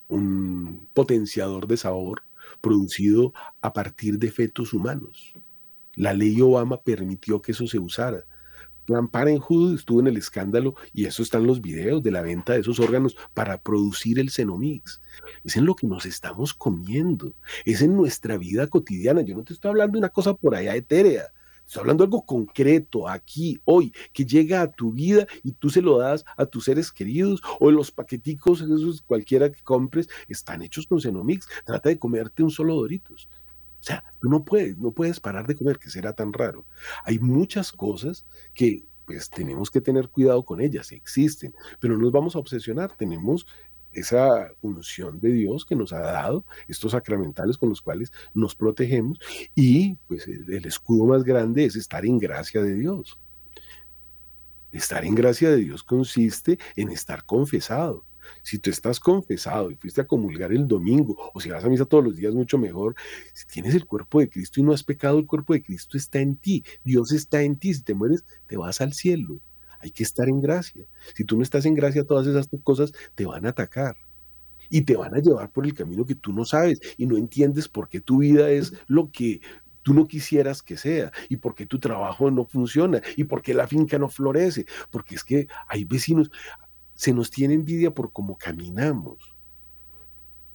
un 0.08 0.88
potenciador 0.94 1.66
de 1.66 1.76
sabor 1.76 2.22
producido 2.60 3.32
a 3.60 3.72
partir 3.72 4.18
de 4.18 4.30
fetos 4.30 4.72
humanos. 4.72 5.34
La 5.98 6.14
ley 6.14 6.40
Obama 6.40 6.80
permitió 6.80 7.42
que 7.42 7.50
eso 7.50 7.66
se 7.66 7.80
usara. 7.80 8.24
Plan 8.86 9.08
Parenthood 9.08 9.74
estuvo 9.74 9.98
en 9.98 10.06
el 10.06 10.16
escándalo 10.16 10.76
y 10.92 11.06
eso 11.06 11.24
está 11.24 11.38
en 11.38 11.48
los 11.48 11.60
videos 11.60 12.04
de 12.04 12.12
la 12.12 12.22
venta 12.22 12.52
de 12.52 12.60
esos 12.60 12.78
órganos 12.78 13.16
para 13.34 13.60
producir 13.60 14.20
el 14.20 14.30
Cenomix. 14.30 15.02
Es 15.42 15.56
en 15.56 15.66
lo 15.66 15.74
que 15.74 15.88
nos 15.88 16.06
estamos 16.06 16.54
comiendo, 16.54 17.34
es 17.64 17.82
en 17.82 17.96
nuestra 17.96 18.38
vida 18.38 18.68
cotidiana. 18.68 19.22
Yo 19.22 19.36
no 19.36 19.42
te 19.42 19.54
estoy 19.54 19.70
hablando 19.70 19.94
de 19.94 19.98
una 19.98 20.08
cosa 20.10 20.34
por 20.34 20.54
allá 20.54 20.76
etérea. 20.76 21.32
Estoy 21.66 21.80
hablando 21.80 22.04
de 22.04 22.06
algo 22.06 22.24
concreto, 22.24 23.08
aquí, 23.08 23.60
hoy, 23.64 23.92
que 24.12 24.24
llega 24.24 24.62
a 24.62 24.70
tu 24.70 24.92
vida 24.92 25.26
y 25.42 25.50
tú 25.50 25.68
se 25.68 25.82
lo 25.82 25.98
das 25.98 26.24
a 26.36 26.46
tus 26.46 26.66
seres 26.66 26.92
queridos, 26.92 27.42
o 27.58 27.72
los 27.72 27.90
paqueticos, 27.90 28.60
esos 28.60 29.02
cualquiera 29.02 29.50
que 29.50 29.62
compres, 29.62 30.08
están 30.28 30.62
hechos 30.62 30.86
con 30.86 31.00
Cenomix. 31.00 31.48
Trata 31.66 31.88
de 31.88 31.98
comerte 31.98 32.44
un 32.44 32.50
solo 32.50 32.76
Doritos. 32.76 33.28
O 33.80 33.82
sea, 33.82 34.04
no 34.22 34.44
puedes, 34.44 34.76
no 34.78 34.90
puedes 34.90 35.20
parar 35.20 35.46
de 35.46 35.54
comer, 35.54 35.78
que 35.78 35.90
será 35.90 36.12
tan 36.12 36.32
raro. 36.32 36.66
Hay 37.04 37.18
muchas 37.18 37.72
cosas 37.72 38.26
que 38.54 38.84
pues 39.06 39.30
tenemos 39.30 39.70
que 39.70 39.80
tener 39.80 40.10
cuidado 40.10 40.44
con 40.44 40.60
ellas, 40.60 40.92
existen, 40.92 41.54
pero 41.80 41.94
no 41.94 42.02
nos 42.02 42.12
vamos 42.12 42.36
a 42.36 42.40
obsesionar, 42.40 42.94
tenemos 42.94 43.46
esa 43.90 44.50
unción 44.60 45.18
de 45.18 45.32
Dios 45.32 45.64
que 45.64 45.74
nos 45.76 45.94
ha 45.94 46.00
dado, 46.00 46.44
estos 46.68 46.92
sacramentales 46.92 47.56
con 47.56 47.70
los 47.70 47.80
cuales 47.80 48.12
nos 48.34 48.54
protegemos, 48.54 49.18
y 49.54 49.94
pues 50.06 50.28
el 50.28 50.66
escudo 50.66 51.06
más 51.06 51.24
grande 51.24 51.64
es 51.64 51.74
estar 51.76 52.04
en 52.04 52.18
gracia 52.18 52.60
de 52.60 52.74
Dios. 52.74 53.18
Estar 54.72 55.06
en 55.06 55.14
gracia 55.14 55.48
de 55.48 55.56
Dios 55.56 55.82
consiste 55.82 56.58
en 56.76 56.90
estar 56.90 57.24
confesado. 57.24 58.04
Si 58.42 58.58
tú 58.58 58.70
estás 58.70 59.00
confesado 59.00 59.70
y 59.70 59.76
fuiste 59.76 60.00
a 60.00 60.06
comulgar 60.06 60.52
el 60.52 60.66
domingo, 60.66 61.16
o 61.34 61.40
si 61.40 61.50
vas 61.50 61.64
a 61.64 61.68
misa 61.68 61.84
todos 61.84 62.04
los 62.04 62.16
días, 62.16 62.34
mucho 62.34 62.58
mejor. 62.58 62.94
Si 63.32 63.46
tienes 63.46 63.74
el 63.74 63.86
cuerpo 63.86 64.20
de 64.20 64.28
Cristo 64.28 64.60
y 64.60 64.62
no 64.62 64.72
has 64.72 64.84
pecado, 64.84 65.18
el 65.18 65.26
cuerpo 65.26 65.52
de 65.52 65.62
Cristo 65.62 65.96
está 65.96 66.20
en 66.20 66.36
ti. 66.36 66.64
Dios 66.84 67.12
está 67.12 67.42
en 67.42 67.56
ti. 67.56 67.74
Si 67.74 67.82
te 67.82 67.94
mueres, 67.94 68.24
te 68.46 68.56
vas 68.56 68.80
al 68.80 68.92
cielo. 68.92 69.38
Hay 69.80 69.90
que 69.90 70.02
estar 70.02 70.28
en 70.28 70.40
gracia. 70.40 70.84
Si 71.14 71.24
tú 71.24 71.36
no 71.36 71.42
estás 71.42 71.64
en 71.64 71.74
gracia, 71.74 72.04
todas 72.04 72.26
esas 72.26 72.48
cosas 72.62 72.92
te 73.14 73.26
van 73.26 73.46
a 73.46 73.50
atacar 73.50 73.96
y 74.70 74.82
te 74.82 74.96
van 74.96 75.14
a 75.14 75.18
llevar 75.18 75.50
por 75.50 75.64
el 75.64 75.74
camino 75.74 76.04
que 76.04 76.14
tú 76.14 76.32
no 76.32 76.44
sabes 76.44 76.80
y 76.96 77.06
no 77.06 77.16
entiendes 77.16 77.68
por 77.68 77.88
qué 77.88 78.00
tu 78.00 78.18
vida 78.18 78.50
es 78.50 78.74
lo 78.86 79.10
que 79.10 79.40
tú 79.82 79.94
no 79.94 80.06
quisieras 80.06 80.62
que 80.62 80.76
sea 80.76 81.12
y 81.28 81.36
por 81.36 81.54
qué 81.54 81.64
tu 81.64 81.78
trabajo 81.78 82.30
no 82.30 82.44
funciona 82.44 83.00
y 83.16 83.24
por 83.24 83.40
qué 83.40 83.54
la 83.54 83.66
finca 83.66 83.98
no 83.98 84.08
florece, 84.08 84.66
porque 84.90 85.14
es 85.14 85.24
que 85.24 85.48
hay 85.66 85.84
vecinos, 85.84 86.30
se 86.98 87.14
nos 87.14 87.30
tiene 87.30 87.54
envidia 87.54 87.94
por 87.94 88.12
cómo 88.12 88.36
caminamos, 88.36 89.36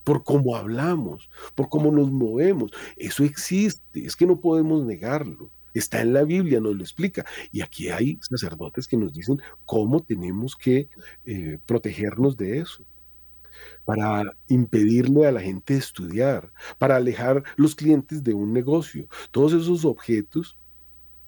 por 0.04 0.26
cómo 0.26 0.58
hablamos, 0.58 1.30
por 1.56 1.70
cómo 1.70 1.90
nos 1.90 2.12
movemos. 2.12 2.70
Eso 2.98 3.24
existe, 3.24 4.06
es 4.06 4.14
que 4.18 4.26
no 4.26 4.42
podemos 4.42 4.84
negarlo. 4.84 5.50
Está 5.74 6.02
en 6.02 6.12
la 6.12 6.24
Biblia, 6.24 6.60
nos 6.60 6.76
lo 6.76 6.84
explica. 6.84 7.26
Y 7.54 7.62
aquí 7.62 7.88
hay 7.88 8.20
sacerdotes 8.22 8.90
que 8.90 8.98
nos 8.98 9.14
dicen 9.14 9.40
cómo 9.64 10.04
tenemos 10.04 10.58
que 10.58 10.90
eh, 11.24 11.60
protegernos 11.66 12.36
de 12.36 12.60
eso, 12.60 12.84
para 13.86 14.24
impedirle 14.50 15.26
a 15.26 15.32
la 15.32 15.40
gente 15.40 15.78
estudiar, 15.78 16.52
para 16.78 16.98
alejar 16.98 17.42
los 17.56 17.74
clientes 17.74 18.22
de 18.22 18.34
un 18.34 18.52
negocio. 18.52 19.08
Todos 19.32 19.54
esos 19.54 19.86
objetos 19.86 20.58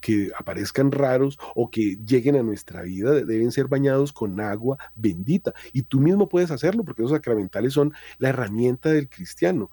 que 0.05 0.29
aparezcan 0.37 0.91
raros 0.91 1.39
o 1.55 1.71
que 1.71 1.97
lleguen 2.05 2.35
a 2.35 2.43
nuestra 2.43 2.83
vida 2.83 3.11
deben 3.11 3.51
ser 3.51 3.67
bañados 3.67 4.13
con 4.13 4.39
agua 4.39 4.77
bendita. 4.93 5.55
Y 5.73 5.81
tú 5.81 5.99
mismo 5.99 6.29
puedes 6.29 6.51
hacerlo 6.51 6.83
porque 6.83 7.01
esos 7.01 7.13
sacramentales 7.13 7.73
son 7.73 7.91
la 8.19 8.29
herramienta 8.29 8.91
del 8.91 9.09
cristiano. 9.09 9.71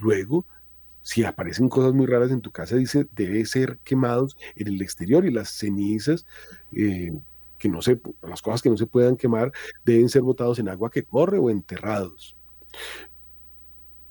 Luego, 0.00 0.44
si 1.02 1.22
aparecen 1.22 1.68
cosas 1.68 1.94
muy 1.94 2.06
raras 2.06 2.32
en 2.32 2.40
tu 2.40 2.50
casa, 2.50 2.74
dice, 2.74 3.06
debe 3.12 3.46
ser 3.46 3.78
quemados 3.84 4.36
en 4.56 4.66
el 4.66 4.82
exterior 4.82 5.24
y 5.24 5.30
las 5.30 5.50
cenizas, 5.50 6.26
eh, 6.72 7.16
que 7.56 7.68
no 7.68 7.80
se, 7.80 8.00
las 8.28 8.42
cosas 8.42 8.62
que 8.62 8.70
no 8.70 8.76
se 8.76 8.86
puedan 8.86 9.16
quemar, 9.16 9.52
deben 9.84 10.08
ser 10.08 10.22
botados 10.22 10.58
en 10.58 10.70
agua 10.70 10.90
que 10.90 11.04
corre 11.04 11.38
o 11.38 11.50
enterrados 11.50 12.36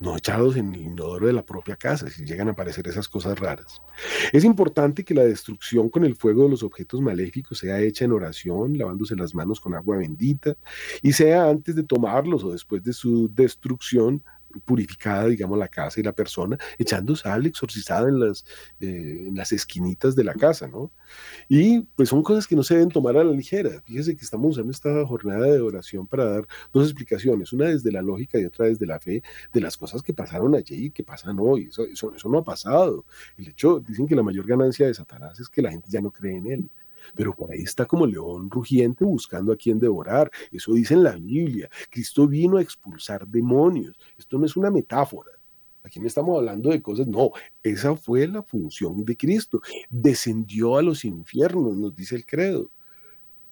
no 0.00 0.16
echados 0.16 0.56
en 0.56 0.74
el 0.74 0.82
inodoro 0.82 1.26
de 1.26 1.32
la 1.32 1.44
propia 1.44 1.76
casa, 1.76 2.08
si 2.08 2.24
llegan 2.24 2.48
a 2.48 2.52
aparecer 2.52 2.86
esas 2.86 3.08
cosas 3.08 3.38
raras. 3.38 3.82
Es 4.32 4.44
importante 4.44 5.04
que 5.04 5.14
la 5.14 5.24
destrucción 5.24 5.88
con 5.88 6.04
el 6.04 6.14
fuego 6.14 6.44
de 6.44 6.50
los 6.50 6.62
objetos 6.62 7.00
maléficos 7.00 7.58
sea 7.58 7.80
hecha 7.80 8.04
en 8.04 8.12
oración, 8.12 8.78
lavándose 8.78 9.16
las 9.16 9.34
manos 9.34 9.60
con 9.60 9.74
agua 9.74 9.96
bendita, 9.96 10.56
y 11.02 11.12
sea 11.12 11.48
antes 11.48 11.74
de 11.74 11.82
tomarlos 11.82 12.44
o 12.44 12.52
después 12.52 12.82
de 12.82 12.92
su 12.92 13.28
destrucción, 13.34 14.22
purificada, 14.58 15.26
digamos, 15.26 15.58
la 15.58 15.68
casa 15.68 16.00
y 16.00 16.02
la 16.02 16.12
persona, 16.12 16.58
echando 16.78 17.16
sal 17.16 17.46
exorcizada 17.46 18.08
en 18.08 18.20
las, 18.20 18.44
eh, 18.80 19.24
en 19.28 19.34
las 19.34 19.52
esquinitas 19.52 20.14
de 20.14 20.24
la 20.24 20.34
casa, 20.34 20.68
¿no? 20.68 20.90
Y 21.48 21.80
pues 21.96 22.08
son 22.08 22.22
cosas 22.22 22.46
que 22.46 22.56
no 22.56 22.62
se 22.62 22.74
deben 22.74 22.90
tomar 22.90 23.16
a 23.16 23.24
la 23.24 23.32
ligera. 23.32 23.82
Fíjese 23.82 24.16
que 24.16 24.24
estamos 24.24 24.52
usando 24.52 24.70
esta 24.70 25.06
jornada 25.06 25.46
de 25.46 25.60
oración 25.60 26.06
para 26.06 26.24
dar 26.24 26.46
dos 26.72 26.84
explicaciones, 26.84 27.52
una 27.52 27.66
desde 27.66 27.92
la 27.92 28.02
lógica 28.02 28.38
y 28.38 28.44
otra 28.44 28.66
desde 28.66 28.86
la 28.86 29.00
fe, 29.00 29.22
de 29.52 29.60
las 29.60 29.76
cosas 29.76 30.02
que 30.02 30.12
pasaron 30.14 30.54
allí 30.54 30.86
y 30.86 30.90
que 30.90 31.04
pasan 31.04 31.38
hoy. 31.40 31.68
Eso, 31.68 31.84
eso 31.86 32.28
no 32.28 32.38
ha 32.38 32.44
pasado. 32.44 33.04
El 33.36 33.48
hecho, 33.48 33.80
dicen 33.80 34.06
que 34.06 34.14
la 34.14 34.22
mayor 34.22 34.46
ganancia 34.46 34.86
de 34.86 34.94
Satanás 34.94 35.40
es 35.40 35.48
que 35.48 35.62
la 35.62 35.70
gente 35.70 35.88
ya 35.90 36.00
no 36.00 36.10
cree 36.10 36.36
en 36.36 36.46
él 36.46 36.70
pero 37.14 37.34
por 37.34 37.52
ahí 37.52 37.62
está 37.62 37.86
como 37.86 38.06
león 38.06 38.50
rugiente 38.50 39.04
buscando 39.04 39.52
a 39.52 39.56
quien 39.56 39.78
devorar. 39.78 40.30
Eso 40.50 40.72
dice 40.72 40.94
en 40.94 41.04
la 41.04 41.16
Biblia. 41.16 41.68
Cristo 41.90 42.26
vino 42.26 42.56
a 42.56 42.62
expulsar 42.62 43.26
demonios. 43.26 43.96
Esto 44.16 44.38
no 44.38 44.46
es 44.46 44.56
una 44.56 44.70
metáfora. 44.70 45.30
Aquí 45.82 46.00
no 46.00 46.06
estamos 46.06 46.36
hablando 46.36 46.68
de 46.70 46.82
cosas, 46.82 47.06
no, 47.06 47.30
esa 47.62 47.96
fue 47.96 48.26
la 48.26 48.42
función 48.42 49.04
de 49.04 49.16
Cristo. 49.16 49.62
Descendió 49.88 50.76
a 50.76 50.82
los 50.82 51.04
infiernos, 51.04 51.76
nos 51.76 51.94
dice 51.96 52.16
el 52.16 52.26
credo. 52.26 52.70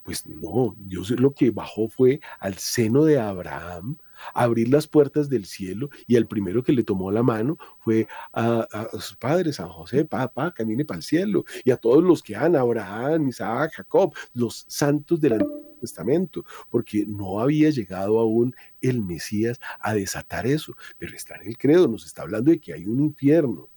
Pues 0.02 0.26
no, 0.26 0.76
Dios 0.78 1.11
lo 1.11 1.32
que 1.32 1.50
bajó 1.50 1.88
fue 1.88 2.20
al 2.38 2.54
seno 2.59 3.04
de 3.04 3.18
Abraham, 3.18 3.96
abrir 4.35 4.68
las 4.68 4.87
puertas 4.87 5.29
del 5.29 5.47
cielo 5.47 5.91
y 6.07 6.16
el 6.16 6.27
primero 6.27 6.62
que 6.62 6.72
le 6.72 6.83
tomó 6.83 7.11
la 7.11 7.22
mano 7.22 7.59
fue 7.79 8.09
a, 8.33 8.66
a 8.72 9.01
sus 9.01 9.16
padres, 9.16 9.61
a 9.61 9.68
José, 9.68 10.05
papá, 10.05 10.53
camine 10.53 10.85
para 10.85 10.99
el 10.99 11.03
cielo, 11.03 11.45
y 11.64 11.70
a 11.70 11.77
todos 11.77 12.03
los 12.03 12.22
que 12.22 12.37
han, 12.37 12.57
Abraham, 12.57 13.29
Isaac, 13.29 13.72
Jacob, 13.77 14.14
los 14.35 14.64
santos 14.68 15.20
del 15.20 15.35
Antiguo 15.35 15.77
Testamento, 15.81 16.45
porque 16.70 17.05
no 17.07 17.41
había 17.41 17.70
llegado 17.70 18.18
aún 18.18 18.55
el 18.81 19.03
Mesías 19.03 19.61
a 19.81 19.95
desatar 19.95 20.47
eso, 20.47 20.74
pero 20.99 21.14
está 21.14 21.37
en 21.37 21.49
el 21.49 21.59
credo, 21.59 21.89
nos 21.89 22.07
está 22.07 22.22
hablando 22.22 22.51
de 22.51 22.61
que 22.61 22.72
hay 22.72 22.87
un 22.87 23.03
infierno 23.03 23.68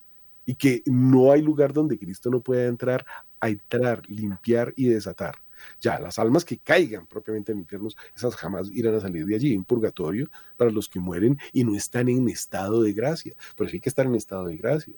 y 0.46 0.56
que 0.56 0.82
no 0.86 1.32
hay 1.32 1.42
lugar 1.42 1.74
donde 1.74 2.00
Cristo 2.00 2.30
no 2.30 2.42
pueda 2.42 2.66
entrar 2.66 3.06
a 3.40 3.50
entrar, 3.50 4.02
limpiar 4.10 4.74
y 4.76 4.88
desatar. 4.88 5.36
Ya, 5.80 6.00
las 6.00 6.20
almas 6.20 6.46
que 6.46 6.58
caigan 6.58 7.08
propiamente 7.08 7.52
en 7.52 7.60
infiernos, 7.60 7.96
esas 8.16 8.36
jamás 8.36 8.70
irán 8.72 8.96
a 8.96 9.00
salir 9.00 9.26
de 9.26 9.36
allí. 9.36 9.56
Un 9.56 9.66
purgatorio 9.66 10.30
para 10.58 10.72
los 10.72 10.90
que 10.90 11.00
mueren 11.00 11.38
y 11.54 11.64
no 11.64 11.76
están 11.76 12.10
en 12.10 12.30
estado 12.30 12.82
de 12.82 12.94
gracia. 12.94 13.36
Pero 13.56 13.70
sí 13.70 13.78
hay 13.78 13.82
que 13.82 13.90
estar 13.90 14.06
en 14.06 14.16
estado 14.16 14.46
de 14.46 14.58
gracia. 14.58 14.96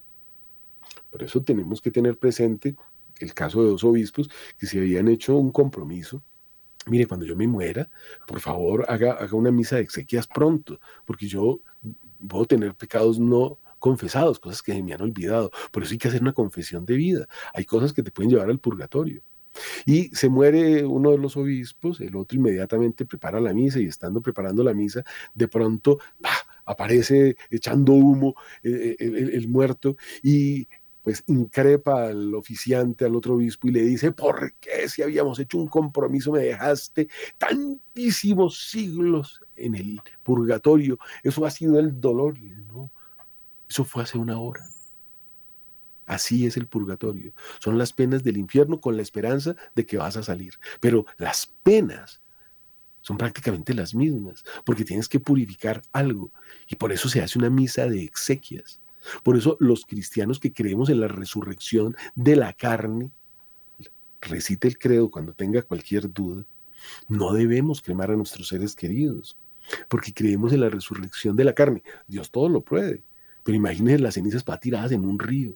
Por 1.09 1.23
eso 1.23 1.41
tenemos 1.41 1.81
que 1.81 1.91
tener 1.91 2.17
presente 2.17 2.75
el 3.19 3.33
caso 3.33 3.63
de 3.63 3.69
dos 3.69 3.83
obispos 3.83 4.29
que 4.57 4.65
se 4.65 4.79
habían 4.79 5.07
hecho 5.07 5.35
un 5.35 5.51
compromiso. 5.51 6.23
Mire, 6.87 7.05
cuando 7.05 7.25
yo 7.25 7.35
me 7.35 7.47
muera, 7.47 7.89
por 8.25 8.39
favor, 8.39 8.85
haga, 8.89 9.13
haga 9.13 9.35
una 9.35 9.51
misa 9.51 9.75
de 9.75 9.83
exequias 9.83 10.27
pronto, 10.27 10.79
porque 11.05 11.27
yo 11.27 11.59
puedo 12.27 12.45
tener 12.45 12.73
pecados 12.75 13.19
no 13.19 13.59
confesados, 13.81 14.39
cosas 14.39 14.61
que 14.61 14.81
me 14.81 14.93
han 14.93 15.01
olvidado. 15.01 15.51
Por 15.71 15.83
eso 15.83 15.93
hay 15.93 15.97
que 15.97 16.07
hacer 16.07 16.21
una 16.21 16.33
confesión 16.33 16.85
de 16.85 16.95
vida. 16.95 17.27
Hay 17.53 17.65
cosas 17.65 17.93
que 17.93 18.03
te 18.03 18.11
pueden 18.11 18.31
llevar 18.31 18.49
al 18.49 18.59
purgatorio. 18.59 19.23
Y 19.85 20.09
se 20.09 20.29
muere 20.29 20.85
uno 20.85 21.11
de 21.11 21.17
los 21.17 21.37
obispos, 21.37 22.01
el 22.01 22.15
otro 22.15 22.37
inmediatamente 22.37 23.05
prepara 23.05 23.39
la 23.39 23.53
misa 23.53 23.79
y 23.79 23.85
estando 23.85 24.21
preparando 24.21 24.63
la 24.63 24.73
misa, 24.73 25.03
de 25.33 25.47
pronto 25.47 25.99
aparece 26.65 27.35
echando 27.49 27.93
humo 27.93 28.35
eh, 28.63 28.95
eh, 28.99 29.05
el, 29.05 29.29
el, 29.33 29.47
muerto 29.47 29.97
y 30.23 30.67
pues 31.03 31.23
increpa 31.27 32.07
al 32.07 32.35
oficiante, 32.35 33.05
al 33.05 33.15
otro 33.15 33.35
obispo 33.35 33.67
y 33.67 33.71
le 33.71 33.81
dice, 33.81 34.11
¿por 34.11 34.53
qué 34.59 34.87
si 34.87 35.01
habíamos 35.01 35.39
hecho 35.39 35.57
un 35.57 35.67
compromiso 35.67 36.31
me 36.31 36.41
dejaste 36.41 37.07
tantísimos 37.37 38.69
siglos 38.69 39.41
en 39.55 39.75
el 39.75 40.01
purgatorio? 40.23 40.99
Eso 41.23 41.45
ha 41.45 41.51
sido 41.51 41.79
el 41.79 41.99
dolor. 41.99 42.39
no, 42.39 42.91
eso 43.67 43.83
fue 43.83 44.03
hace 44.03 44.17
una 44.17 44.39
hora. 44.39 44.69
Así 46.11 46.45
es 46.45 46.57
el 46.57 46.67
purgatorio. 46.67 47.31
Son 47.59 47.77
las 47.77 47.93
penas 47.93 48.21
del 48.21 48.35
infierno 48.35 48.81
con 48.81 48.97
la 48.97 49.01
esperanza 49.01 49.55
de 49.75 49.85
que 49.85 49.95
vas 49.95 50.17
a 50.17 50.23
salir. 50.23 50.55
Pero 50.81 51.05
las 51.17 51.53
penas 51.63 52.21
son 52.99 53.17
prácticamente 53.17 53.73
las 53.73 53.95
mismas, 53.95 54.43
porque 54.65 54.83
tienes 54.83 55.07
que 55.07 55.21
purificar 55.21 55.81
algo. 55.93 56.29
Y 56.67 56.75
por 56.75 56.91
eso 56.91 57.07
se 57.07 57.21
hace 57.21 57.39
una 57.39 57.49
misa 57.49 57.85
de 57.87 58.03
exequias. 58.03 58.81
Por 59.23 59.37
eso 59.37 59.55
los 59.61 59.85
cristianos 59.85 60.37
que 60.37 60.51
creemos 60.51 60.89
en 60.89 60.99
la 60.99 61.07
resurrección 61.07 61.95
de 62.13 62.35
la 62.35 62.51
carne, 62.51 63.09
recite 64.19 64.67
el 64.67 64.77
credo 64.77 65.09
cuando 65.09 65.31
tenga 65.31 65.61
cualquier 65.61 66.11
duda, 66.11 66.43
no 67.07 67.31
debemos 67.31 67.81
cremar 67.81 68.11
a 68.11 68.17
nuestros 68.17 68.49
seres 68.49 68.75
queridos, 68.75 69.37
porque 69.87 70.13
creemos 70.13 70.51
en 70.51 70.59
la 70.59 70.69
resurrección 70.69 71.37
de 71.37 71.45
la 71.45 71.53
carne. 71.53 71.83
Dios 72.05 72.31
todo 72.31 72.49
lo 72.49 72.59
puede, 72.59 73.01
pero 73.45 73.55
imagínense 73.55 74.03
las 74.03 74.15
cenizas 74.15 74.43
para 74.43 74.59
tiradas 74.59 74.91
en 74.91 75.05
un 75.05 75.17
río. 75.17 75.55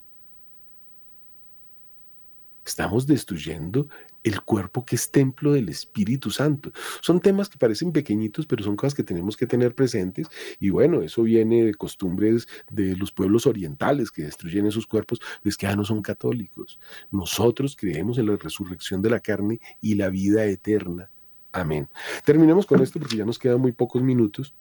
Estamos 2.65 3.05
destruyendo 3.05 3.87
el 4.23 4.41
cuerpo 4.41 4.83
que 4.85 4.95
es 4.95 5.11
templo 5.11 5.53
del 5.53 5.69
Espíritu 5.69 6.31
Santo. 6.31 6.71
Son 6.99 7.19
temas 7.19 7.47
que 7.47 7.59
parecen 7.59 7.91
pequeñitos, 7.91 8.47
pero 8.47 8.63
son 8.63 8.75
cosas 8.75 8.95
que 8.95 9.03
tenemos 9.03 9.37
que 9.37 9.45
tener 9.45 9.75
presentes. 9.75 10.27
Y 10.59 10.71
bueno, 10.71 11.03
eso 11.03 11.21
viene 11.21 11.63
de 11.63 11.75
costumbres 11.75 12.47
de 12.71 12.95
los 12.95 13.11
pueblos 13.11 13.45
orientales 13.45 14.09
que 14.09 14.23
destruyen 14.23 14.65
esos 14.65 14.87
cuerpos, 14.87 15.21
pues 15.43 15.57
que 15.57 15.67
ya 15.67 15.75
no 15.75 15.85
son 15.85 16.01
católicos. 16.01 16.79
Nosotros 17.11 17.77
creemos 17.79 18.17
en 18.17 18.27
la 18.27 18.35
resurrección 18.35 19.01
de 19.03 19.11
la 19.11 19.19
carne 19.19 19.59
y 19.79 19.93
la 19.93 20.09
vida 20.09 20.43
eterna. 20.45 21.11
Amén. 21.51 21.87
Terminemos 22.25 22.65
con 22.65 22.81
esto 22.81 22.99
porque 22.99 23.17
ya 23.17 23.25
nos 23.25 23.37
quedan 23.37 23.61
muy 23.61 23.73
pocos 23.73 24.01
minutos 24.01 24.55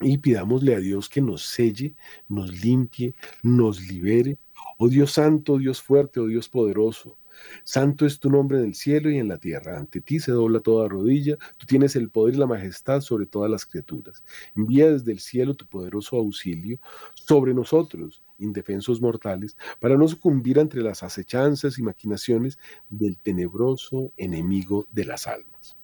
y 0.00 0.16
pidámosle 0.18 0.74
a 0.74 0.80
Dios 0.80 1.08
que 1.08 1.20
nos 1.20 1.42
selle, 1.42 1.94
nos 2.28 2.64
limpie, 2.64 3.14
nos 3.42 3.80
libere 3.82 4.38
Oh 4.78 4.88
Dios 4.88 5.12
santo, 5.12 5.58
Dios 5.58 5.82
fuerte, 5.82 6.20
oh 6.20 6.26
Dios 6.26 6.48
poderoso, 6.48 7.18
Santo 7.64 8.06
es 8.06 8.18
tu 8.18 8.30
nombre 8.30 8.58
en 8.58 8.64
el 8.64 8.74
cielo 8.74 9.10
y 9.10 9.18
en 9.18 9.28
la 9.28 9.38
tierra. 9.38 9.78
Ante 9.78 10.00
ti 10.00 10.20
se 10.20 10.32
dobla 10.32 10.60
toda 10.60 10.88
rodilla. 10.88 11.36
Tú 11.58 11.66
tienes 11.66 11.96
el 11.96 12.10
poder 12.10 12.34
y 12.34 12.38
la 12.38 12.46
majestad 12.46 13.00
sobre 13.00 13.26
todas 13.26 13.50
las 13.50 13.66
criaturas. 13.66 14.22
Envía 14.56 14.90
desde 14.90 15.12
el 15.12 15.20
cielo 15.20 15.54
tu 15.54 15.66
poderoso 15.66 16.16
auxilio 16.16 16.78
sobre 17.14 17.54
nosotros, 17.54 18.22
indefensos 18.38 19.00
mortales, 19.00 19.56
para 19.78 19.96
no 19.96 20.06
sucumbir 20.08 20.58
ante 20.58 20.80
las 20.80 21.02
acechanzas 21.02 21.78
y 21.78 21.82
maquinaciones 21.82 22.58
del 22.88 23.18
tenebroso 23.18 24.12
enemigo 24.16 24.86
de 24.92 25.04
las 25.04 25.26
almas. 25.26 25.76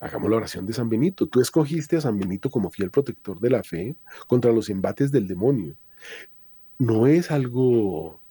Hagamos 0.00 0.30
la 0.30 0.38
oración 0.38 0.64
de 0.66 0.72
San 0.72 0.88
Benito. 0.88 1.26
Tú 1.26 1.40
escogiste 1.40 1.96
a 1.96 2.00
San 2.00 2.18
Benito 2.18 2.48
como 2.48 2.70
fiel 2.70 2.90
protector 2.90 3.38
de 3.38 3.50
la 3.50 3.62
fe 3.62 3.96
contra 4.26 4.50
los 4.50 4.70
embates 4.70 5.12
del 5.12 5.28
demonio. 5.28 5.76
No 6.80 7.06
es 7.06 7.30
algo 7.30 8.22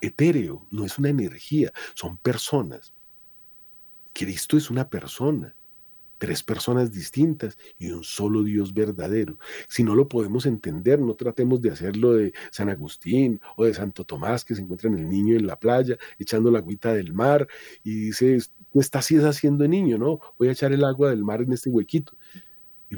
etéreo, 0.00 0.66
no 0.70 0.86
es 0.86 0.98
una 0.98 1.10
energía, 1.10 1.70
son 1.92 2.16
personas. 2.16 2.94
Cristo 4.14 4.56
es 4.56 4.70
una 4.70 4.88
persona, 4.88 5.54
tres 6.16 6.42
personas 6.42 6.92
distintas 6.92 7.58
y 7.78 7.90
un 7.90 8.02
solo 8.02 8.42
Dios 8.42 8.72
verdadero. 8.72 9.38
Si 9.68 9.84
no 9.84 9.94
lo 9.94 10.08
podemos 10.08 10.46
entender, 10.46 10.98
no 10.98 11.12
tratemos 11.14 11.60
de 11.60 11.72
hacerlo 11.72 12.14
de 12.14 12.32
San 12.50 12.70
Agustín 12.70 13.38
o 13.58 13.66
de 13.66 13.74
Santo 13.74 14.06
Tomás, 14.06 14.46
que 14.46 14.54
se 14.54 14.62
encuentra 14.62 14.88
en 14.88 14.98
el 14.98 15.06
niño 15.06 15.36
en 15.36 15.46
la 15.46 15.60
playa, 15.60 15.98
echando 16.18 16.50
la 16.50 16.60
agüita 16.60 16.94
del 16.94 17.12
mar 17.12 17.46
y 17.84 18.06
dice, 18.06 18.38
¿qué 18.72 18.78
estás 18.78 19.10
haciendo 19.10 19.68
niño? 19.68 19.98
No, 19.98 20.20
voy 20.38 20.48
a 20.48 20.52
echar 20.52 20.72
el 20.72 20.84
agua 20.84 21.10
del 21.10 21.22
mar 21.22 21.42
en 21.42 21.52
este 21.52 21.68
huequito. 21.68 22.16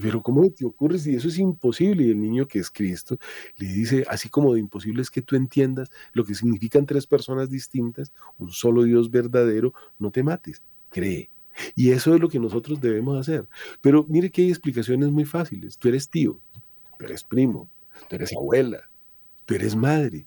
Pero 0.00 0.22
¿cómo 0.22 0.48
te 0.50 0.64
ocurre 0.64 0.98
si 0.98 1.14
eso 1.14 1.28
es 1.28 1.38
imposible? 1.38 2.04
Y 2.04 2.10
el 2.10 2.20
niño 2.20 2.46
que 2.48 2.58
es 2.58 2.70
Cristo 2.70 3.18
le 3.56 3.66
dice, 3.66 4.04
así 4.08 4.28
como 4.28 4.54
de 4.54 4.60
imposible 4.60 5.02
es 5.02 5.10
que 5.10 5.22
tú 5.22 5.36
entiendas 5.36 5.90
lo 6.12 6.24
que 6.24 6.34
significan 6.34 6.86
tres 6.86 7.06
personas 7.06 7.50
distintas, 7.50 8.12
un 8.38 8.50
solo 8.50 8.84
Dios 8.84 9.10
verdadero, 9.10 9.74
no 9.98 10.10
te 10.10 10.22
mates, 10.22 10.62
cree. 10.90 11.30
Y 11.74 11.90
eso 11.90 12.14
es 12.14 12.20
lo 12.20 12.28
que 12.28 12.38
nosotros 12.38 12.80
debemos 12.80 13.18
hacer. 13.18 13.46
Pero 13.80 14.06
mire 14.08 14.30
que 14.30 14.42
hay 14.42 14.48
explicaciones 14.48 15.10
muy 15.10 15.24
fáciles. 15.24 15.76
Tú 15.76 15.88
eres 15.88 16.08
tío, 16.08 16.40
tú 16.98 17.04
eres 17.04 17.22
primo, 17.22 17.68
tú 18.08 18.16
eres 18.16 18.32
abuela, 18.34 18.88
tú 19.44 19.54
eres 19.54 19.76
madre, 19.76 20.26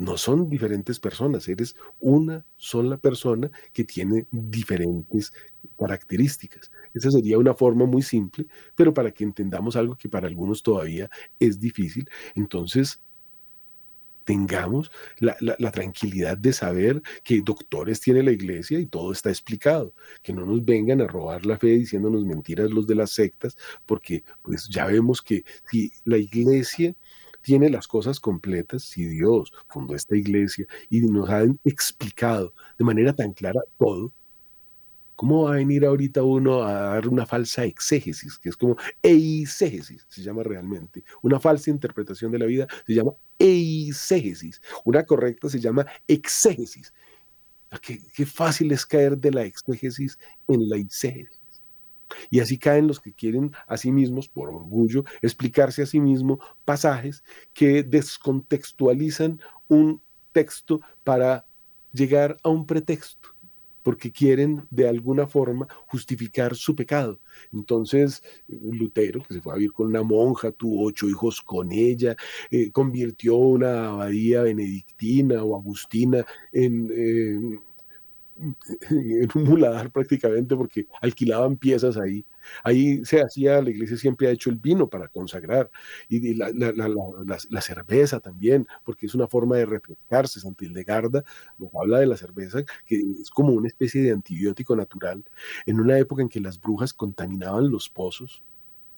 no 0.00 0.16
son 0.16 0.48
diferentes 0.48 0.98
personas, 0.98 1.46
eres 1.46 1.76
una 2.00 2.46
sola 2.56 2.96
persona 2.96 3.50
que 3.70 3.84
tiene 3.84 4.26
diferentes 4.30 5.30
características. 5.78 6.72
Esa 6.94 7.10
sería 7.10 7.36
una 7.36 7.52
forma 7.52 7.84
muy 7.84 8.00
simple, 8.00 8.46
pero 8.74 8.94
para 8.94 9.10
que 9.10 9.24
entendamos 9.24 9.76
algo 9.76 9.96
que 9.96 10.08
para 10.08 10.26
algunos 10.26 10.62
todavía 10.62 11.10
es 11.38 11.60
difícil, 11.60 12.08
entonces 12.34 12.98
tengamos 14.24 14.90
la, 15.18 15.36
tranquilidad 15.70 16.38
de 16.38 16.54
saber 16.54 17.02
que 17.22 17.42
doctores 17.42 18.00
tiene 18.00 18.22
la 18.22 18.32
iglesia 18.32 18.78
y 18.78 18.86
todo 18.86 19.12
está 19.12 19.28
explicado, 19.28 19.92
que 20.22 20.32
no 20.32 20.46
nos 20.46 20.64
vengan 20.64 21.02
a 21.02 21.08
robar 21.08 21.44
la 21.44 21.58
fe 21.58 21.68
diciéndonos 21.68 22.24
mentiras 22.24 22.70
los 22.70 22.86
de 22.86 22.94
las 22.94 23.10
sectas, 23.10 23.56
porque 23.84 24.24
pues 24.40 24.66
ya 24.68 24.86
vemos 24.86 25.20
que 25.20 25.44
si 25.70 25.92
la 26.04 26.16
iglesia 26.16 26.94
tiene 27.42 27.70
las 27.70 27.86
cosas 27.86 28.20
completas 28.20 28.82
si 28.82 29.06
Dios 29.06 29.52
fundó 29.68 29.94
esta 29.94 30.16
iglesia 30.16 30.66
y 30.88 31.00
nos 31.00 31.28
ha 31.30 31.42
explicado 31.64 32.54
de 32.78 32.84
manera 32.84 33.12
tan 33.14 33.32
clara 33.32 33.60
todo. 33.78 34.12
¿Cómo 35.16 35.44
va 35.44 35.52
a 35.52 35.56
venir 35.56 35.84
ahorita 35.84 36.22
uno 36.22 36.62
a 36.62 36.72
dar 36.72 37.06
una 37.06 37.26
falsa 37.26 37.64
exégesis, 37.64 38.38
que 38.38 38.48
es 38.48 38.56
como 38.56 38.76
eisegesis, 39.02 40.06
se 40.08 40.22
llama 40.22 40.42
realmente? 40.42 41.04
Una 41.20 41.38
falsa 41.38 41.68
interpretación 41.68 42.32
de 42.32 42.38
la 42.38 42.46
vida 42.46 42.66
se 42.86 42.94
llama 42.94 43.12
eisegesis. 43.38 44.62
Una 44.84 45.04
correcta 45.04 45.50
se 45.50 45.60
llama 45.60 45.84
exégesis. 46.08 46.94
Qué, 47.82 48.00
qué 48.14 48.24
fácil 48.24 48.72
es 48.72 48.86
caer 48.86 49.18
de 49.18 49.30
la 49.30 49.44
exégesis 49.44 50.18
en 50.48 50.68
la 50.70 50.76
eisegesis. 50.76 51.39
Y 52.30 52.40
así 52.40 52.58
caen 52.58 52.86
los 52.86 53.00
que 53.00 53.12
quieren 53.12 53.52
a 53.66 53.76
sí 53.76 53.92
mismos, 53.92 54.28
por 54.28 54.48
orgullo, 54.48 55.04
explicarse 55.22 55.82
a 55.82 55.86
sí 55.86 56.00
mismos 56.00 56.38
pasajes 56.64 57.24
que 57.52 57.82
descontextualizan 57.82 59.40
un 59.68 60.02
texto 60.32 60.80
para 61.04 61.46
llegar 61.92 62.36
a 62.42 62.48
un 62.48 62.66
pretexto 62.66 63.30
porque 63.82 64.12
quieren 64.12 64.66
de 64.70 64.88
alguna 64.88 65.26
forma 65.26 65.66
justificar 65.86 66.54
su 66.54 66.74
pecado. 66.74 67.18
Entonces, 67.52 68.22
Lutero, 68.48 69.22
que 69.22 69.34
se 69.34 69.40
fue 69.40 69.52
a 69.52 69.56
vivir 69.56 69.72
con 69.72 69.86
una 69.88 70.02
monja, 70.02 70.52
tuvo 70.52 70.84
ocho 70.84 71.08
hijos 71.08 71.40
con 71.40 71.72
ella, 71.72 72.16
eh, 72.50 72.70
convirtió 72.70 73.36
una 73.36 73.88
abadía 73.88 74.42
benedictina 74.42 75.42
o 75.42 75.56
agustina 75.56 76.24
en, 76.52 77.60
en 78.90 79.28
un 79.34 79.44
muladar 79.44 79.90
prácticamente 79.90 80.56
porque 80.56 80.86
alquilaban 81.00 81.56
piezas 81.56 81.96
ahí. 81.96 82.24
Ahí 82.64 83.04
se 83.04 83.20
hacía, 83.20 83.60
la 83.60 83.70
iglesia 83.70 83.96
siempre 83.96 84.28
ha 84.28 84.30
hecho 84.30 84.50
el 84.50 84.56
vino 84.56 84.88
para 84.88 85.08
consagrar 85.08 85.70
y 86.08 86.34
la, 86.34 86.50
la, 86.50 87.60
cerveza 87.60 88.20
también, 88.20 88.66
porque 88.84 89.06
es 89.06 89.14
una 89.14 89.28
forma 89.28 89.56
de 89.56 89.66
refrescarse. 89.66 90.40
Santa 90.40 90.64
Hildegarda 90.64 91.22
nos 91.58 91.70
habla 91.74 92.00
de 92.00 92.06
la 92.06 92.16
cerveza, 92.16 92.62
que 92.86 93.02
es 93.20 93.30
como 93.30 93.52
una 93.52 93.68
especie 93.68 94.02
de 94.02 94.12
antibiótico 94.12 94.74
natural. 94.74 95.24
En 95.66 95.80
una 95.80 95.98
época 95.98 96.22
en 96.22 96.28
que 96.28 96.40
las 96.40 96.60
brujas 96.60 96.94
contaminaban 96.94 97.70
los 97.70 97.88
pozos, 97.88 98.42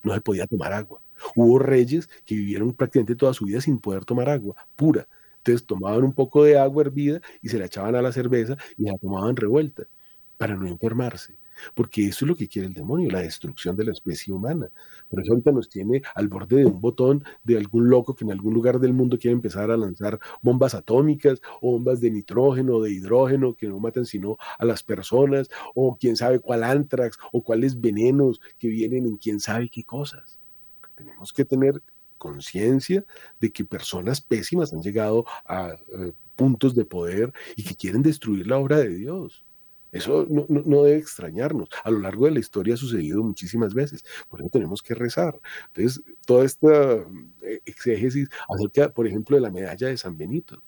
no 0.04 0.14
se 0.14 0.20
podía 0.20 0.46
tomar 0.46 0.72
agua. 0.72 1.02
Hubo 1.36 1.58
reyes 1.58 2.08
que 2.24 2.34
vivieron 2.34 2.72
prácticamente 2.72 3.16
toda 3.16 3.34
su 3.34 3.44
vida 3.44 3.60
sin 3.60 3.78
poder 3.78 4.04
tomar 4.04 4.28
agua 4.28 4.56
pura 4.76 5.06
entonces 5.44 5.66
tomaban 5.66 6.04
un 6.04 6.12
poco 6.12 6.44
de 6.44 6.56
agua 6.56 6.84
hervida 6.84 7.20
y 7.42 7.48
se 7.48 7.58
la 7.58 7.66
echaban 7.66 7.96
a 7.96 8.02
la 8.02 8.12
cerveza 8.12 8.56
y 8.78 8.84
la 8.84 8.96
tomaban 8.98 9.34
revuelta 9.34 9.84
para 10.38 10.54
no 10.54 10.68
enfermarse. 10.68 11.34
Porque 11.74 12.06
eso 12.06 12.24
es 12.24 12.28
lo 12.28 12.34
que 12.34 12.48
quiere 12.48 12.68
el 12.68 12.74
demonio, 12.74 13.10
la 13.10 13.20
destrucción 13.20 13.76
de 13.76 13.84
la 13.84 13.92
especie 13.92 14.32
humana. 14.32 14.70
Por 15.10 15.20
eso 15.20 15.32
ahorita 15.32 15.52
nos 15.52 15.68
tiene 15.68 16.02
al 16.14 16.28
borde 16.28 16.56
de 16.56 16.66
un 16.66 16.80
botón 16.80 17.24
de 17.44 17.58
algún 17.58 17.90
loco 17.90 18.14
que 18.14 18.24
en 18.24 18.32
algún 18.32 18.54
lugar 18.54 18.80
del 18.80 18.92
mundo 18.92 19.18
quiere 19.18 19.34
empezar 19.34 19.70
a 19.70 19.76
lanzar 19.76 20.18
bombas 20.40 20.74
atómicas 20.74 21.40
o 21.60 21.72
bombas 21.72 22.00
de 22.00 22.10
nitrógeno 22.10 22.80
de 22.80 22.92
hidrógeno 22.92 23.54
que 23.54 23.68
no 23.68 23.78
matan 23.78 24.06
sino 24.06 24.38
a 24.58 24.64
las 24.64 24.82
personas, 24.82 25.50
o 25.74 25.96
quién 25.96 26.16
sabe 26.16 26.40
cuál 26.40 26.64
antrax 26.64 27.18
o 27.32 27.42
cuáles 27.42 27.80
venenos 27.80 28.40
que 28.58 28.68
vienen 28.68 29.06
en 29.06 29.16
quién 29.16 29.40
sabe 29.40 29.68
qué 29.68 29.84
cosas. 29.84 30.38
Tenemos 30.96 31.32
que 31.32 31.44
tener 31.44 31.82
conciencia 32.22 33.04
de 33.40 33.50
que 33.50 33.64
personas 33.64 34.20
pésimas 34.20 34.72
han 34.72 34.80
llegado 34.80 35.24
a 35.44 35.70
eh, 35.72 36.12
puntos 36.36 36.72
de 36.76 36.84
poder 36.84 37.32
y 37.56 37.64
que 37.64 37.74
quieren 37.74 38.00
destruir 38.00 38.46
la 38.46 38.58
obra 38.58 38.78
de 38.78 38.90
Dios. 38.90 39.44
Eso 39.90 40.24
no, 40.30 40.46
no, 40.48 40.84
debe 40.84 40.98
extrañarnos. 40.98 41.68
A 41.82 41.90
lo 41.90 41.98
largo 41.98 42.26
de 42.26 42.30
la 42.30 42.38
historia 42.38 42.74
ha 42.74 42.76
sucedido 42.76 43.24
muchísimas 43.24 43.74
veces. 43.74 44.04
Por 44.28 44.40
eso 44.40 44.48
tenemos 44.50 44.82
que 44.82 44.94
rezar. 44.94 45.38
Entonces, 45.74 46.00
toda 46.24 46.44
esta 46.44 47.04
eh, 47.42 47.60
exégesis 47.66 48.28
acerca, 48.48 48.92
por 48.92 49.08
ejemplo, 49.08 49.36
de 49.36 49.42
la 49.42 49.50
medalla 49.50 49.88
de 49.88 49.98
San 49.98 50.16
Benito. 50.16 50.62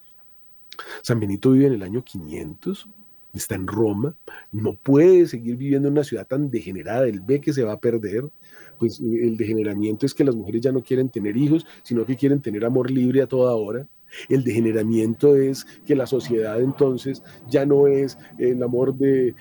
San 1.03 1.21
Benito 1.21 1.53
vive 1.53 1.69
en 1.69 1.75
el 1.75 1.83
año 1.85 2.03
500, 2.03 2.89
está 3.35 3.55
en 3.55 3.67
Roma, 3.67 4.15
no 4.53 4.75
puede 4.75 5.27
seguir 5.27 5.57
viviendo 5.57 5.89
en 5.89 5.93
una 5.95 6.05
ciudad 6.05 6.27
tan 6.27 6.51
degenerada, 6.51 7.07
él 7.07 7.21
ve 7.21 7.41
que 7.41 7.53
se 7.53 7.65
va 7.65 7.73
a 7.73 7.81
perder, 7.81 8.25
pues 8.79 9.01
el 9.01 9.37
degeneramiento 9.37 10.07
es 10.07 10.15
que 10.15 10.25
las 10.25 10.35
mujeres 10.35 10.63
ya 10.63 10.73
no 10.73 10.83
quieren 10.83 11.09
tener 11.09 11.37
hijos, 11.37 11.67
sino 11.83 12.05
que 12.05 12.17
quieren 12.17 12.41
tener 12.41 12.65
amor 12.65 12.91
libre 12.91 13.23
a 13.23 13.27
toda 13.27 13.55
hora. 13.55 13.87
El 14.29 14.45
degeneramiento 14.45 15.37
es 15.37 15.67
que 15.85 15.95
la 15.95 16.07
sociedad 16.07 16.61
entonces 16.61 17.23
ya 17.49 17.67
no 17.67 17.87
es 17.87 18.19
el 18.39 18.63
amor 18.63 18.95
de 18.95 19.29
eh, 19.29 19.35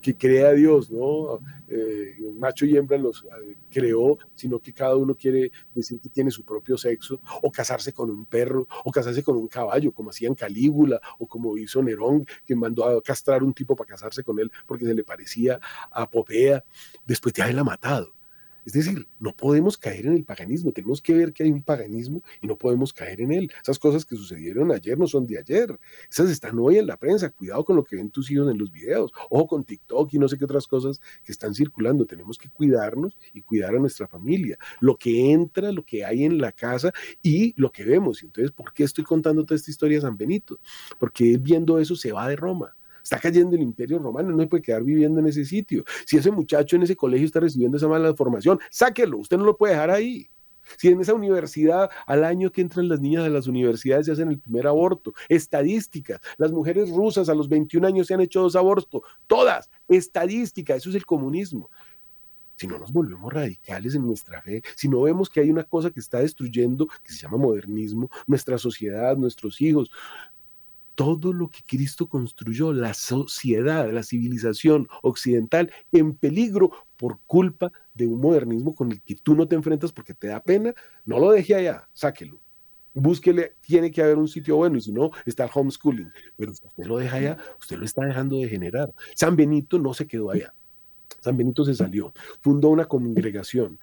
que 0.00 0.16
crea 0.16 0.52
Dios, 0.52 0.90
¿no? 0.90 1.40
Eh, 1.70 2.16
macho 2.34 2.64
y 2.64 2.76
hembra 2.76 2.96
los 2.96 3.24
eh, 3.24 3.56
creó, 3.70 4.16
sino 4.34 4.58
que 4.58 4.72
cada 4.72 4.96
uno 4.96 5.14
quiere 5.14 5.50
decir 5.74 6.00
que 6.00 6.08
tiene 6.08 6.30
su 6.30 6.44
propio 6.44 6.78
sexo, 6.78 7.20
o 7.42 7.50
casarse 7.50 7.92
con 7.92 8.10
un 8.10 8.24
perro, 8.24 8.66
o 8.84 8.90
casarse 8.90 9.22
con 9.22 9.36
un 9.36 9.48
caballo, 9.48 9.92
como 9.92 10.10
hacían 10.10 10.34
Calígula, 10.34 11.00
o 11.18 11.26
como 11.26 11.58
hizo 11.58 11.82
Nerón, 11.82 12.26
que 12.46 12.56
mandó 12.56 12.84
a 12.84 13.02
castrar 13.02 13.42
un 13.42 13.52
tipo 13.52 13.76
para 13.76 13.88
casarse 13.88 14.22
con 14.22 14.38
él 14.38 14.50
porque 14.66 14.86
se 14.86 14.94
le 14.94 15.04
parecía 15.04 15.60
a 15.90 16.08
Popea, 16.08 16.64
después 17.06 17.34
de 17.34 17.42
haberla 17.42 17.64
matado. 17.64 18.17
Es 18.68 18.74
decir, 18.74 19.08
no 19.18 19.34
podemos 19.34 19.78
caer 19.78 20.04
en 20.04 20.12
el 20.12 20.24
paganismo, 20.26 20.72
tenemos 20.72 21.00
que 21.00 21.14
ver 21.14 21.32
que 21.32 21.42
hay 21.42 21.50
un 21.50 21.62
paganismo 21.62 22.22
y 22.42 22.46
no 22.46 22.58
podemos 22.58 22.92
caer 22.92 23.22
en 23.22 23.32
él. 23.32 23.50
Esas 23.62 23.78
cosas 23.78 24.04
que 24.04 24.14
sucedieron 24.14 24.70
ayer 24.72 24.98
no 24.98 25.06
son 25.06 25.26
de 25.26 25.38
ayer, 25.38 25.80
esas 26.10 26.28
están 26.28 26.58
hoy 26.58 26.76
en 26.76 26.86
la 26.86 26.98
prensa. 26.98 27.30
Cuidado 27.30 27.64
con 27.64 27.76
lo 27.76 27.82
que 27.82 27.96
ven 27.96 28.10
tus 28.10 28.30
hijos 28.30 28.50
en 28.50 28.58
los 28.58 28.70
videos, 28.70 29.10
ojo 29.30 29.46
con 29.46 29.64
TikTok 29.64 30.12
y 30.12 30.18
no 30.18 30.28
sé 30.28 30.36
qué 30.36 30.44
otras 30.44 30.66
cosas 30.66 31.00
que 31.24 31.32
están 31.32 31.54
circulando. 31.54 32.04
Tenemos 32.04 32.36
que 32.36 32.50
cuidarnos 32.50 33.16
y 33.32 33.40
cuidar 33.40 33.74
a 33.74 33.78
nuestra 33.78 34.06
familia, 34.06 34.58
lo 34.80 34.98
que 34.98 35.32
entra, 35.32 35.72
lo 35.72 35.82
que 35.82 36.04
hay 36.04 36.24
en 36.24 36.36
la 36.36 36.52
casa 36.52 36.92
y 37.22 37.54
lo 37.56 37.72
que 37.72 37.84
vemos. 37.84 38.22
Entonces, 38.22 38.50
¿por 38.50 38.74
qué 38.74 38.84
estoy 38.84 39.02
contando 39.02 39.46
toda 39.46 39.56
esta 39.56 39.70
historia 39.70 39.96
de 39.96 40.02
San 40.02 40.18
Benito? 40.18 40.60
Porque 41.00 41.32
él 41.32 41.38
viendo 41.38 41.78
eso 41.78 41.96
se 41.96 42.12
va 42.12 42.28
de 42.28 42.36
Roma 42.36 42.76
Está 43.08 43.18
cayendo 43.18 43.56
el 43.56 43.62
imperio 43.62 43.98
romano, 43.98 44.32
no 44.32 44.42
se 44.42 44.48
puede 44.48 44.62
quedar 44.62 44.84
viviendo 44.84 45.18
en 45.18 45.28
ese 45.28 45.42
sitio. 45.46 45.82
Si 46.04 46.18
ese 46.18 46.30
muchacho 46.30 46.76
en 46.76 46.82
ese 46.82 46.94
colegio 46.94 47.24
está 47.24 47.40
recibiendo 47.40 47.78
esa 47.78 47.88
mala 47.88 48.14
formación, 48.14 48.60
sáquelo, 48.70 49.16
usted 49.16 49.38
no 49.38 49.44
lo 49.44 49.56
puede 49.56 49.72
dejar 49.72 49.90
ahí. 49.90 50.28
Si 50.76 50.88
en 50.88 51.00
esa 51.00 51.14
universidad, 51.14 51.88
al 52.04 52.22
año 52.22 52.52
que 52.52 52.60
entran 52.60 52.86
las 52.86 53.00
niñas 53.00 53.24
a 53.24 53.30
las 53.30 53.46
universidades, 53.46 54.04
se 54.04 54.12
hacen 54.12 54.28
el 54.28 54.38
primer 54.38 54.66
aborto. 54.66 55.14
Estadísticas. 55.30 56.20
Las 56.36 56.52
mujeres 56.52 56.90
rusas 56.90 57.30
a 57.30 57.34
los 57.34 57.48
21 57.48 57.86
años 57.86 58.08
se 58.08 58.12
han 58.12 58.20
hecho 58.20 58.42
dos 58.42 58.54
abortos. 58.54 59.00
Todas. 59.26 59.70
Estadística. 59.88 60.74
Eso 60.74 60.90
es 60.90 60.96
el 60.96 61.06
comunismo 61.06 61.70
si 62.58 62.66
no 62.66 62.76
nos 62.76 62.92
volvemos 62.92 63.32
radicales 63.32 63.94
en 63.94 64.04
nuestra 64.04 64.42
fe, 64.42 64.62
si 64.74 64.88
no 64.88 65.02
vemos 65.02 65.30
que 65.30 65.40
hay 65.40 65.48
una 65.48 65.62
cosa 65.62 65.90
que 65.90 66.00
está 66.00 66.18
destruyendo, 66.18 66.88
que 67.04 67.12
se 67.12 67.18
llama 67.18 67.38
modernismo, 67.38 68.10
nuestra 68.26 68.58
sociedad, 68.58 69.16
nuestros 69.16 69.60
hijos, 69.60 69.92
todo 70.98 71.32
lo 71.32 71.48
que 71.48 71.62
Cristo 71.64 72.08
construyó, 72.08 72.72
la 72.72 72.92
sociedad, 72.92 73.88
la 73.92 74.02
civilización 74.02 74.88
occidental, 75.02 75.70
en 75.92 76.16
peligro 76.16 76.72
por 76.96 77.20
culpa 77.24 77.70
de 77.94 78.08
un 78.08 78.20
modernismo 78.20 78.74
con 78.74 78.90
el 78.90 79.00
que 79.02 79.14
tú 79.14 79.36
no 79.36 79.46
te 79.46 79.54
enfrentas 79.54 79.92
porque 79.92 80.12
te 80.12 80.26
da 80.26 80.42
pena, 80.42 80.74
no 81.04 81.20
lo 81.20 81.30
deje 81.30 81.54
allá, 81.54 81.88
sáquelo. 81.92 82.40
Búsquele, 82.94 83.54
tiene 83.60 83.92
que 83.92 84.02
haber 84.02 84.18
un 84.18 84.26
sitio 84.26 84.56
bueno 84.56 84.76
y 84.76 84.80
si 84.80 84.90
no, 84.90 85.12
está 85.24 85.44
el 85.44 85.50
homeschooling. 85.54 86.10
Pero 86.36 86.52
si 86.52 86.66
usted 86.66 86.84
lo 86.86 86.98
deja 86.98 87.14
allá, 87.14 87.38
usted 87.60 87.78
lo 87.78 87.84
está 87.84 88.04
dejando 88.04 88.36
de 88.38 88.48
generar. 88.48 88.92
San 89.14 89.36
Benito 89.36 89.78
no 89.78 89.94
se 89.94 90.04
quedó 90.04 90.32
allá. 90.32 90.52
San 91.20 91.36
Benito 91.36 91.64
se 91.64 91.76
salió, 91.76 92.12
fundó 92.40 92.70
una 92.70 92.86
congregación 92.86 93.78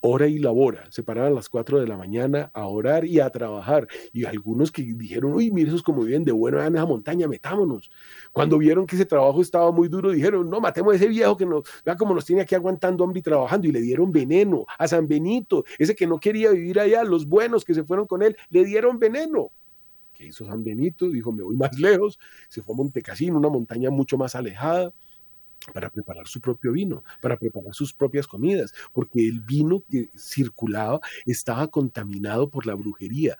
hora 0.00 0.26
y 0.26 0.38
labora, 0.38 0.86
se 0.90 1.02
paraban 1.02 1.32
a 1.32 1.34
las 1.34 1.48
4 1.48 1.80
de 1.80 1.86
la 1.86 1.96
mañana 1.96 2.50
a 2.54 2.66
orar 2.66 3.04
y 3.04 3.20
a 3.20 3.30
trabajar. 3.30 3.88
Y 4.12 4.24
algunos 4.24 4.70
que 4.70 4.82
dijeron, 4.82 5.34
uy, 5.34 5.50
mire, 5.50 5.68
esos 5.68 5.82
como 5.82 6.02
viven 6.02 6.24
de 6.24 6.32
bueno 6.32 6.62
en 6.62 6.74
esa 6.74 6.86
montaña, 6.86 7.26
metámonos. 7.26 7.90
Cuando 8.32 8.58
vieron 8.58 8.86
que 8.86 8.96
ese 8.96 9.04
trabajo 9.04 9.40
estaba 9.40 9.70
muy 9.72 9.88
duro, 9.88 10.10
dijeron, 10.10 10.48
no, 10.48 10.60
matemos 10.60 10.92
a 10.92 10.96
ese 10.96 11.08
viejo 11.08 11.36
que 11.36 11.46
nos, 11.46 11.64
vea 11.84 11.96
como 11.96 12.14
nos 12.14 12.24
tiene 12.24 12.42
aquí 12.42 12.54
aguantando 12.54 13.04
hambre 13.04 13.20
y 13.20 13.22
trabajando. 13.22 13.66
Y 13.66 13.72
le 13.72 13.80
dieron 13.80 14.12
veneno 14.12 14.66
a 14.78 14.86
San 14.86 15.08
Benito, 15.08 15.64
ese 15.78 15.94
que 15.94 16.06
no 16.06 16.20
quería 16.20 16.50
vivir 16.50 16.78
allá, 16.78 17.02
los 17.04 17.26
buenos 17.26 17.64
que 17.64 17.74
se 17.74 17.84
fueron 17.84 18.06
con 18.06 18.22
él, 18.22 18.36
le 18.50 18.64
dieron 18.64 18.98
veneno. 18.98 19.50
¿Qué 20.12 20.26
hizo 20.26 20.44
San 20.44 20.64
Benito? 20.64 21.08
Dijo, 21.10 21.32
me 21.32 21.42
voy 21.42 21.56
más 21.56 21.78
lejos, 21.78 22.18
se 22.48 22.62
fue 22.62 22.74
a 22.74 22.76
Montecasino, 22.76 23.38
una 23.38 23.48
montaña 23.48 23.90
mucho 23.90 24.18
más 24.18 24.34
alejada 24.34 24.92
para 25.72 25.90
preparar 25.90 26.26
su 26.26 26.40
propio 26.40 26.72
vino, 26.72 27.04
para 27.20 27.36
preparar 27.36 27.74
sus 27.74 27.92
propias 27.92 28.26
comidas, 28.26 28.74
porque 28.92 29.26
el 29.26 29.40
vino 29.40 29.82
que 29.90 30.10
circulaba 30.16 31.00
estaba 31.26 31.68
contaminado 31.68 32.48
por 32.48 32.66
la 32.66 32.74
brujería, 32.74 33.36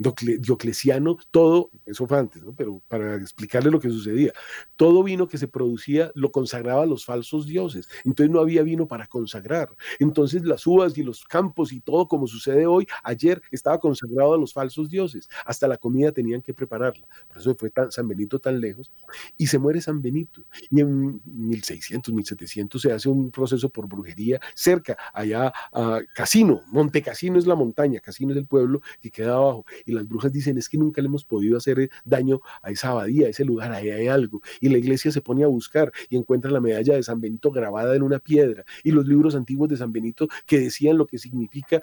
Diocleciano, 0.00 1.18
todo, 1.30 1.70
eso 1.84 2.06
fue 2.06 2.18
antes, 2.18 2.42
pero 2.56 2.80
para 2.88 3.16
explicarle 3.16 3.70
lo 3.70 3.78
que 3.78 3.90
sucedía, 3.90 4.32
todo 4.76 5.02
vino 5.02 5.28
que 5.28 5.36
se 5.36 5.46
producía 5.46 6.10
lo 6.14 6.32
consagraba 6.32 6.84
a 6.84 6.86
los 6.86 7.04
falsos 7.04 7.46
dioses, 7.46 7.86
entonces 8.06 8.32
no 8.32 8.40
había 8.40 8.62
vino 8.62 8.88
para 8.88 9.06
consagrar, 9.06 9.76
entonces 9.98 10.42
las 10.46 10.66
uvas 10.66 10.96
y 10.96 11.02
los 11.02 11.24
campos 11.24 11.70
y 11.70 11.80
todo 11.80 12.08
como 12.08 12.26
sucede 12.26 12.64
hoy, 12.66 12.86
ayer 13.04 13.42
estaba 13.50 13.78
consagrado 13.78 14.32
a 14.32 14.38
los 14.38 14.54
falsos 14.54 14.88
dioses, 14.88 15.28
hasta 15.44 15.68
la 15.68 15.76
comida 15.76 16.12
tenían 16.12 16.40
que 16.40 16.54
prepararla, 16.54 17.06
por 17.28 17.36
eso 17.36 17.54
fue 17.54 17.70
San 17.90 18.08
Benito 18.08 18.38
tan 18.38 18.58
lejos, 18.58 18.90
y 19.36 19.48
se 19.48 19.58
muere 19.58 19.82
San 19.82 20.00
Benito, 20.00 20.42
y 20.70 20.80
en 20.80 21.20
1600, 21.26 22.14
1700 22.14 22.80
se 22.80 22.90
hace 22.90 23.10
un 23.10 23.30
proceso 23.30 23.68
por 23.68 23.86
brujería 23.86 24.40
cerca, 24.54 24.96
allá 25.12 25.52
a 25.74 26.00
Casino, 26.14 26.62
Monte 26.68 27.02
Casino 27.02 27.38
es 27.38 27.46
la 27.46 27.54
montaña, 27.54 28.00
Casino 28.00 28.32
es 28.32 28.38
el 28.38 28.46
pueblo 28.46 28.80
que 29.02 29.10
queda 29.10 29.34
abajo, 29.34 29.66
y 29.90 29.94
las 29.94 30.08
brujas 30.08 30.32
dicen 30.32 30.58
es 30.58 30.68
que 30.68 30.78
nunca 30.78 31.02
le 31.02 31.08
hemos 31.08 31.24
podido 31.24 31.56
hacer 31.56 31.80
eh, 31.80 31.90
daño 32.04 32.40
a 32.62 32.70
esa 32.70 32.90
abadía, 32.90 33.26
a 33.26 33.30
ese 33.30 33.44
lugar, 33.44 33.72
ahí 33.72 33.90
hay 33.90 34.08
algo. 34.08 34.40
Y 34.60 34.68
la 34.68 34.78
iglesia 34.78 35.10
se 35.10 35.20
pone 35.20 35.44
a 35.44 35.48
buscar 35.48 35.92
y 36.08 36.16
encuentra 36.16 36.50
la 36.50 36.60
medalla 36.60 36.94
de 36.94 37.02
San 37.02 37.20
Benito 37.20 37.50
grabada 37.50 37.94
en 37.94 38.02
una 38.02 38.18
piedra 38.18 38.64
y 38.84 38.90
los 38.92 39.06
libros 39.06 39.34
antiguos 39.34 39.68
de 39.68 39.76
San 39.76 39.92
Benito 39.92 40.28
que 40.46 40.60
decían 40.60 40.96
lo 40.96 41.06
que 41.06 41.18
significa 41.18 41.80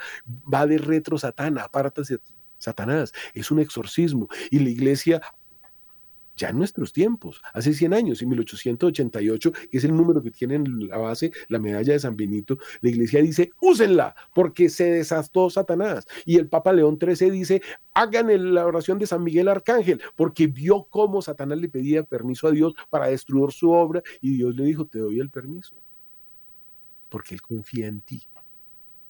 va 0.51 0.65
de 0.65 0.77
retro 0.77 1.17
satana, 1.17 1.63
apártase 1.63 2.19
Satanás, 2.57 3.13
es 3.33 3.51
un 3.51 3.59
exorcismo 3.59 4.27
y 4.49 4.59
la 4.59 4.69
iglesia 4.69 5.21
ya 6.37 6.49
en 6.49 6.57
nuestros 6.59 6.93
tiempos, 6.93 7.41
hace 7.53 7.73
100 7.73 7.93
años, 7.93 8.21
en 8.21 8.29
1888, 8.29 9.51
que 9.51 9.77
es 9.77 9.83
el 9.83 9.95
número 9.95 10.21
que 10.21 10.31
tiene 10.31 10.55
en 10.55 10.87
la 10.87 10.97
base 10.97 11.31
la 11.49 11.59
medalla 11.59 11.93
de 11.93 11.99
San 11.99 12.15
Benito, 12.15 12.57
la 12.81 12.89
iglesia 12.89 13.21
dice, 13.21 13.51
úsenla, 13.59 14.15
porque 14.33 14.69
se 14.69 14.91
desastó 14.91 15.49
Satanás. 15.49 16.07
Y 16.25 16.37
el 16.37 16.47
Papa 16.47 16.71
León 16.71 16.99
XIII 17.01 17.31
dice, 17.31 17.61
hagan 17.93 18.53
la 18.53 18.65
oración 18.65 18.99
de 18.99 19.07
San 19.07 19.23
Miguel 19.23 19.47
Arcángel, 19.47 20.01
porque 20.15 20.47
vio 20.47 20.83
cómo 20.83 21.21
Satanás 21.21 21.57
le 21.57 21.69
pedía 21.69 22.03
permiso 22.03 22.47
a 22.47 22.51
Dios 22.51 22.73
para 22.89 23.07
destruir 23.07 23.51
su 23.51 23.71
obra, 23.71 24.03
y 24.21 24.37
Dios 24.37 24.55
le 24.55 24.63
dijo, 24.63 24.85
te 24.85 24.99
doy 24.99 25.19
el 25.19 25.31
permiso, 25.31 25.75
porque 27.09 27.33
Él 27.33 27.41
confía 27.41 27.87
en 27.87 28.01
ti. 28.01 28.23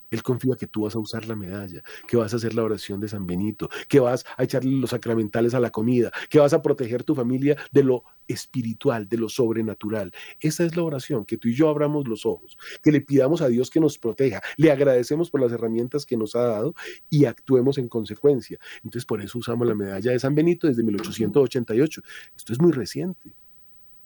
Él 0.09 0.23
confía 0.23 0.55
que 0.55 0.67
tú 0.67 0.83
vas 0.83 0.95
a 0.95 0.99
usar 0.99 1.27
la 1.27 1.35
medalla, 1.35 1.83
que 2.07 2.17
vas 2.17 2.33
a 2.33 2.37
hacer 2.37 2.53
la 2.53 2.63
oración 2.63 2.99
de 2.99 3.07
San 3.07 3.27
Benito, 3.27 3.69
que 3.87 3.99
vas 3.99 4.25
a 4.37 4.43
echarle 4.43 4.71
los 4.71 4.91
sacramentales 4.91 5.53
a 5.53 5.59
la 5.59 5.71
comida, 5.71 6.11
que 6.29 6.39
vas 6.39 6.53
a 6.53 6.61
proteger 6.61 7.03
tu 7.03 7.15
familia 7.15 7.55
de 7.71 7.83
lo 7.83 8.03
espiritual, 8.27 9.07
de 9.07 9.17
lo 9.17 9.29
sobrenatural. 9.29 10.11
Esa 10.39 10.65
es 10.65 10.75
la 10.75 10.83
oración, 10.83 11.25
que 11.25 11.37
tú 11.37 11.47
y 11.47 11.53
yo 11.53 11.69
abramos 11.69 12.07
los 12.07 12.25
ojos, 12.25 12.57
que 12.81 12.91
le 12.91 13.01
pidamos 13.01 13.41
a 13.41 13.47
Dios 13.47 13.69
que 13.69 13.79
nos 13.79 13.97
proteja, 13.97 14.41
le 14.57 14.71
agradecemos 14.71 15.29
por 15.29 15.41
las 15.41 15.51
herramientas 15.51 16.05
que 16.05 16.17
nos 16.17 16.35
ha 16.35 16.43
dado 16.43 16.75
y 17.09 17.25
actuemos 17.25 17.77
en 17.77 17.87
consecuencia. 17.87 18.59
Entonces 18.77 19.05
por 19.05 19.21
eso 19.21 19.39
usamos 19.39 19.67
la 19.67 19.75
medalla 19.75 20.11
de 20.11 20.19
San 20.19 20.35
Benito 20.35 20.67
desde 20.67 20.83
1888. 20.83 22.01
Esto 22.35 22.53
es 22.53 22.59
muy 22.59 22.71
reciente, 22.71 23.33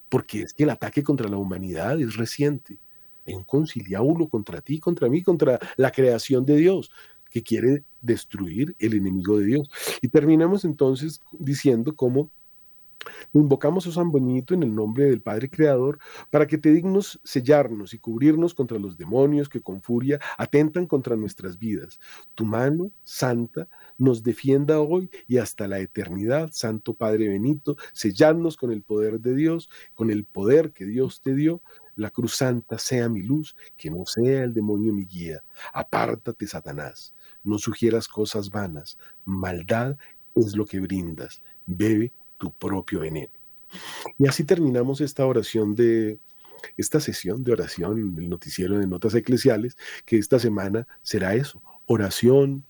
porque 0.09 0.43
es 0.43 0.53
que 0.53 0.63
el 0.63 0.69
ataque 0.69 1.03
contra 1.03 1.29
la 1.29 1.37
humanidad 1.37 1.99
es 1.99 2.15
reciente 2.15 2.79
en 3.25 3.37
un 3.37 3.43
conciliábulo 3.43 4.27
contra 4.27 4.61
ti, 4.61 4.79
contra 4.79 5.09
mí, 5.09 5.21
contra 5.23 5.59
la 5.77 5.91
creación 5.91 6.45
de 6.45 6.57
Dios, 6.57 6.91
que 7.29 7.43
quiere 7.43 7.83
destruir 8.01 8.75
el 8.79 8.93
enemigo 8.93 9.37
de 9.37 9.45
Dios. 9.45 9.69
Y 10.01 10.09
terminamos 10.09 10.65
entonces 10.65 11.21
diciendo 11.31 11.95
cómo 11.95 12.29
invocamos 13.33 13.87
a 13.87 13.91
San 13.91 14.11
Benito 14.11 14.53
en 14.53 14.63
el 14.63 14.75
nombre 14.75 15.05
del 15.05 15.21
Padre 15.21 15.49
Creador 15.49 15.99
para 16.29 16.47
que 16.47 16.57
te 16.57 16.71
dignos 16.71 17.19
sellarnos 17.23 17.93
y 17.93 17.99
cubrirnos 17.99 18.53
contra 18.53 18.79
los 18.79 18.97
demonios 18.97 19.49
que 19.49 19.61
con 19.61 19.81
furia 19.81 20.19
atentan 20.37 20.85
contra 20.85 21.15
nuestras 21.15 21.57
vidas. 21.57 21.99
Tu 22.35 22.45
mano 22.45 22.91
santa 23.03 23.67
nos 23.97 24.23
defienda 24.23 24.79
hoy 24.79 25.09
y 25.27 25.37
hasta 25.37 25.67
la 25.67 25.79
eternidad, 25.79 26.49
Santo 26.51 26.93
Padre 26.93 27.29
Benito, 27.29 27.77
sellarnos 27.93 28.57
con 28.57 28.71
el 28.71 28.81
poder 28.81 29.19
de 29.19 29.35
Dios, 29.35 29.69
con 29.93 30.11
el 30.11 30.25
poder 30.25 30.71
que 30.71 30.85
Dios 30.85 31.21
te 31.21 31.33
dio, 31.33 31.61
la 32.01 32.09
cruz 32.09 32.35
santa 32.35 32.77
sea 32.77 33.07
mi 33.07 33.21
luz, 33.21 33.55
que 33.77 33.89
no 33.89 34.05
sea 34.05 34.43
el 34.43 34.53
demonio 34.53 34.91
mi 34.91 35.05
guía. 35.05 35.43
Apártate, 35.73 36.47
Satanás, 36.47 37.13
no 37.43 37.57
sugieras 37.57 38.07
cosas 38.07 38.49
vanas, 38.49 38.97
maldad 39.23 39.95
es 40.35 40.55
lo 40.55 40.65
que 40.65 40.79
brindas, 40.79 41.41
bebe 41.65 42.11
tu 42.37 42.51
propio 42.51 43.01
veneno. 43.01 43.31
Y 44.17 44.27
así 44.27 44.43
terminamos 44.43 44.99
esta 44.99 45.25
oración 45.25 45.75
de 45.75 46.19
esta 46.77 46.99
sesión 46.99 47.43
de 47.43 47.53
oración 47.53 48.15
del 48.15 48.29
noticiero 48.29 48.77
de 48.77 48.87
notas 48.87 49.15
eclesiales, 49.15 49.77
que 50.05 50.17
esta 50.17 50.39
semana 50.39 50.87
será 51.01 51.35
eso, 51.35 51.61
oración, 51.85 52.65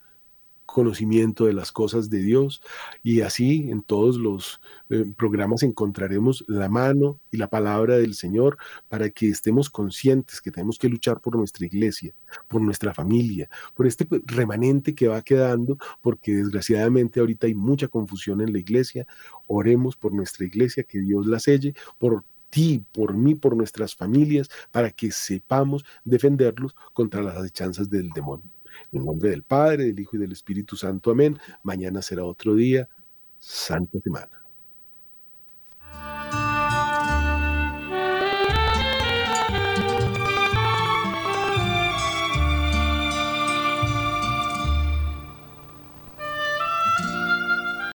conocimiento 0.72 1.46
de 1.46 1.54
las 1.54 1.72
cosas 1.72 2.10
de 2.10 2.20
Dios 2.20 2.62
y 3.04 3.22
así 3.22 3.70
en 3.70 3.82
todos 3.82 4.18
los 4.18 4.62
eh, 4.90 5.06
programas 5.16 5.64
encontraremos 5.64 6.44
la 6.48 6.70
mano 6.70 7.20
y 7.32 7.38
la 7.38 7.50
palabra 7.50 7.98
del 7.98 8.14
Señor 8.16 8.58
para 8.90 9.10
que 9.10 9.30
estemos 9.30 9.70
conscientes 9.70 10.42
que 10.42 10.52
tenemos 10.52 10.78
que 10.78 10.90
luchar 10.90 11.22
por 11.22 11.36
nuestra 11.36 11.66
iglesia, 11.66 12.14
por 12.48 12.62
nuestra 12.62 12.94
familia, 12.94 13.50
por 13.76 13.88
este 13.88 14.08
remanente 14.26 14.96
que 14.96 15.08
va 15.08 15.22
quedando, 15.22 15.78
porque 16.02 16.36
desgraciadamente 16.36 17.20
ahorita 17.20 17.48
hay 17.48 17.56
mucha 17.56 17.88
confusión 17.88 18.42
en 18.42 18.54
la 18.54 18.60
iglesia. 18.60 19.06
Oremos 19.48 19.96
por 19.96 20.14
nuestra 20.14 20.46
iglesia, 20.46 20.84
que 20.84 21.00
Dios 21.00 21.26
la 21.28 21.40
selle, 21.40 21.74
por 21.98 22.24
ti, 22.50 22.84
por 22.94 23.14
mí, 23.14 23.36
por 23.36 23.56
nuestras 23.56 23.96
familias, 23.96 24.50
para 24.72 24.92
que 24.92 25.12
sepamos 25.12 25.86
defenderlos 26.04 26.76
contra 26.94 27.22
las 27.22 27.38
acechanzas 27.38 27.90
del 27.90 28.10
demonio. 28.10 28.50
En 28.92 29.06
nombre 29.06 29.30
del 29.30 29.44
Padre, 29.44 29.86
del 29.86 30.00
Hijo 30.00 30.16
y 30.18 30.20
del 30.20 30.32
Espíritu 30.32 30.76
Santo. 30.76 31.12
Amén. 31.12 31.38
Mañana 31.64 32.02
será 32.02 32.24
otro 32.24 32.56
día. 32.56 32.88
Santa 33.38 34.00
semana. 34.00 34.41